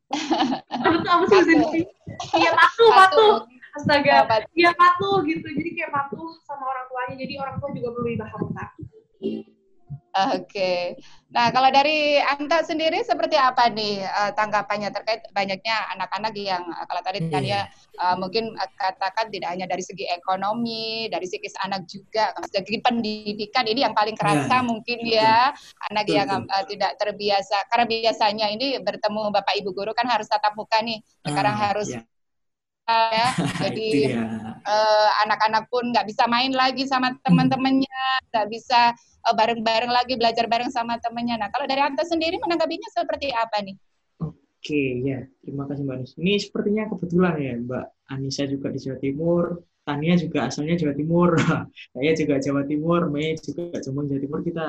manut 0.83 1.01
tuh 1.05 1.13
apa 1.15 1.25
sih 1.31 1.85
iya 2.35 2.51
patuh 2.57 2.91
patuh. 2.91 3.35
astaga. 3.79 4.27
Iya 4.57 4.75
patuh 4.75 5.23
gitu. 5.23 5.47
Jadi 5.47 5.71
kayak 5.79 5.95
patuh 5.95 6.35
sama 6.43 6.67
orang 6.67 6.87
tuanya. 6.91 7.15
Jadi 7.23 7.35
orang 7.39 7.57
tua 7.63 7.71
juga 7.71 7.89
perlu 7.95 8.09
dipahamkan 8.11 8.71
Oke. 10.35 10.99
Nah, 11.29 11.53
kalau 11.53 11.69
dari 11.69 12.17
Anta 12.17 12.65
sendiri 12.65 13.05
seperti 13.05 13.37
apa 13.37 13.69
nih 13.69 14.01
uh, 14.01 14.33
tanggapannya 14.33 14.89
terkait 14.89 15.29
banyaknya 15.37 15.77
anak-anak 15.93 16.33
yang 16.33 16.65
uh, 16.73 16.89
kalau 16.89 17.05
tadi 17.05 17.21
hmm. 17.21 17.29
Tania 17.29 17.69
uh, 18.01 18.17
mungkin 18.17 18.57
uh, 18.57 18.71
katakan 18.81 19.29
tidak 19.29 19.53
hanya 19.53 19.69
dari 19.69 19.85
segi 19.85 20.09
ekonomi, 20.09 21.13
dari 21.13 21.29
segi 21.29 21.53
anak 21.61 21.85
juga, 21.85 22.33
segi 22.49 22.81
pendidikan 22.81 23.69
ini 23.69 23.85
yang 23.85 23.93
paling 23.93 24.17
kerasa 24.17 24.65
ya. 24.65 24.65
mungkin 24.65 24.99
ya 25.05 25.53
anak 25.93 26.09
betul, 26.09 26.17
yang 26.17 26.31
uh, 26.49 26.65
tidak 26.65 26.93
terbiasa 26.97 27.57
karena 27.69 27.85
biasanya 27.85 28.47
ini 28.49 28.67
bertemu 28.81 29.29
Bapak 29.29 29.55
Ibu 29.61 29.71
guru 29.77 29.93
kan 29.93 30.09
harus 30.09 30.33
tatap 30.33 30.57
muka 30.57 30.81
nih. 30.81 31.05
Sekarang 31.29 31.61
ah, 31.61 31.63
harus 31.71 31.93
ya 31.93 32.01
ya 32.89 33.29
jadi 33.69 33.89
anak-anak 35.29 35.65
uh, 35.65 35.69
pun 35.69 35.93
nggak 35.93 36.09
bisa 36.09 36.25
main 36.25 36.53
lagi 36.57 36.89
sama 36.89 37.13
teman-temannya 37.21 38.01
nggak 38.33 38.49
bisa 38.49 38.97
oh, 39.29 39.35
bareng-bareng 39.37 39.93
lagi 39.93 40.17
belajar 40.17 40.49
bareng 40.49 40.73
sama 40.73 40.97
temennya. 41.01 41.37
Nah, 41.37 41.49
kalau 41.53 41.69
dari 41.69 41.85
Anta 41.85 42.05
sendiri 42.05 42.41
menanggapinya 42.41 42.89
seperti 42.93 43.29
apa 43.33 43.61
nih? 43.61 43.77
Oke, 44.25 44.83
ya. 45.05 45.21
Terima 45.45 45.69
kasih 45.69 45.85
Mbak 45.85 45.97
Anissa. 46.01 46.17
Ini 46.19 46.35
sepertinya 46.41 46.83
kebetulan 46.89 47.35
ya, 47.41 47.53
Mbak 47.61 47.85
Anissa 48.13 48.45
juga 48.49 48.69
di 48.73 48.79
Jawa 48.81 48.99
Timur, 48.99 49.45
Tania 49.89 50.15
juga 50.21 50.39
asalnya 50.53 50.77
Jawa 50.77 50.95
Timur, 50.97 51.31
saya 51.97 52.13
juga 52.13 52.35
Jawa 52.37 52.63
Timur, 52.69 53.01
Mei 53.09 53.37
juga 53.41 53.81
Jombang 53.81 54.07
Jawa 54.13 54.21
Timur, 54.21 54.41
kita 54.45 54.67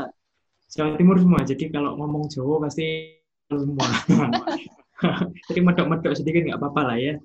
Jawa 0.72 0.96
Timur 0.96 1.16
semua. 1.20 1.42
Jadi 1.44 1.64
kalau 1.72 1.92
ngomong 2.00 2.32
Jawa 2.32 2.56
pasti 2.68 3.20
semua. 3.52 3.88
Jadi 5.52 5.60
medok-medok 5.64 6.14
sedikit 6.16 6.44
nggak 6.48 6.60
apa-apa 6.60 6.82
lah 6.94 6.98
ya. 7.00 7.16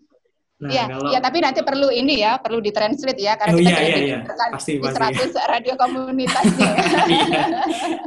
Nah, 0.54 0.70
ya, 0.70 0.86
kalau... 0.86 1.10
ya, 1.10 1.18
tapi 1.18 1.38
nanti 1.42 1.60
perlu 1.66 1.90
ini 1.90 2.22
ya, 2.22 2.38
perlu 2.38 2.62
ditranslate 2.62 3.18
ya, 3.18 3.34
karena 3.34 3.58
oh, 3.58 3.58
kita 3.58 3.74
iya, 3.74 3.82
iya, 3.82 3.98
iya. 3.98 4.18
Pasti, 4.54 4.78
di 4.78 4.86
100 4.86 4.94
pasti. 4.94 5.40
radio 5.50 5.74
komunitas 5.74 6.46
iya. 7.10 7.42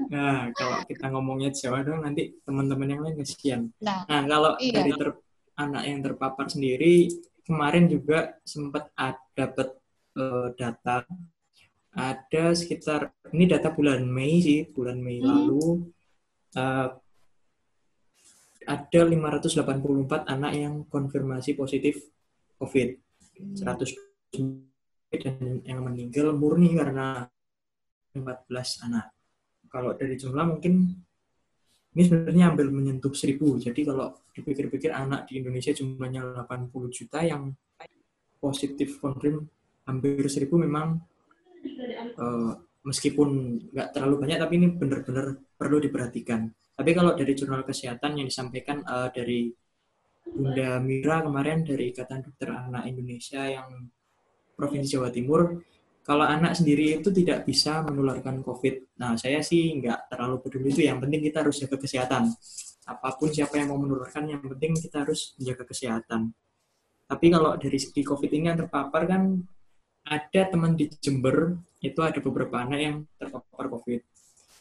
Nah, 0.08 0.40
kalau 0.56 0.78
kita 0.88 1.06
ngomongnya 1.12 1.52
Jawa 1.52 1.84
dong, 1.84 2.08
nanti 2.08 2.40
teman-teman 2.48 2.88
yang 2.88 3.02
lain 3.04 3.16
kesian. 3.20 3.62
Nah, 3.84 4.08
nah 4.08 4.22
kalau 4.24 4.56
iya. 4.64 4.80
dari 4.80 4.92
ter, 4.96 5.10
anak 5.60 5.84
yang 5.84 6.00
terpapar 6.00 6.48
sendiri, 6.48 7.12
kemarin 7.44 7.92
juga 7.92 8.40
sempat 8.48 8.96
ada 8.96 9.20
dapat 9.38 9.68
uh, 10.18 10.50
data, 10.56 11.06
ada 11.94 12.46
sekitar, 12.56 13.14
ini 13.36 13.46
data 13.46 13.70
bulan 13.70 14.02
Mei 14.08 14.40
sih, 14.40 14.66
bulan 14.72 14.98
Mei 14.98 15.20
hmm. 15.20 15.28
lalu, 15.28 15.92
uh, 16.58 16.90
ada 18.68 19.02
584 19.04 20.28
anak 20.28 20.52
yang 20.56 20.84
konfirmasi 20.90 21.56
positif 21.56 22.04
COVID. 22.60 22.90
100 23.54 24.08
dan 25.08 25.64
yang 25.64 25.80
meninggal 25.88 26.36
murni 26.36 26.76
karena 26.76 27.24
14 28.12 28.86
anak. 28.90 29.14
Kalau 29.72 29.96
dari 29.96 30.20
jumlah 30.20 30.46
mungkin 30.58 30.74
ini 31.96 32.02
sebenarnya 32.06 32.54
hampir 32.54 32.68
menyentuh 32.70 33.14
1000. 33.14 33.40
Jadi 33.72 33.82
kalau 33.88 34.14
dipikir-pikir 34.36 34.92
anak 34.94 35.26
di 35.32 35.42
Indonesia 35.42 35.74
jumlahnya 35.74 36.46
80 36.46 36.70
juta 36.94 37.24
yang 37.24 37.56
positif 38.38 39.02
konfirm 39.02 39.50
hampir 39.88 40.22
1000 40.22 40.46
memang 40.68 41.02
uh, 42.20 42.54
meskipun 42.86 43.60
nggak 43.74 43.98
terlalu 43.98 44.16
banyak 44.28 44.38
tapi 44.38 44.54
ini 44.62 44.68
benar-benar 44.76 45.40
perlu 45.58 45.78
diperhatikan. 45.82 46.52
Tapi 46.78 46.92
kalau 46.94 47.18
dari 47.18 47.34
jurnal 47.34 47.66
kesehatan 47.66 48.22
yang 48.22 48.28
disampaikan 48.30 48.86
uh, 48.86 49.10
dari 49.10 49.50
Bunda 50.34 50.80
Mira 50.84 51.24
kemarin 51.24 51.64
dari 51.64 51.94
Ikatan 51.96 52.26
Dokter 52.26 52.50
Anak 52.52 52.84
Indonesia 52.90 53.46
yang 53.48 53.88
Provinsi 54.58 54.98
Jawa 54.98 55.14
Timur, 55.14 55.62
kalau 56.08 56.24
anak 56.24 56.56
sendiri 56.56 56.98
itu 56.98 57.12
tidak 57.12 57.44
bisa 57.44 57.84
menularkan 57.84 58.40
COVID. 58.40 58.96
Nah, 58.98 59.20
saya 59.20 59.44
sih 59.44 59.76
nggak 59.76 60.08
terlalu 60.08 60.40
peduli 60.40 60.72
itu. 60.72 60.88
Yang 60.88 61.04
penting 61.04 61.22
kita 61.28 61.38
harus 61.44 61.56
jaga 61.60 61.78
kesehatan. 61.78 62.24
Apa 62.88 63.20
pun 63.20 63.30
siapa 63.30 63.60
yang 63.60 63.76
mau 63.76 63.80
menularkan, 63.84 64.24
yang 64.32 64.40
penting 64.40 64.80
kita 64.80 65.04
harus 65.04 65.36
menjaga 65.36 65.68
kesehatan. 65.68 66.32
Tapi 67.12 67.26
kalau 67.28 67.60
dari 67.60 67.76
segi 67.76 68.02
COVID 68.08 68.32
ini 68.34 68.46
yang 68.48 68.60
terpapar 68.64 69.04
kan 69.04 69.36
ada 70.08 70.42
teman 70.48 70.80
di 70.80 70.88
Jember, 70.96 71.60
itu 71.84 72.00
ada 72.00 72.20
beberapa 72.24 72.56
anak 72.64 72.80
yang 72.80 72.98
terpapar 73.20 73.68
COVID. 73.68 74.00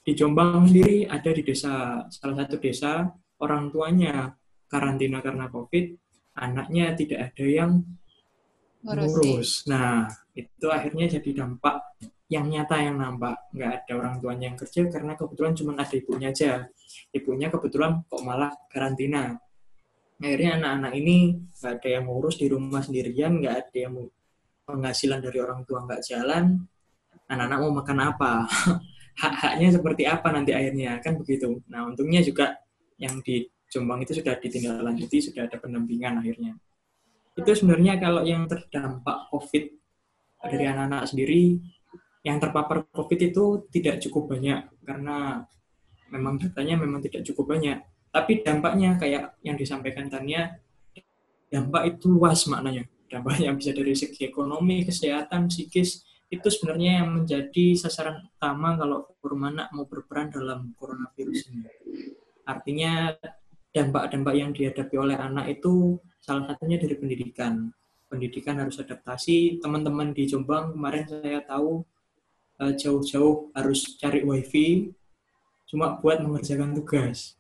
Di 0.07 0.13
Jombang 0.15 0.67
sendiri 0.67 1.07
ada 1.07 1.31
di 1.31 1.43
desa, 1.47 2.05
salah 2.11 2.37
satu 2.43 2.59
desa, 2.59 3.07
orang 3.39 3.71
tuanya 3.71 4.35
karantina 4.67 5.23
karena 5.23 5.47
COVID, 5.49 5.87
anaknya 6.37 6.93
tidak 6.99 7.33
ada 7.33 7.47
yang 7.47 7.73
ngurus. 8.85 9.67
Nah, 9.67 10.07
itu 10.37 10.67
akhirnya 10.69 11.19
jadi 11.19 11.43
dampak 11.43 11.97
yang 12.27 12.51
nyata 12.51 12.77
yang 12.83 12.99
nampak. 12.99 13.51
Nggak 13.55 13.73
ada 13.83 13.93
orang 13.99 14.15
tuanya 14.19 14.45
yang 14.53 14.59
kerja 14.59 14.81
karena 14.91 15.13
kebetulan 15.15 15.53
cuma 15.55 15.73
ada 15.79 15.95
ibunya 15.95 16.29
aja. 16.31 16.67
Ibunya 17.15 17.49
kebetulan 17.51 18.03
kok 18.07 18.23
malah 18.23 18.53
karantina. 18.71 19.39
Akhirnya 20.17 20.57
anak-anak 20.57 20.93
ini 20.97 21.17
nggak 21.61 21.73
ada 21.81 21.89
yang 21.89 22.05
ngurus 22.09 22.37
di 22.41 22.47
rumah 22.49 22.81
sendirian, 22.81 23.37
nggak 23.37 23.55
ada 23.69 23.77
yang 23.77 23.95
penghasilan 24.65 25.21
dari 25.23 25.39
orang 25.39 25.63
tua 25.69 25.85
nggak 25.85 26.03
jalan. 26.03 26.45
Anak-anak 27.27 27.59
mau 27.63 27.73
makan 27.83 27.99
apa? 28.01 28.33
Hak-haknya 29.23 29.69
seperti 29.81 30.05
apa 30.05 30.29
nanti 30.29 30.53
akhirnya? 30.53 31.01
Kan 31.01 31.17
begitu. 31.17 31.61
Nah, 31.73 31.89
untungnya 31.89 32.21
juga 32.21 32.53
yang 33.01 33.21
di 33.25 33.45
Jombang 33.67 34.07
itu 34.07 34.17
sudah 34.17 34.39
ditindaklanjuti, 34.39 35.19
sudah 35.33 35.51
ada 35.51 35.57
pendampingan 35.59 36.23
akhirnya. 36.23 36.55
Itu 37.37 37.51
sebenarnya 37.53 37.99
kalau 38.01 38.23
yang 38.25 38.47
terdampak 38.49 39.29
COVID 39.29 39.65
dari 40.47 40.65
anak-anak 40.71 41.05
sendiri, 41.11 41.59
yang 42.23 42.39
terpapar 42.43 42.87
COVID 42.91 43.21
itu 43.21 43.45
tidak 43.71 44.03
cukup 44.03 44.35
banyak 44.35 44.67
karena 44.83 45.47
memang 46.11 46.39
datanya 46.39 46.79
memang 46.79 47.03
tidak 47.03 47.27
cukup 47.27 47.55
banyak. 47.55 47.83
Tapi 48.11 48.41
dampaknya 48.41 48.97
kayak 48.97 49.37
yang 49.45 49.59
disampaikan 49.59 50.09
Tania, 50.09 50.57
dampak 51.51 51.97
itu 51.97 52.09
luas 52.09 52.47
maknanya. 52.49 52.89
Dampaknya 53.07 53.55
bisa 53.55 53.71
dari 53.71 53.95
segi 53.95 54.27
ekonomi, 54.27 54.83
kesehatan, 54.83 55.47
psikis, 55.47 56.03
itu 56.27 56.49
sebenarnya 56.51 57.03
yang 57.03 57.23
menjadi 57.23 57.79
sasaran 57.79 58.27
utama 58.27 58.75
kalau 58.75 59.07
anak 59.23 59.71
mau 59.75 59.87
berperan 59.87 60.31
dalam 60.31 60.75
coronavirus 60.75 61.51
ini. 61.51 61.67
Artinya 62.47 63.15
dampak-dampak 63.77 64.35
yang 64.35 64.51
dihadapi 64.57 64.97
oleh 64.97 65.21
anak 65.21 65.61
itu 65.61 66.01
salah 66.25 66.49
satunya 66.49 66.81
dari 66.81 66.97
pendidikan. 66.97 67.69
Pendidikan 68.09 68.57
harus 68.57 68.81
adaptasi. 68.81 69.61
Teman-teman 69.61 70.17
di 70.17 70.25
Jombang 70.25 70.73
kemarin 70.73 71.05
saya 71.05 71.45
tahu 71.45 71.85
eh, 72.65 72.73
jauh-jauh 72.73 73.53
harus 73.53 74.01
cari 74.01 74.25
wifi 74.25 74.89
cuma 75.69 75.99
buat 76.01 76.23
mengerjakan 76.25 76.73
tugas. 76.73 77.37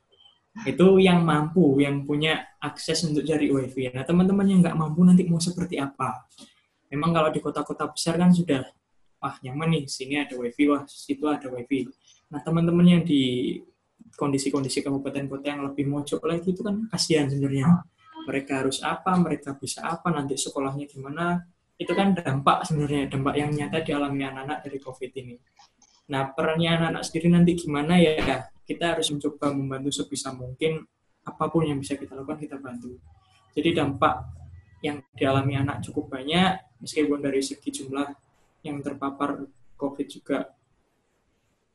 Itu 0.66 0.96
yang 1.00 1.22
mampu, 1.22 1.80
yang 1.80 2.04
punya 2.04 2.56
akses 2.60 3.04
untuk 3.06 3.24
cari 3.24 3.48
wifi. 3.48 3.92
Nah 3.92 4.04
teman-teman 4.04 4.44
yang 4.44 4.58
nggak 4.60 4.76
mampu 4.76 5.00
nanti 5.04 5.24
mau 5.28 5.40
seperti 5.40 5.80
apa? 5.80 6.26
Memang 6.92 7.12
kalau 7.16 7.30
di 7.30 7.40
kota-kota 7.40 7.88
besar 7.92 8.16
kan 8.16 8.32
sudah, 8.32 8.64
wah 9.20 9.36
nyaman 9.44 9.78
nih, 9.78 9.84
sini 9.86 10.16
ada 10.16 10.34
wifi, 10.34 10.64
wah 10.68 10.82
situ 10.88 11.24
ada 11.28 11.46
wifi. 11.52 11.86
Nah 12.32 12.40
teman-teman 12.42 12.86
yang 12.88 13.02
di 13.04 13.56
kondisi-kondisi 14.16 14.80
kabupaten 14.80 15.28
kota 15.28 15.46
yang 15.52 15.62
lebih 15.68 15.84
mojok 15.86 16.24
lagi 16.24 16.56
itu 16.56 16.64
kan 16.64 16.88
kasihan 16.88 17.28
sebenarnya. 17.28 17.84
Mereka 18.26 18.64
harus 18.64 18.82
apa, 18.82 19.14
mereka 19.20 19.54
bisa 19.54 19.86
apa, 19.86 20.10
nanti 20.10 20.34
sekolahnya 20.34 20.88
gimana. 20.88 21.46
Itu 21.76 21.92
kan 21.92 22.16
dampak 22.16 22.64
sebenarnya, 22.64 23.12
dampak 23.12 23.36
yang 23.36 23.52
nyata 23.52 23.84
dialami 23.84 24.24
anak-anak 24.24 24.64
dari 24.64 24.78
COVID 24.80 25.10
ini. 25.20 25.36
Nah, 26.10 26.32
perannya 26.32 26.74
anak-anak 26.74 27.02
sendiri 27.04 27.28
nanti 27.30 27.52
gimana 27.54 28.00
ya, 28.00 28.16
kita 28.66 28.96
harus 28.96 29.12
mencoba 29.12 29.52
membantu 29.54 29.94
sebisa 29.94 30.34
mungkin 30.34 30.82
apa 31.22 31.44
pun 31.52 31.68
yang 31.68 31.78
bisa 31.78 31.94
kita 31.94 32.16
lakukan, 32.16 32.40
kita 32.40 32.56
bantu. 32.58 32.98
Jadi 33.54 33.76
dampak 33.76 34.26
yang 34.82 35.02
dialami 35.14 35.58
anak 35.58 35.82
cukup 35.86 36.10
banyak, 36.10 36.80
meskipun 36.82 37.18
dari 37.20 37.42
segi 37.42 37.68
jumlah 37.70 38.08
yang 38.66 38.82
terpapar 38.82 39.44
COVID 39.76 40.06
juga 40.08 40.50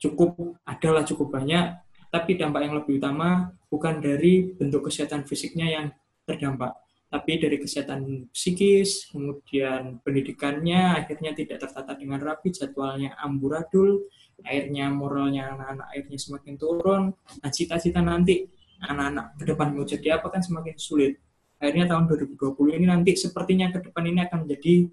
cukup 0.01 0.57
adalah 0.65 1.05
cukup 1.05 1.29
banyak, 1.29 1.90
tapi 2.11 2.35
dampak 2.35 2.67
yang 2.67 2.75
lebih 2.75 2.99
utama 2.99 3.55
bukan 3.71 4.03
dari 4.03 4.51
bentuk 4.51 4.91
kesehatan 4.91 5.23
fisiknya 5.23 5.67
yang 5.71 5.85
terdampak, 6.27 6.75
tapi 7.07 7.39
dari 7.39 7.59
kesehatan 7.59 8.31
psikis, 8.31 9.11
kemudian 9.11 9.99
pendidikannya 10.03 10.99
akhirnya 10.99 11.31
tidak 11.31 11.63
tertata 11.63 11.95
dengan 11.95 12.19
rapi, 12.19 12.51
jadwalnya 12.51 13.15
amburadul, 13.19 14.07
akhirnya 14.43 14.91
moralnya 14.91 15.55
anak-anak 15.55 15.87
akhirnya 15.91 16.19
semakin 16.19 16.53
turun, 16.59 17.03
nah 17.15 17.51
cita-cita 17.51 18.03
nanti 18.03 18.47
anak-anak 18.83 19.39
ke 19.39 19.43
depan 19.43 19.67
mau 19.71 19.87
jadi 19.87 20.19
apa 20.19 20.27
kan 20.31 20.43
semakin 20.43 20.75
sulit. 20.75 21.19
Akhirnya 21.61 21.85
tahun 21.93 22.09
2020 22.09 22.79
ini 22.79 22.85
nanti 22.89 23.11
sepertinya 23.13 23.69
ke 23.69 23.91
depan 23.91 24.03
ini 24.09 24.19
akan 24.25 24.47
menjadi 24.49 24.89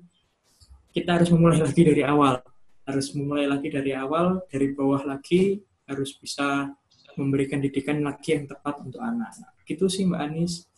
kita 0.92 1.10
harus 1.22 1.30
memulai 1.32 1.62
lagi 1.64 1.82
dari 1.86 2.02
awal, 2.04 2.42
harus 2.84 3.06
memulai 3.16 3.46
lagi 3.48 3.68
dari 3.72 3.92
awal, 3.96 4.42
dari 4.52 4.74
bawah 4.74 5.06
lagi, 5.06 5.62
harus 5.88 6.12
bisa 6.18 6.68
memberikan 7.18 7.58
didikan 7.58 8.00
lagi 8.06 8.38
yang 8.38 8.46
tepat 8.46 8.78
untuk 8.80 9.02
anak-anak. 9.02 9.52
Gitu 9.66 9.84
sih 9.90 10.06
Mbak 10.06 10.22
Anis. 10.22 10.68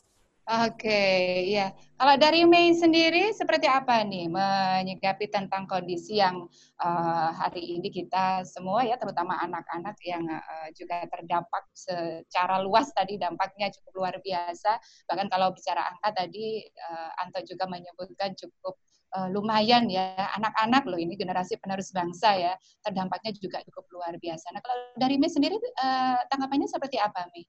Oke, 0.50 1.46
ya. 1.46 1.70
Kalau 1.94 2.18
dari 2.18 2.42
Mei 2.42 2.74
sendiri 2.74 3.30
seperti 3.30 3.70
apa 3.70 4.02
nih 4.02 4.26
menyikapi 4.26 5.30
tentang 5.30 5.62
kondisi 5.70 6.18
yang 6.18 6.42
uh, 6.82 7.30
hari 7.30 7.78
ini 7.78 7.86
kita 7.86 8.42
semua 8.42 8.82
ya, 8.82 8.98
terutama 8.98 9.38
anak-anak 9.46 9.94
yang 10.02 10.26
uh, 10.26 10.68
juga 10.74 11.06
terdampak 11.06 11.70
secara 11.70 12.58
luas 12.66 12.90
tadi 12.90 13.14
dampaknya 13.14 13.70
cukup 13.70 14.02
luar 14.02 14.18
biasa. 14.18 14.74
Bahkan 15.06 15.30
kalau 15.30 15.54
bicara 15.54 15.86
angka 15.86 16.18
tadi 16.18 16.66
uh, 16.66 17.22
Anto 17.22 17.38
juga 17.46 17.70
menyebutkan 17.70 18.34
cukup 18.34 18.74
uh, 19.16 19.28
lumayan 19.30 19.90
ya 19.90 20.14
anak-anak 20.38 20.86
loh 20.86 20.98
ini 20.98 21.14
generasi 21.18 21.58
penerus 21.58 21.90
bangsa 21.90 22.36
ya 22.36 22.52
terdampaknya 22.82 23.34
juga 23.36 23.62
cukup 23.66 23.86
luar 23.94 24.14
biasa. 24.16 24.54
Nah 24.54 24.60
kalau 24.62 24.76
dari 24.98 25.18
Mei 25.18 25.30
sendiri 25.30 25.56
uh, 25.58 26.18
tanggapannya 26.30 26.68
seperti 26.70 26.96
apa 26.98 27.26
Mei? 27.30 27.44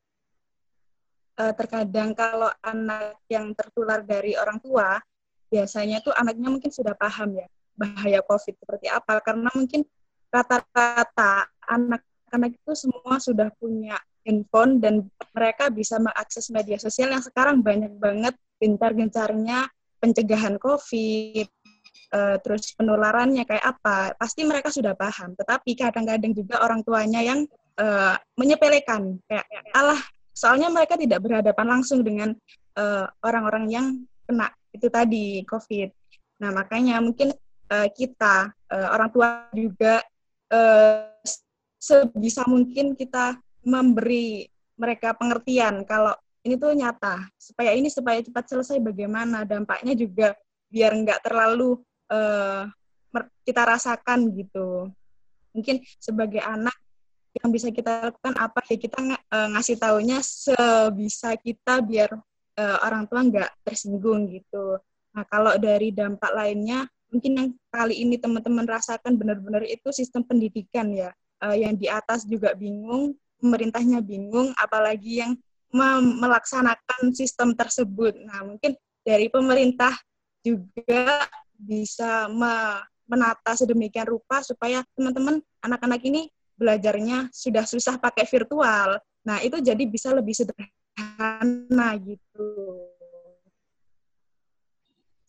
uh, 1.41 1.53
terkadang 1.57 2.13
kalau 2.13 2.49
anak 2.61 3.17
yang 3.31 3.53
tertular 3.57 4.05
dari 4.05 4.37
orang 4.37 4.61
tua, 4.61 5.01
biasanya 5.49 6.03
tuh 6.05 6.13
anaknya 6.15 6.49
mungkin 6.53 6.71
sudah 6.71 6.93
paham 6.93 7.33
ya 7.37 7.47
bahaya 7.73 8.21
COVID 8.25 8.55
seperti 8.61 8.87
apa. 8.91 9.17
Karena 9.23 9.49
mungkin 9.55 9.81
rata-rata 10.29 11.49
anak-anak 11.65 12.51
itu 12.55 12.73
semua 12.75 13.17
sudah 13.17 13.49
punya 13.55 13.97
handphone 14.21 14.77
dan 14.77 15.09
mereka 15.33 15.73
bisa 15.73 15.97
mengakses 15.97 16.53
media 16.53 16.77
sosial 16.77 17.09
yang 17.09 17.23
sekarang 17.25 17.65
banyak 17.65 17.89
banget 17.97 18.37
gencar-gencarnya 18.61 19.65
pencegahan 20.01 20.57
COVID, 20.57 21.47
uh, 22.11 22.35
terus 22.41 22.73
penularannya 22.73 23.45
kayak 23.45 23.61
apa, 23.77 24.17
pasti 24.17 24.41
mereka 24.43 24.73
sudah 24.73 24.97
paham. 24.97 25.37
Tetapi 25.37 25.71
kadang-kadang 25.77 26.33
juga 26.33 26.65
orang 26.65 26.81
tuanya 26.81 27.21
yang 27.21 27.45
uh, 27.77 28.17
menyepelekan, 28.35 29.21
kayak 29.29 29.45
Allah 29.77 30.01
soalnya 30.33 30.73
mereka 30.73 30.97
tidak 30.97 31.21
berhadapan 31.21 31.67
langsung 31.77 32.01
dengan 32.07 32.31
eh, 32.73 33.05
orang-orang 33.27 33.67
yang 33.67 33.85
kena 34.25 34.47
itu 34.71 34.87
tadi 34.87 35.43
COVID. 35.43 35.91
Nah 36.39 36.49
makanya 36.55 37.03
mungkin 37.03 37.35
kita 37.69 38.49
orang 38.71 39.11
tua 39.11 39.51
juga 39.51 39.99
sebisa 41.77 42.47
mungkin 42.47 42.95
kita 42.95 43.37
memberi 43.67 44.47
mereka 44.79 45.13
pengertian 45.13 45.85
kalau 45.85 46.15
ini 46.45 46.55
tuh 46.57 46.73
nyata. 46.73 47.25
Supaya 47.37 47.73
ini 47.73 47.89
supaya 47.89 48.21
cepat 48.21 48.49
selesai 48.49 48.77
bagaimana 48.81 49.45
dampaknya 49.45 49.93
juga 49.93 50.33
biar 50.71 50.91
nggak 50.95 51.19
terlalu 51.25 51.77
uh, 52.09 52.65
kita 53.43 53.61
rasakan 53.65 54.31
gitu. 54.33 54.89
Mungkin 55.51 55.83
sebagai 55.99 56.39
anak 56.39 56.75
yang 57.31 57.49
bisa 57.51 57.71
kita 57.71 58.11
lakukan 58.11 58.35
apa 58.35 58.59
ya 58.67 58.75
kita 58.75 58.97
ng 58.99 59.11
uh, 59.15 59.47
ngasih 59.55 59.79
taunya 59.79 60.19
sebisa 60.19 61.31
kita 61.39 61.79
biar 61.79 62.11
uh, 62.59 62.77
orang 62.83 63.07
tua 63.07 63.23
nggak 63.23 63.51
tersinggung 63.63 64.27
gitu. 64.31 64.79
Nah 65.15 65.23
kalau 65.27 65.55
dari 65.55 65.95
dampak 65.95 66.31
lainnya 66.35 66.87
mungkin 67.11 67.31
yang 67.35 67.49
kali 67.71 68.03
ini 68.03 68.15
teman-teman 68.19 68.63
rasakan 68.67 69.19
benar-benar 69.19 69.63
itu 69.67 69.91
sistem 69.91 70.23
pendidikan 70.23 70.91
ya. 70.91 71.11
Uh, 71.41 71.57
yang 71.57 71.73
di 71.73 71.89
atas 71.89 72.21
juga 72.23 72.53
bingung, 72.53 73.17
pemerintahnya 73.41 73.97
bingung, 74.05 74.53
apalagi 74.61 75.25
yang 75.25 75.33
melaksanakan 75.73 77.15
sistem 77.15 77.55
tersebut. 77.55 78.15
Nah 78.27 78.43
mungkin 78.43 78.75
dari 79.01 79.31
pemerintah 79.31 79.95
juga 80.43 81.25
bisa 81.55 82.27
menata 83.05 83.53
sedemikian 83.57 84.09
rupa 84.09 84.41
supaya 84.41 84.83
teman-teman 84.97 85.39
anak-anak 85.61 86.01
ini 86.05 86.29
belajarnya 86.57 87.33
sudah 87.33 87.65
susah 87.65 87.97
pakai 87.97 88.29
virtual. 88.29 89.01
Nah, 89.25 89.41
itu 89.41 89.57
jadi 89.61 89.81
bisa 89.85 90.13
lebih 90.13 90.33
sederhana 90.37 91.89
gitu. 92.01 92.49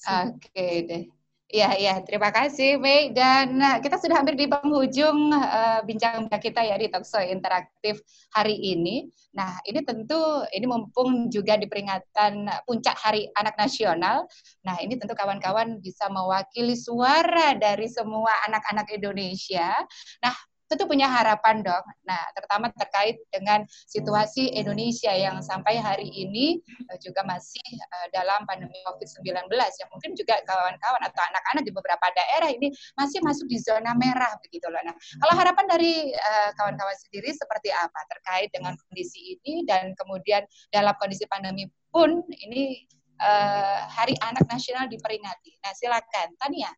Oke 0.03 0.69
deh. 0.89 1.05
Iya, 1.53 1.69
iya. 1.77 1.95
Terima 2.01 2.33
kasih, 2.33 2.81
Mei. 2.81 3.13
Dan 3.13 3.61
uh, 3.61 3.77
kita 3.85 4.01
sudah 4.01 4.17
hampir 4.25 4.41
di 4.41 4.49
penghujung 4.49 5.37
uh, 5.37 5.85
bincang 5.85 6.25
kita 6.41 6.65
ya 6.65 6.81
di 6.81 6.89
Talkshow 6.89 7.21
Interaktif 7.21 8.01
hari 8.33 8.57
ini. 8.57 9.13
Nah, 9.37 9.61
ini 9.69 9.85
tentu, 9.85 10.49
ini 10.49 10.65
mumpung 10.65 11.29
juga 11.29 11.61
di 11.61 11.69
peringatan 11.69 12.49
puncak 12.65 12.97
Hari 12.97 13.29
Anak 13.37 13.61
Nasional. 13.61 14.25
Nah, 14.65 14.81
ini 14.81 14.97
tentu 14.97 15.13
kawan-kawan 15.13 15.77
bisa 15.85 16.09
mewakili 16.09 16.73
suara 16.73 17.53
dari 17.53 17.85
semua 17.85 18.33
anak-anak 18.49 18.89
Indonesia. 18.89 19.77
Nah, 20.25 20.33
tentu 20.73 20.89
punya 20.89 21.05
harapan 21.05 21.61
dong. 21.61 21.85
Nah, 22.09 22.23
terutama 22.33 22.73
terkait 22.73 23.21
dengan 23.29 23.61
situasi 23.85 24.57
Indonesia 24.57 25.13
yang 25.13 25.45
sampai 25.45 25.77
hari 25.77 26.09
ini 26.09 26.65
uh, 26.89 26.97
juga 26.97 27.21
masih 27.29 27.61
uh, 27.77 28.09
dalam 28.17 28.49
pandemi 28.49 28.81
COVID-19 28.89 29.53
yang 29.53 29.89
mungkin 29.93 30.17
juga 30.17 30.41
kawan-kawan 30.49 31.03
atau 31.05 31.23
anak-anak 31.29 31.63
di 31.69 31.73
beberapa 31.77 32.07
daerah 32.17 32.49
ini 32.49 32.73
masih 32.97 33.21
masuk 33.21 33.45
di 33.53 33.61
zona 33.61 33.93
merah 33.93 34.33
begitu 34.41 34.65
loh. 34.73 34.81
Nah, 34.81 34.97
kalau 35.21 35.35
harapan 35.37 35.69
dari 35.69 36.09
uh, 36.09 36.51
kawan-kawan 36.57 36.97
sendiri 36.97 37.37
seperti 37.37 37.69
apa 37.69 38.01
terkait 38.09 38.49
dengan 38.57 38.73
kondisi 38.89 39.37
ini 39.37 39.69
dan 39.69 39.93
kemudian 39.93 40.41
dalam 40.73 40.97
kondisi 40.97 41.29
pandemi 41.29 41.69
pun 41.93 42.25
ini 42.33 42.89
uh, 43.21 43.85
Hari 43.93 44.17
Anak 44.25 44.49
Nasional 44.49 44.89
diperingati. 44.89 45.61
Nah, 45.61 45.77
silakan 45.77 46.33
Tania. 46.41 46.73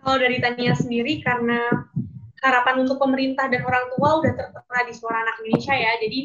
Kalau 0.00 0.16
dari 0.16 0.40
Tania 0.40 0.72
sendiri 0.72 1.20
karena 1.20 1.60
harapan 2.40 2.84
untuk 2.84 2.96
pemerintah 2.96 3.46
dan 3.48 3.64
orang 3.64 3.88
tua 3.96 4.20
udah 4.24 4.32
tertera 4.32 4.80
di 4.88 4.94
suara 4.96 5.24
anak 5.24 5.36
Indonesia 5.44 5.74
ya. 5.76 5.92
Jadi 6.00 6.20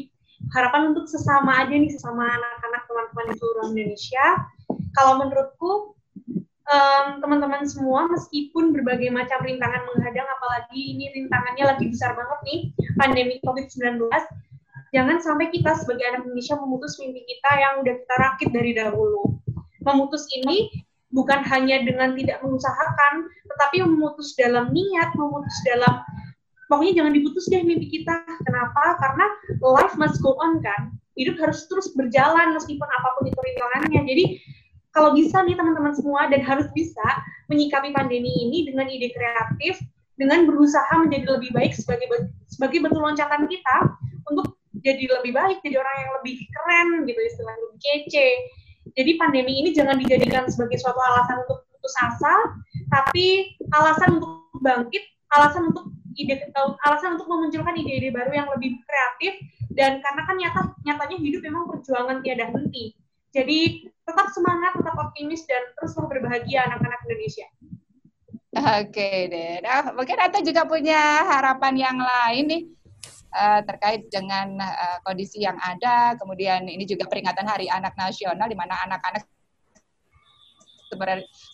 harapan 0.52 0.92
untuk 0.92 1.06
sesama 1.08 1.64
aja 1.64 1.72
nih 1.72 1.92
sesama 1.92 2.24
anak-anak 2.24 2.82
teman-teman 2.88 3.24
di 3.30 3.34
seluruh 3.36 3.64
Indonesia. 3.72 4.26
Kalau 4.96 5.12
menurutku 5.20 5.96
teman-teman 7.22 7.62
um, 7.62 7.70
semua 7.70 8.10
meskipun 8.10 8.74
berbagai 8.74 9.14
macam 9.14 9.38
rintangan 9.38 9.86
menghadang 9.86 10.26
apalagi 10.26 10.98
ini 10.98 11.14
rintangannya 11.14 11.62
lagi 11.62 11.86
besar 11.86 12.18
banget 12.18 12.38
nih 12.42 12.60
pandemi 12.98 13.38
COVID-19 13.46 14.10
jangan 14.90 15.22
sampai 15.22 15.54
kita 15.54 15.78
sebagai 15.78 16.02
anak 16.10 16.26
Indonesia 16.26 16.58
memutus 16.58 16.98
mimpi 16.98 17.22
kita 17.22 17.50
yang 17.54 17.86
udah 17.86 17.94
kita 18.02 18.14
rakit 18.18 18.50
dari 18.50 18.74
dahulu 18.74 19.38
memutus 19.86 20.26
ini 20.34 20.74
bukan 21.14 21.40
hanya 21.46 21.80
dengan 21.80 22.12
tidak 22.12 22.42
mengusahakan, 22.42 23.30
tetapi 23.56 23.82
memutus 23.88 24.36
dalam 24.36 24.68
niat, 24.70 25.16
memutus 25.16 25.56
dalam 25.64 26.04
pokoknya 26.68 27.02
jangan 27.02 27.12
diputus 27.16 27.48
deh 27.48 27.64
mimpi 27.64 27.88
kita. 27.88 28.12
Kenapa? 28.44 29.00
Karena 29.00 29.26
life 29.64 29.96
must 29.96 30.20
go 30.20 30.36
on 30.36 30.60
kan. 30.60 30.92
Hidup 31.16 31.40
harus 31.40 31.64
terus 31.72 31.96
berjalan 31.96 32.52
meskipun 32.52 32.84
apa 32.84 33.08
pun 33.16 33.24
itu 33.24 33.40
rintangannya. 33.40 34.00
Jadi 34.04 34.24
kalau 34.92 35.16
bisa 35.16 35.40
nih 35.44 35.56
teman-teman 35.56 35.96
semua 35.96 36.28
dan 36.28 36.44
harus 36.44 36.68
bisa 36.76 37.04
menyikapi 37.48 37.96
pandemi 37.96 38.28
ini 38.28 38.68
dengan 38.68 38.84
ide 38.88 39.12
kreatif, 39.12 39.80
dengan 40.20 40.44
berusaha 40.44 40.92
menjadi 41.00 41.40
lebih 41.40 41.50
baik 41.56 41.72
sebagai 41.72 42.28
sebagai 42.48 42.84
bentuk 42.84 43.00
loncatan 43.00 43.48
kita 43.48 43.76
untuk 44.28 44.56
jadi 44.84 45.08
lebih 45.20 45.32
baik, 45.32 45.64
jadi 45.64 45.80
orang 45.80 45.96
yang 46.04 46.10
lebih 46.20 46.34
keren 46.52 46.88
gitu 47.08 47.20
istilahnya 47.20 47.62
lebih 47.64 47.80
kece 47.80 48.28
jadi 48.94 49.18
pandemi 49.18 49.58
ini 49.58 49.74
jangan 49.74 49.98
dijadikan 49.98 50.46
sebagai 50.46 50.78
suatu 50.78 51.00
alasan 51.02 51.42
untuk 51.42 51.66
putus 51.74 51.94
asa, 51.98 52.34
tapi 52.96 53.52
alasan 53.76 54.16
untuk 54.16 54.48
bangkit, 54.64 55.04
alasan 55.28 55.68
untuk 55.68 55.92
ide 56.16 56.48
alasan 56.88 57.20
untuk 57.20 57.28
memunculkan 57.28 57.76
ide-ide 57.76 58.08
baru 58.08 58.32
yang 58.32 58.48
lebih 58.56 58.80
kreatif 58.88 59.36
dan 59.76 60.00
karena 60.00 60.22
kan 60.24 60.36
nyata 60.40 60.60
nyatanya 60.88 61.16
hidup 61.20 61.40
memang 61.44 61.68
perjuangan 61.68 62.24
tiada 62.24 62.48
henti. 62.48 62.96
Jadi 63.36 63.84
tetap 64.08 64.32
semangat, 64.32 64.80
tetap 64.80 64.96
optimis 64.96 65.44
dan 65.44 65.60
teruslah 65.76 66.08
berbahagia 66.08 66.64
anak-anak 66.72 67.04
Indonesia. 67.04 67.46
Oke 68.56 69.28
deh. 69.28 69.60
Nah, 69.60 69.92
mungkin 69.92 70.16
Ata 70.16 70.40
juga 70.40 70.64
punya 70.64 71.28
harapan 71.28 71.76
yang 71.76 71.98
lain 72.00 72.44
nih 72.48 72.62
uh, 73.36 73.60
terkait 73.68 74.08
dengan 74.08 74.56
uh, 74.56 74.98
kondisi 75.04 75.44
yang 75.44 75.60
ada. 75.60 76.16
Kemudian 76.16 76.64
ini 76.64 76.88
juga 76.88 77.04
peringatan 77.04 77.44
Hari 77.44 77.68
Anak 77.68 77.92
Nasional 78.00 78.48
di 78.48 78.56
mana 78.56 78.80
anak-anak 78.88 79.28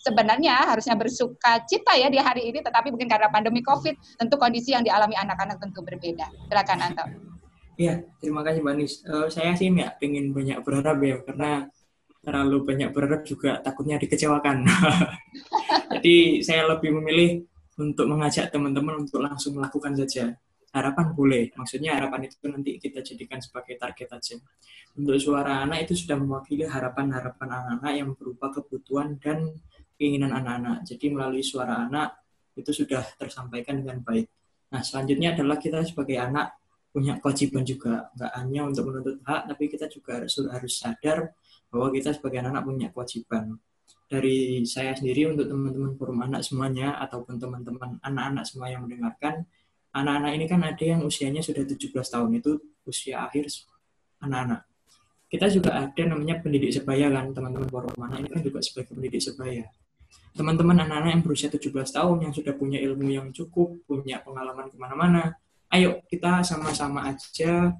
sebenarnya 0.05 0.69
harusnya 0.69 0.93
bersuka 0.93 1.61
cita 1.65 1.93
ya 1.97 2.07
di 2.07 2.21
hari 2.21 2.53
ini, 2.53 2.61
tetapi 2.61 2.93
mungkin 2.93 3.09
karena 3.09 3.27
pandemi 3.33 3.65
COVID, 3.65 4.21
tentu 4.21 4.35
kondisi 4.37 4.71
yang 4.73 4.85
dialami 4.85 5.17
anak-anak 5.17 5.57
tentu 5.57 5.81
berbeda. 5.81 6.29
Silakan 6.49 6.79
Anto. 6.81 7.05
Iya, 7.73 8.05
terima 8.21 8.45
kasih 8.45 8.61
Mbak. 8.61 8.75
Uh, 9.09 9.27
saya 9.33 9.57
sih 9.57 9.73
nggak 9.73 9.97
pengen 9.97 10.29
banyak 10.29 10.61
berharap 10.61 10.97
ya, 11.01 11.17
karena 11.25 11.51
terlalu 12.23 12.57
banyak 12.63 12.89
berharap 12.93 13.21
juga 13.25 13.59
takutnya 13.59 13.99
dikecewakan. 13.99 14.63
Jadi 15.99 16.39
saya 16.45 16.69
lebih 16.69 16.95
memilih 16.95 17.43
untuk 17.81 18.05
mengajak 18.05 18.53
teman-teman 18.53 19.03
untuk 19.03 19.19
langsung 19.19 19.57
melakukan 19.57 19.97
saja 19.97 20.37
harapan 20.73 21.07
boleh. 21.13 21.53
Maksudnya 21.53 22.01
harapan 22.01 22.25
itu 22.25 22.35
nanti 22.49 22.81
kita 22.81 23.05
jadikan 23.05 23.37
sebagai 23.37 23.77
target 23.77 24.09
aja. 24.09 24.35
Untuk 24.97 25.17
suara 25.21 25.61
anak 25.61 25.85
itu 25.85 25.93
sudah 25.93 26.17
mewakili 26.17 26.65
harapan-harapan 26.65 27.47
anak-anak 27.49 27.93
yang 27.93 28.09
berupa 28.17 28.49
kebutuhan 28.49 29.21
dan 29.21 29.53
keinginan 29.97 30.33
anak-anak. 30.33 30.81
Jadi 30.89 31.05
melalui 31.13 31.45
suara 31.45 31.85
anak 31.85 32.25
itu 32.57 32.73
sudah 32.73 33.05
tersampaikan 33.17 33.85
dengan 33.85 34.01
baik. 34.01 34.27
Nah, 34.73 34.81
selanjutnya 34.81 35.37
adalah 35.37 35.61
kita 35.61 35.85
sebagai 35.85 36.17
anak 36.17 36.57
punya 36.89 37.17
kewajiban 37.21 37.61
juga. 37.65 38.09
Nggak 38.17 38.31
hanya 38.37 38.61
untuk 38.65 38.83
menuntut 38.89 39.17
hak, 39.25 39.41
tapi 39.49 39.63
kita 39.69 39.85
juga 39.89 40.21
harus, 40.21 40.73
sadar 40.73 41.33
bahwa 41.69 41.89
kita 41.93 42.13
sebagai 42.13 42.41
anak-anak 42.41 42.65
punya 42.65 42.87
kewajiban. 42.93 43.57
Dari 44.09 44.61
saya 44.69 44.93
sendiri 44.93 45.33
untuk 45.33 45.49
teman-teman 45.49 45.97
forum 45.97 46.21
anak 46.21 46.45
semuanya, 46.45 47.01
ataupun 47.01 47.41
teman-teman 47.41 47.97
anak-anak 48.05 48.45
semua 48.45 48.69
yang 48.69 48.85
mendengarkan, 48.85 49.45
anak-anak 49.93 50.31
ini 50.33 50.45
kan 50.49 50.61
ada 50.65 50.83
yang 50.83 51.05
usianya 51.05 51.45
sudah 51.45 51.63
17 51.63 51.93
tahun 51.93 52.29
itu 52.41 52.51
usia 52.89 53.29
akhir 53.29 53.47
anak-anak. 54.25 54.65
Kita 55.29 55.49
juga 55.49 55.77
ada 55.77 56.01
namanya 56.05 56.41
pendidik 56.41 56.73
sebaya 56.73 57.09
kan, 57.09 57.33
teman-teman 57.33 57.69
forum 57.69 57.93
anak 58.05 58.25
ini 58.25 58.29
kan 58.29 58.41
juga 58.41 58.59
sebagai 58.61 58.93
pendidik 58.93 59.21
sebaya. 59.21 59.65
Teman-teman 60.33 60.81
anak-anak 60.81 61.09
yang 61.13 61.23
berusia 61.25 61.49
17 61.49 61.73
tahun 61.73 62.17
yang 62.29 62.33
sudah 62.33 62.53
punya 62.57 62.81
ilmu 62.81 63.05
yang 63.09 63.29
cukup, 63.33 63.85
punya 63.85 64.21
pengalaman 64.21 64.69
ke 64.69 64.77
mana-mana, 64.77 65.37
ayo 65.73 66.01
kita 66.09 66.45
sama-sama 66.45 67.09
aja 67.09 67.73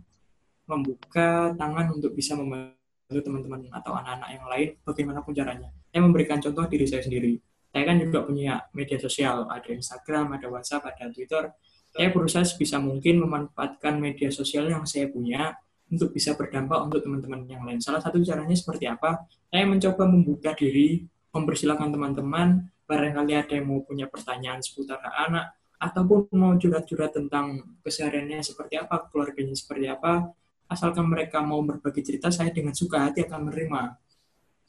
membuka 0.66 1.54
tangan 1.54 1.94
untuk 1.94 2.14
bisa 2.18 2.34
membantu 2.34 3.20
teman-teman 3.22 3.70
atau 3.70 3.94
anak-anak 3.94 4.30
yang 4.34 4.46
lain 4.50 4.70
bagaimanapun 4.82 5.34
caranya. 5.38 5.70
Saya 5.94 6.02
memberikan 6.02 6.42
contoh 6.42 6.66
diri 6.66 6.90
saya 6.90 7.06
sendiri. 7.06 7.38
Saya 7.74 7.84
kan 7.90 7.98
juga 8.02 8.22
punya 8.26 8.66
media 8.74 8.98
sosial, 9.02 9.50
ada 9.50 9.70
Instagram, 9.70 10.38
ada 10.38 10.46
WhatsApp, 10.50 10.94
ada 10.94 11.10
Twitter 11.10 11.50
saya 11.94 12.10
berusaha 12.10 12.42
sebisa 12.42 12.82
mungkin 12.82 13.22
memanfaatkan 13.22 14.02
media 14.02 14.34
sosial 14.34 14.66
yang 14.66 14.84
saya 14.90 15.08
punya 15.14 15.54
untuk 15.94 16.10
bisa 16.10 16.34
berdampak 16.34 16.82
untuk 16.90 17.06
teman-teman 17.06 17.46
yang 17.46 17.62
lain. 17.62 17.78
Salah 17.78 18.02
satu 18.02 18.18
caranya 18.26 18.58
seperti 18.58 18.90
apa? 18.90 19.30
Saya 19.54 19.70
mencoba 19.70 20.10
membuka 20.10 20.58
diri, 20.58 21.06
mempersilahkan 21.30 21.94
teman-teman, 21.94 22.66
barangkali 22.90 23.34
ada 23.38 23.54
yang 23.54 23.70
mau 23.70 23.86
punya 23.86 24.10
pertanyaan 24.10 24.58
seputar 24.66 24.98
anak, 25.06 25.54
ataupun 25.78 26.34
mau 26.34 26.58
curhat-curhat 26.58 27.14
tentang 27.14 27.78
kesehariannya 27.86 28.42
seperti 28.42 28.82
apa, 28.82 29.06
keluarganya 29.14 29.54
seperti 29.54 29.86
apa, 29.86 30.34
asalkan 30.72 31.06
mereka 31.06 31.46
mau 31.46 31.62
berbagi 31.62 32.02
cerita, 32.02 32.34
saya 32.34 32.50
dengan 32.50 32.74
suka 32.74 33.06
hati 33.06 33.28
akan 33.28 33.52
menerima. 33.52 33.82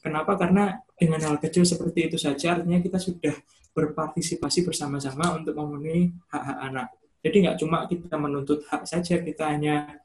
Kenapa? 0.04 0.36
Karena 0.36 0.76
dengan 0.92 1.24
hal 1.24 1.40
kecil 1.40 1.64
seperti 1.64 2.12
itu 2.12 2.20
saja, 2.20 2.60
artinya 2.60 2.76
kita 2.84 3.00
sudah 3.00 3.32
berpartisipasi 3.72 4.68
bersama-sama 4.68 5.40
untuk 5.40 5.56
memenuhi 5.56 6.12
hak-hak 6.28 6.58
anak. 6.60 6.88
Jadi 7.24 7.36
nggak 7.40 7.56
cuma 7.56 7.88
kita 7.88 8.20
menuntut 8.20 8.68
hak 8.68 8.84
saja, 8.84 9.16
kita 9.24 9.48
hanya 9.48 9.96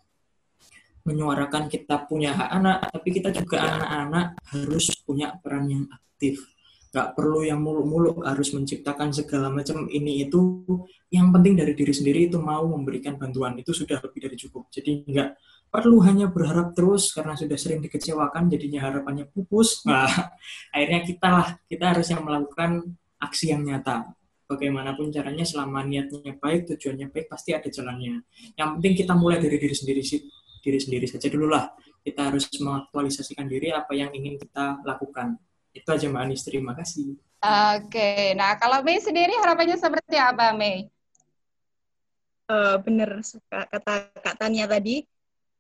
menyuarakan 1.04 1.68
kita 1.68 2.08
punya 2.08 2.32
hak 2.32 2.50
anak, 2.56 2.78
tapi 2.96 3.10
kita 3.12 3.36
juga 3.36 3.60
anak-anak 3.60 4.28
harus 4.56 4.86
punya 5.04 5.36
peran 5.36 5.68
yang 5.68 5.84
aktif. 5.92 6.40
Nggak 6.90 7.08
perlu 7.20 7.44
yang 7.44 7.60
muluk-muluk 7.60 8.24
harus 8.24 8.56
menciptakan 8.56 9.12
segala 9.12 9.52
macam 9.52 9.92
ini 9.92 10.24
itu. 10.24 10.64
Yang 11.12 11.28
penting 11.36 11.54
dari 11.60 11.74
diri 11.76 11.94
sendiri 11.94 12.20
itu 12.32 12.40
mau 12.40 12.64
memberikan 12.64 13.20
bantuan, 13.20 13.60
itu 13.60 13.76
sudah 13.76 14.00
lebih 14.00 14.20
dari 14.24 14.38
cukup. 14.40 14.72
Jadi 14.72 15.04
nggak 15.04 15.30
perlu 15.70 16.00
hanya 16.08 16.32
berharap 16.32 16.72
terus 16.72 17.12
karena 17.12 17.36
sudah 17.36 17.60
sering 17.60 17.84
dikecewakan 17.84 18.48
jadinya 18.48 18.88
harapannya 18.88 19.28
pupus. 19.28 19.84
Nah, 19.84 20.08
akhirnya 20.74 21.04
kita 21.04 21.28
lah, 21.28 21.48
kita 21.68 21.84
harus 21.94 22.08
yang 22.10 22.24
melakukan 22.24 22.96
aksi 23.20 23.52
yang 23.52 23.68
nyata 23.68 24.19
bagaimanapun 24.50 25.14
caranya 25.14 25.46
selama 25.46 25.86
niatnya 25.86 26.34
baik 26.42 26.74
tujuannya 26.74 27.14
baik 27.14 27.30
pasti 27.30 27.54
ada 27.54 27.70
jalannya. 27.70 28.26
Yang 28.58 28.70
penting 28.82 28.94
kita 29.06 29.14
mulai 29.14 29.38
dari 29.38 29.62
diri 29.62 29.76
sendiri 29.78 30.02
sih 30.02 30.26
diri 30.60 30.80
sendiri 30.82 31.06
saja 31.08 31.30
dulu 31.32 31.48
lah 31.48 31.72
kita 32.04 32.34
harus 32.34 32.50
mengaktualisasikan 32.58 33.46
diri 33.46 33.70
apa 33.70 33.94
yang 33.94 34.10
ingin 34.10 34.42
kita 34.42 34.82
lakukan. 34.82 35.38
Itu 35.70 35.94
aja 35.94 36.10
mbak 36.10 36.26
Anis. 36.26 36.42
Terima 36.42 36.74
kasih. 36.74 37.14
Oke. 37.78 38.34
Nah 38.34 38.58
kalau 38.58 38.82
Mei 38.82 38.98
sendiri 38.98 39.38
harapannya 39.38 39.78
seperti 39.78 40.18
apa 40.18 40.52
Mei? 40.58 40.90
Uh, 42.50 42.82
bener 42.82 43.22
kata 43.46 44.10
kak 44.18 44.36
Tania 44.42 44.66
tadi. 44.66 45.06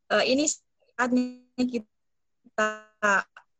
Uh, 0.09 0.25
ini 0.25 0.49
saatnya 0.49 1.45
kita 1.61 2.69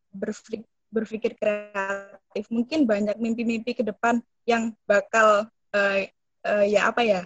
berpikir, 0.09 0.65
berpikir 0.89 1.37
kreatif. 1.37 2.45
Mungkin 2.49 2.85
banyak 2.89 3.15
mimpi-mimpi 3.17 3.77
ke 3.77 3.83
depan 3.85 4.21
yang 4.45 4.73
bakal 4.89 5.45
uh, 5.49 5.99
uh, 6.45 6.65
ya 6.65 6.89
apa 6.89 7.01
ya? 7.05 7.21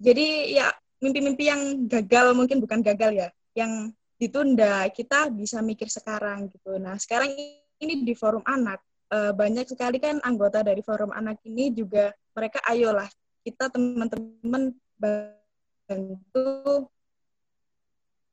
Jadi 0.00 0.56
ya 0.56 0.72
mimpi-mimpi 1.02 1.44
yang 1.50 1.62
gagal 1.90 2.32
mungkin 2.32 2.62
bukan 2.62 2.80
gagal 2.80 3.12
ya 3.12 3.28
yang 3.52 3.92
ditunda 4.20 4.86
kita 4.92 5.28
bisa 5.32 5.60
mikir 5.60 5.90
sekarang 5.90 6.48
gitu. 6.52 6.78
Nah 6.78 6.96
sekarang 6.96 7.32
ini 7.80 8.04
di 8.04 8.14
forum 8.14 8.44
anak 8.44 8.80
uh, 9.10 9.32
banyak 9.34 9.66
sekali 9.66 9.98
kan 9.98 10.22
anggota 10.22 10.62
dari 10.62 10.80
forum 10.84 11.10
anak 11.10 11.42
ini 11.44 11.74
juga 11.74 12.14
mereka 12.36 12.62
ayolah 12.68 13.08
kita 13.42 13.72
teman-teman 13.72 14.76
bantu 15.00 16.86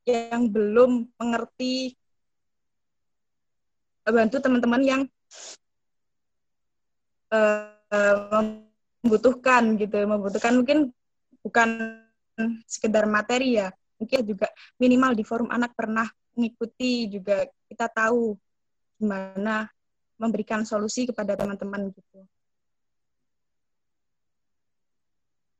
yang 0.08 0.48
belum 0.48 1.08
mengerti 1.20 1.97
bantu 4.10 4.36
teman-teman 4.40 4.82
yang 4.84 5.02
uh, 7.32 8.42
membutuhkan 9.02 9.76
gitu 9.78 9.96
membutuhkan 10.04 10.52
mungkin 10.58 10.78
bukan 11.40 11.98
sekedar 12.68 13.08
materi 13.08 13.58
ya 13.58 13.72
mungkin 13.98 14.22
juga 14.22 14.46
minimal 14.78 15.12
di 15.16 15.24
forum 15.26 15.50
anak 15.50 15.74
pernah 15.74 16.06
mengikuti 16.38 17.10
juga 17.10 17.46
kita 17.66 17.90
tahu 17.90 18.38
gimana 18.98 19.66
memberikan 20.18 20.62
solusi 20.62 21.06
kepada 21.06 21.34
teman-teman 21.34 21.90
gitu 21.90 22.26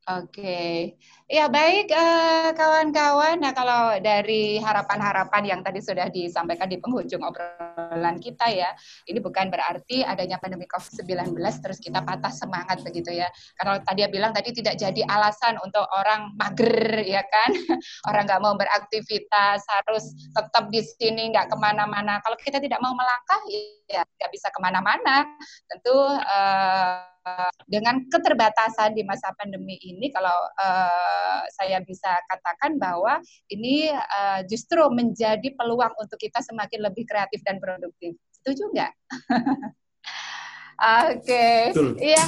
Oke, 0.09 0.97
ya 1.29 1.53
baik 1.53 1.93
eh, 1.93 2.49
kawan-kawan. 2.57 3.37
Uh, 3.37 3.41
nah 3.45 3.53
kalau 3.53 4.01
dari 4.01 4.57
harapan-harapan 4.57 5.45
yang 5.45 5.61
tadi 5.61 5.85
sudah 5.85 6.09
disampaikan 6.09 6.65
di 6.65 6.81
penghujung 6.81 7.21
obrolan 7.21 7.68
kita 8.19 8.47
ya, 8.51 8.71
ini 9.07 9.19
bukan 9.23 9.49
berarti 9.49 10.03
adanya 10.03 10.37
pandemi 10.43 10.67
COVID-19 10.67 11.35
terus 11.63 11.79
kita 11.79 12.03
patah 12.03 12.33
semangat 12.33 12.83
begitu 12.83 13.15
ya. 13.15 13.29
Karena 13.59 13.79
tadi 13.83 14.01
bilang 14.11 14.33
tadi 14.35 14.51
tidak 14.51 14.79
jadi 14.81 15.03
alasan 15.07 15.57
untuk 15.63 15.85
orang 15.95 16.35
mager 16.35 17.03
ya 17.05 17.23
kan, 17.23 17.51
orang 18.09 18.25
nggak 18.27 18.43
mau 18.43 18.55
beraktivitas 18.59 19.63
harus 19.69 20.05
tetap 20.35 20.71
di 20.73 20.83
sini 20.83 21.31
nggak 21.31 21.51
ke 21.53 21.57
mana-mana. 21.57 22.19
Kalau 22.25 22.37
kita 22.39 22.59
tidak 22.59 22.83
mau 22.83 22.93
melangkah 22.95 23.41
ya 23.89 24.03
nggak 24.05 24.31
bisa 24.33 24.49
ke 24.51 24.59
mana-mana. 24.61 25.25
Tentu 25.71 25.97
uh, 25.97 27.09
dengan 27.69 28.09
keterbatasan 28.09 28.97
di 28.97 29.05
masa 29.05 29.29
pandemi 29.37 29.77
ini, 29.85 30.09
kalau 30.09 30.33
uh, 30.57 31.41
saya 31.53 31.85
bisa 31.85 32.09
katakan 32.29 32.81
bahwa 32.81 33.21
ini 33.53 33.93
uh, 33.93 34.41
justru 34.49 34.81
menjadi 34.89 35.53
peluang 35.53 35.93
untuk 36.01 36.17
kita 36.17 36.41
semakin 36.41 36.89
lebih 36.89 37.05
kreatif 37.05 37.45
dan 37.45 37.61
produktif. 37.69 38.17
Setuju 38.33 38.65
nggak? 38.73 38.93
Oke, 41.13 41.49
iya. 42.01 42.25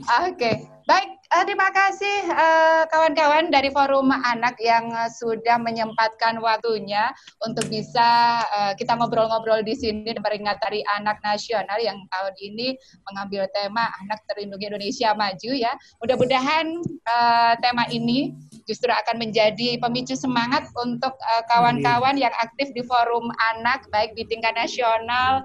Oke, 0.00 0.64
baik. 0.88 1.20
Uh, 1.32 1.48
terima 1.48 1.72
kasih 1.72 2.28
eh, 2.28 2.84
kawan-kawan 2.92 3.48
uh, 3.48 3.52
dari 3.56 3.72
Forum 3.72 4.12
Anak 4.12 4.52
yang 4.60 4.92
uh, 4.92 5.08
sudah 5.08 5.56
menyempatkan 5.56 6.36
waktunya 6.44 7.08
untuk 7.40 7.72
bisa 7.72 8.40
uh, 8.52 8.76
kita 8.76 8.92
ngobrol-ngobrol 9.00 9.64
di 9.64 9.72
sini 9.72 10.12
memperingati 10.12 10.84
Anak 11.00 11.24
Nasional 11.24 11.80
yang 11.80 11.96
tahun 12.12 12.36
ini 12.36 12.76
mengambil 13.08 13.48
tema 13.56 13.88
Anak 14.04 14.20
Terlindungi 14.28 14.68
Indonesia 14.68 15.16
Maju 15.16 15.50
ya. 15.56 15.72
Mudah-mudahan 16.04 16.66
uh, 17.08 17.52
tema 17.64 17.88
ini 17.88 18.36
justru 18.68 18.92
akan 18.92 19.16
menjadi 19.16 19.80
pemicu 19.80 20.12
semangat 20.12 20.68
untuk 20.84 21.16
kawan-kawan 21.48 22.20
uh, 22.20 22.28
yang 22.28 22.34
aktif 22.44 22.76
di 22.76 22.84
Forum 22.84 23.32
Anak 23.56 23.88
baik 23.88 24.12
di 24.20 24.28
tingkat 24.28 24.52
nasional 24.52 25.40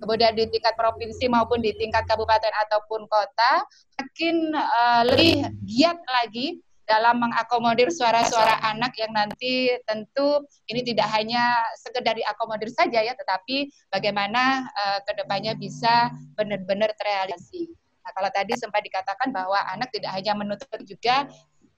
kemudian 0.00 0.32
di 0.32 0.48
tingkat 0.48 0.74
provinsi 0.74 1.28
maupun 1.28 1.60
di 1.60 1.76
tingkat 1.76 2.08
kabupaten 2.08 2.50
ataupun 2.66 3.04
kota 3.06 3.52
makin 4.00 4.56
uh, 4.56 5.02
lebih 5.06 5.44
giat 5.68 6.00
lagi 6.08 6.58
dalam 6.90 7.22
mengakomodir 7.22 7.86
suara-suara 7.94 8.58
anak 8.66 8.98
yang 8.98 9.14
nanti 9.14 9.70
tentu 9.86 10.42
ini 10.66 10.82
tidak 10.82 11.06
hanya 11.14 11.54
sekedar 11.78 12.18
diakomodir 12.18 12.66
saja 12.74 12.98
ya, 12.98 13.14
tetapi 13.14 13.70
bagaimana 13.94 14.66
uh, 14.74 14.98
ke 15.06 15.14
depannya 15.14 15.54
bisa 15.54 16.10
benar-benar 16.34 16.90
terrealisasi. 16.98 17.70
Nah, 18.02 18.10
kalau 18.10 18.30
tadi 18.34 18.58
sempat 18.58 18.82
dikatakan 18.82 19.30
bahwa 19.30 19.62
anak 19.70 19.94
tidak 19.94 20.10
hanya 20.18 20.34
menuntut 20.34 20.66
juga 20.82 21.30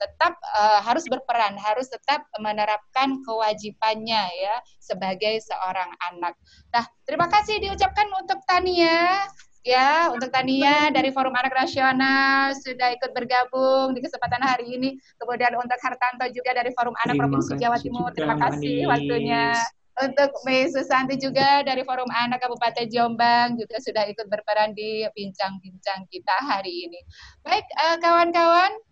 tetap 0.03 0.35
uh, 0.59 0.83
harus 0.83 1.07
berperan, 1.07 1.55
harus 1.63 1.87
tetap 1.87 2.27
menerapkan 2.43 3.23
kewajibannya 3.23 4.23
ya 4.35 4.57
sebagai 4.83 5.39
seorang 5.47 5.95
anak. 6.11 6.35
Nah, 6.75 6.85
terima 7.07 7.31
kasih 7.31 7.63
diucapkan 7.63 8.11
untuk 8.19 8.43
Tania 8.51 9.31
ya 9.63 10.11
untuk 10.11 10.29
Tania 10.35 10.91
dari 10.91 11.15
Forum 11.15 11.33
Anak 11.39 11.55
Nasional 11.55 12.51
sudah 12.59 12.91
ikut 12.99 13.15
bergabung 13.15 13.95
di 13.95 14.03
kesempatan 14.03 14.43
hari 14.43 14.75
ini. 14.75 14.99
Kemudian 15.23 15.55
untuk 15.55 15.79
Hartanto 15.79 16.27
juga 16.35 16.51
dari 16.53 16.75
Forum 16.75 16.95
Anak 17.07 17.15
terima 17.15 17.31
Provinsi 17.31 17.55
Jawa 17.63 17.79
Timur. 17.79 18.11
Terima 18.13 18.37
kasih 18.39 18.77
waktunya. 18.91 19.55
Untuk 19.93 20.33
Mei 20.49 20.73
Susanti 20.73 21.21
juga 21.21 21.61
dari 21.63 21.85
Forum 21.85 22.09
Anak 22.09 22.41
Kabupaten 22.41 22.89
Jombang 22.89 23.61
juga 23.61 23.77
sudah 23.77 24.09
ikut 24.09 24.25
berperan 24.25 24.73
di 24.73 25.05
bincang-bincang 25.13 26.09
kita 26.09 26.37
hari 26.49 26.89
ini. 26.89 27.01
Baik, 27.45 27.69
eh, 27.69 27.97
kawan-kawan, 28.01 28.73
Uh, 28.73 28.92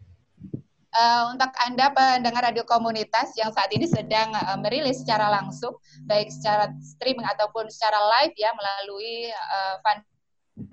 untuk 1.30 1.50
Anda 1.62 1.94
pendengar 1.94 2.50
radio 2.50 2.66
komunitas 2.66 3.30
yang 3.38 3.54
saat 3.54 3.70
ini 3.70 3.86
sedang 3.86 4.34
uh, 4.34 4.58
merilis 4.58 5.06
secara 5.06 5.30
langsung, 5.30 5.78
baik 6.10 6.30
secara 6.34 6.74
streaming 6.82 7.26
ataupun 7.30 7.70
secara 7.70 7.98
live 8.18 8.34
ya 8.34 8.50
melalui 8.52 9.30
uh, 9.30 9.74
fan 9.86 10.02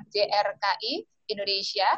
JRKI 0.09 1.05
Indonesia. 1.29 1.89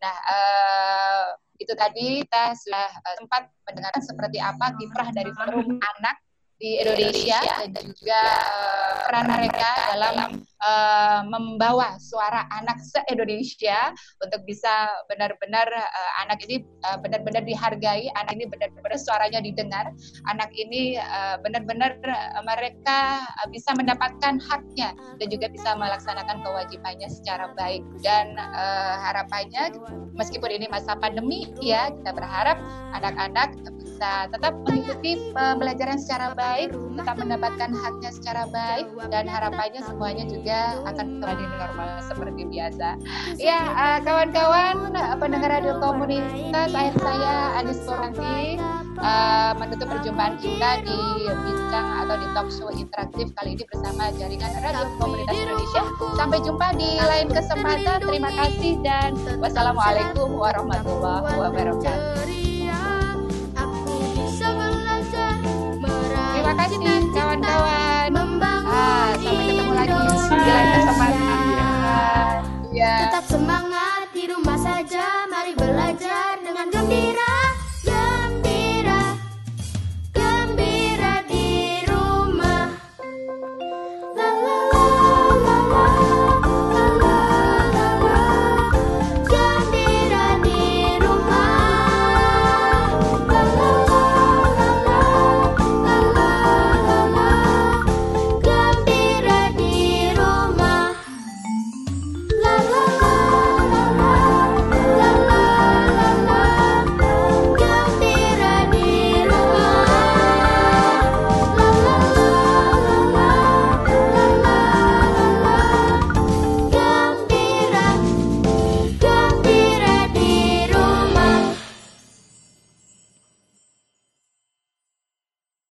Nah, 0.00 0.16
uh, 0.28 1.26
itu 1.56 1.72
tadi 1.72 2.24
kita 2.24 2.52
sudah 2.56 2.88
uh, 2.88 3.14
sempat 3.16 3.42
mendengarkan 3.68 4.02
seperti 4.04 4.38
apa 4.40 4.72
kiprah 4.76 5.08
dari 5.12 5.30
forum 5.32 5.80
anak 5.80 6.16
di 6.56 6.80
Indonesia 6.80 7.40
dan 7.68 7.84
juga 7.92 8.20
uh, 8.40 8.92
peran 9.04 9.26
mereka 9.28 9.68
dalam 9.92 10.16
uh, 10.62 11.20
membawa 11.26 11.96
suara 12.00 12.46
anak 12.52 12.80
se-Indonesia 12.80 13.92
untuk 14.22 14.44
bisa 14.48 14.88
benar-benar 15.10 15.68
uh, 15.68 16.12
anak 16.24 16.40
ini 16.48 16.64
uh, 16.86 16.98
benar-benar 17.00 17.42
dihargai, 17.44 18.08
anak 18.16 18.32
ini 18.36 18.46
benar-benar 18.48 18.96
suaranya 18.96 19.40
didengar, 19.42 19.92
anak 20.30 20.50
ini 20.54 20.96
uh, 21.00 21.36
benar-benar 21.42 21.98
mereka 22.44 23.24
bisa 23.50 23.72
mendapatkan 23.74 24.38
haknya 24.40 24.92
dan 25.20 25.26
juga 25.28 25.50
bisa 25.50 25.74
melaksanakan 25.74 26.40
kewajibannya 26.44 27.08
secara 27.10 27.52
baik. 27.58 27.82
Dan 28.00 28.36
uh, 28.38 28.94
harapannya 29.02 29.74
meskipun 30.14 30.50
ini 30.52 30.66
masa 30.70 30.96
pandemi 30.96 31.50
ya 31.60 31.92
kita 31.92 32.10
berharap 32.14 32.56
anak-anak 32.96 33.56
bisa 33.80 34.28
tetap 34.28 34.52
mengikuti 34.64 35.32
pembelajaran 35.32 35.96
secara 35.96 36.32
baik, 36.36 36.72
tetap 36.72 37.16
mendapatkan 37.16 37.70
haknya 37.72 38.10
secara 38.12 38.44
baik, 38.52 38.86
dan 39.08 39.24
harapannya 39.24 39.80
semuanya 39.84 40.24
juga 40.28 40.45
semoga 40.46 40.78
akan 40.94 41.06
kembali 41.18 41.44
normal 41.58 41.88
seperti 42.06 42.42
biasa. 42.46 42.88
Ya, 43.34 43.60
uh, 43.74 43.98
kawan-kawan 44.06 44.94
eh, 44.94 45.16
pendengar 45.18 45.50
radio 45.58 45.74
komunitas, 45.82 46.70
akhir 46.70 46.94
saya 47.02 47.58
Anis 47.58 47.82
Koranti 47.82 48.54
uh, 49.02 49.58
menutup 49.58 49.90
perjumpaan 49.90 50.38
kita 50.38 50.86
di 50.86 50.98
bincang 51.26 52.06
atau 52.06 52.14
di 52.14 52.26
talk 52.30 52.48
show 52.54 52.70
interaktif 52.70 53.34
kali 53.34 53.58
ini 53.58 53.66
bersama 53.66 54.14
jaringan 54.14 54.54
radio 54.62 54.86
komunitas 55.02 55.34
Indonesia. 55.34 55.82
Sampai 56.14 56.38
jumpa 56.46 56.66
di 56.78 56.90
lain 56.94 57.26
kesempatan. 57.26 57.98
Terima 58.06 58.30
kasih 58.30 58.78
dan 58.86 59.18
wassalamualaikum 59.42 60.30
warahmatullahi 60.30 61.42
wabarakatuh. 61.42 62.22
Terima 66.06 66.54
kasih 66.54 66.78
kawan-kawan. 67.10 68.14
Ah, 68.66 69.14
sampai 69.18 69.45
lagi 69.76 69.92
iya. 70.32 70.58
kesempatan. 70.80 71.40
Iya. 72.72 72.92
Tetap 73.08 73.24
semangat 73.28 74.06
di 74.12 74.24
rumah 74.28 74.58
saja, 74.60 75.04
mari 75.28 75.52
belajar 75.52 76.40
dengan 76.40 76.66
gembira. 76.72 77.25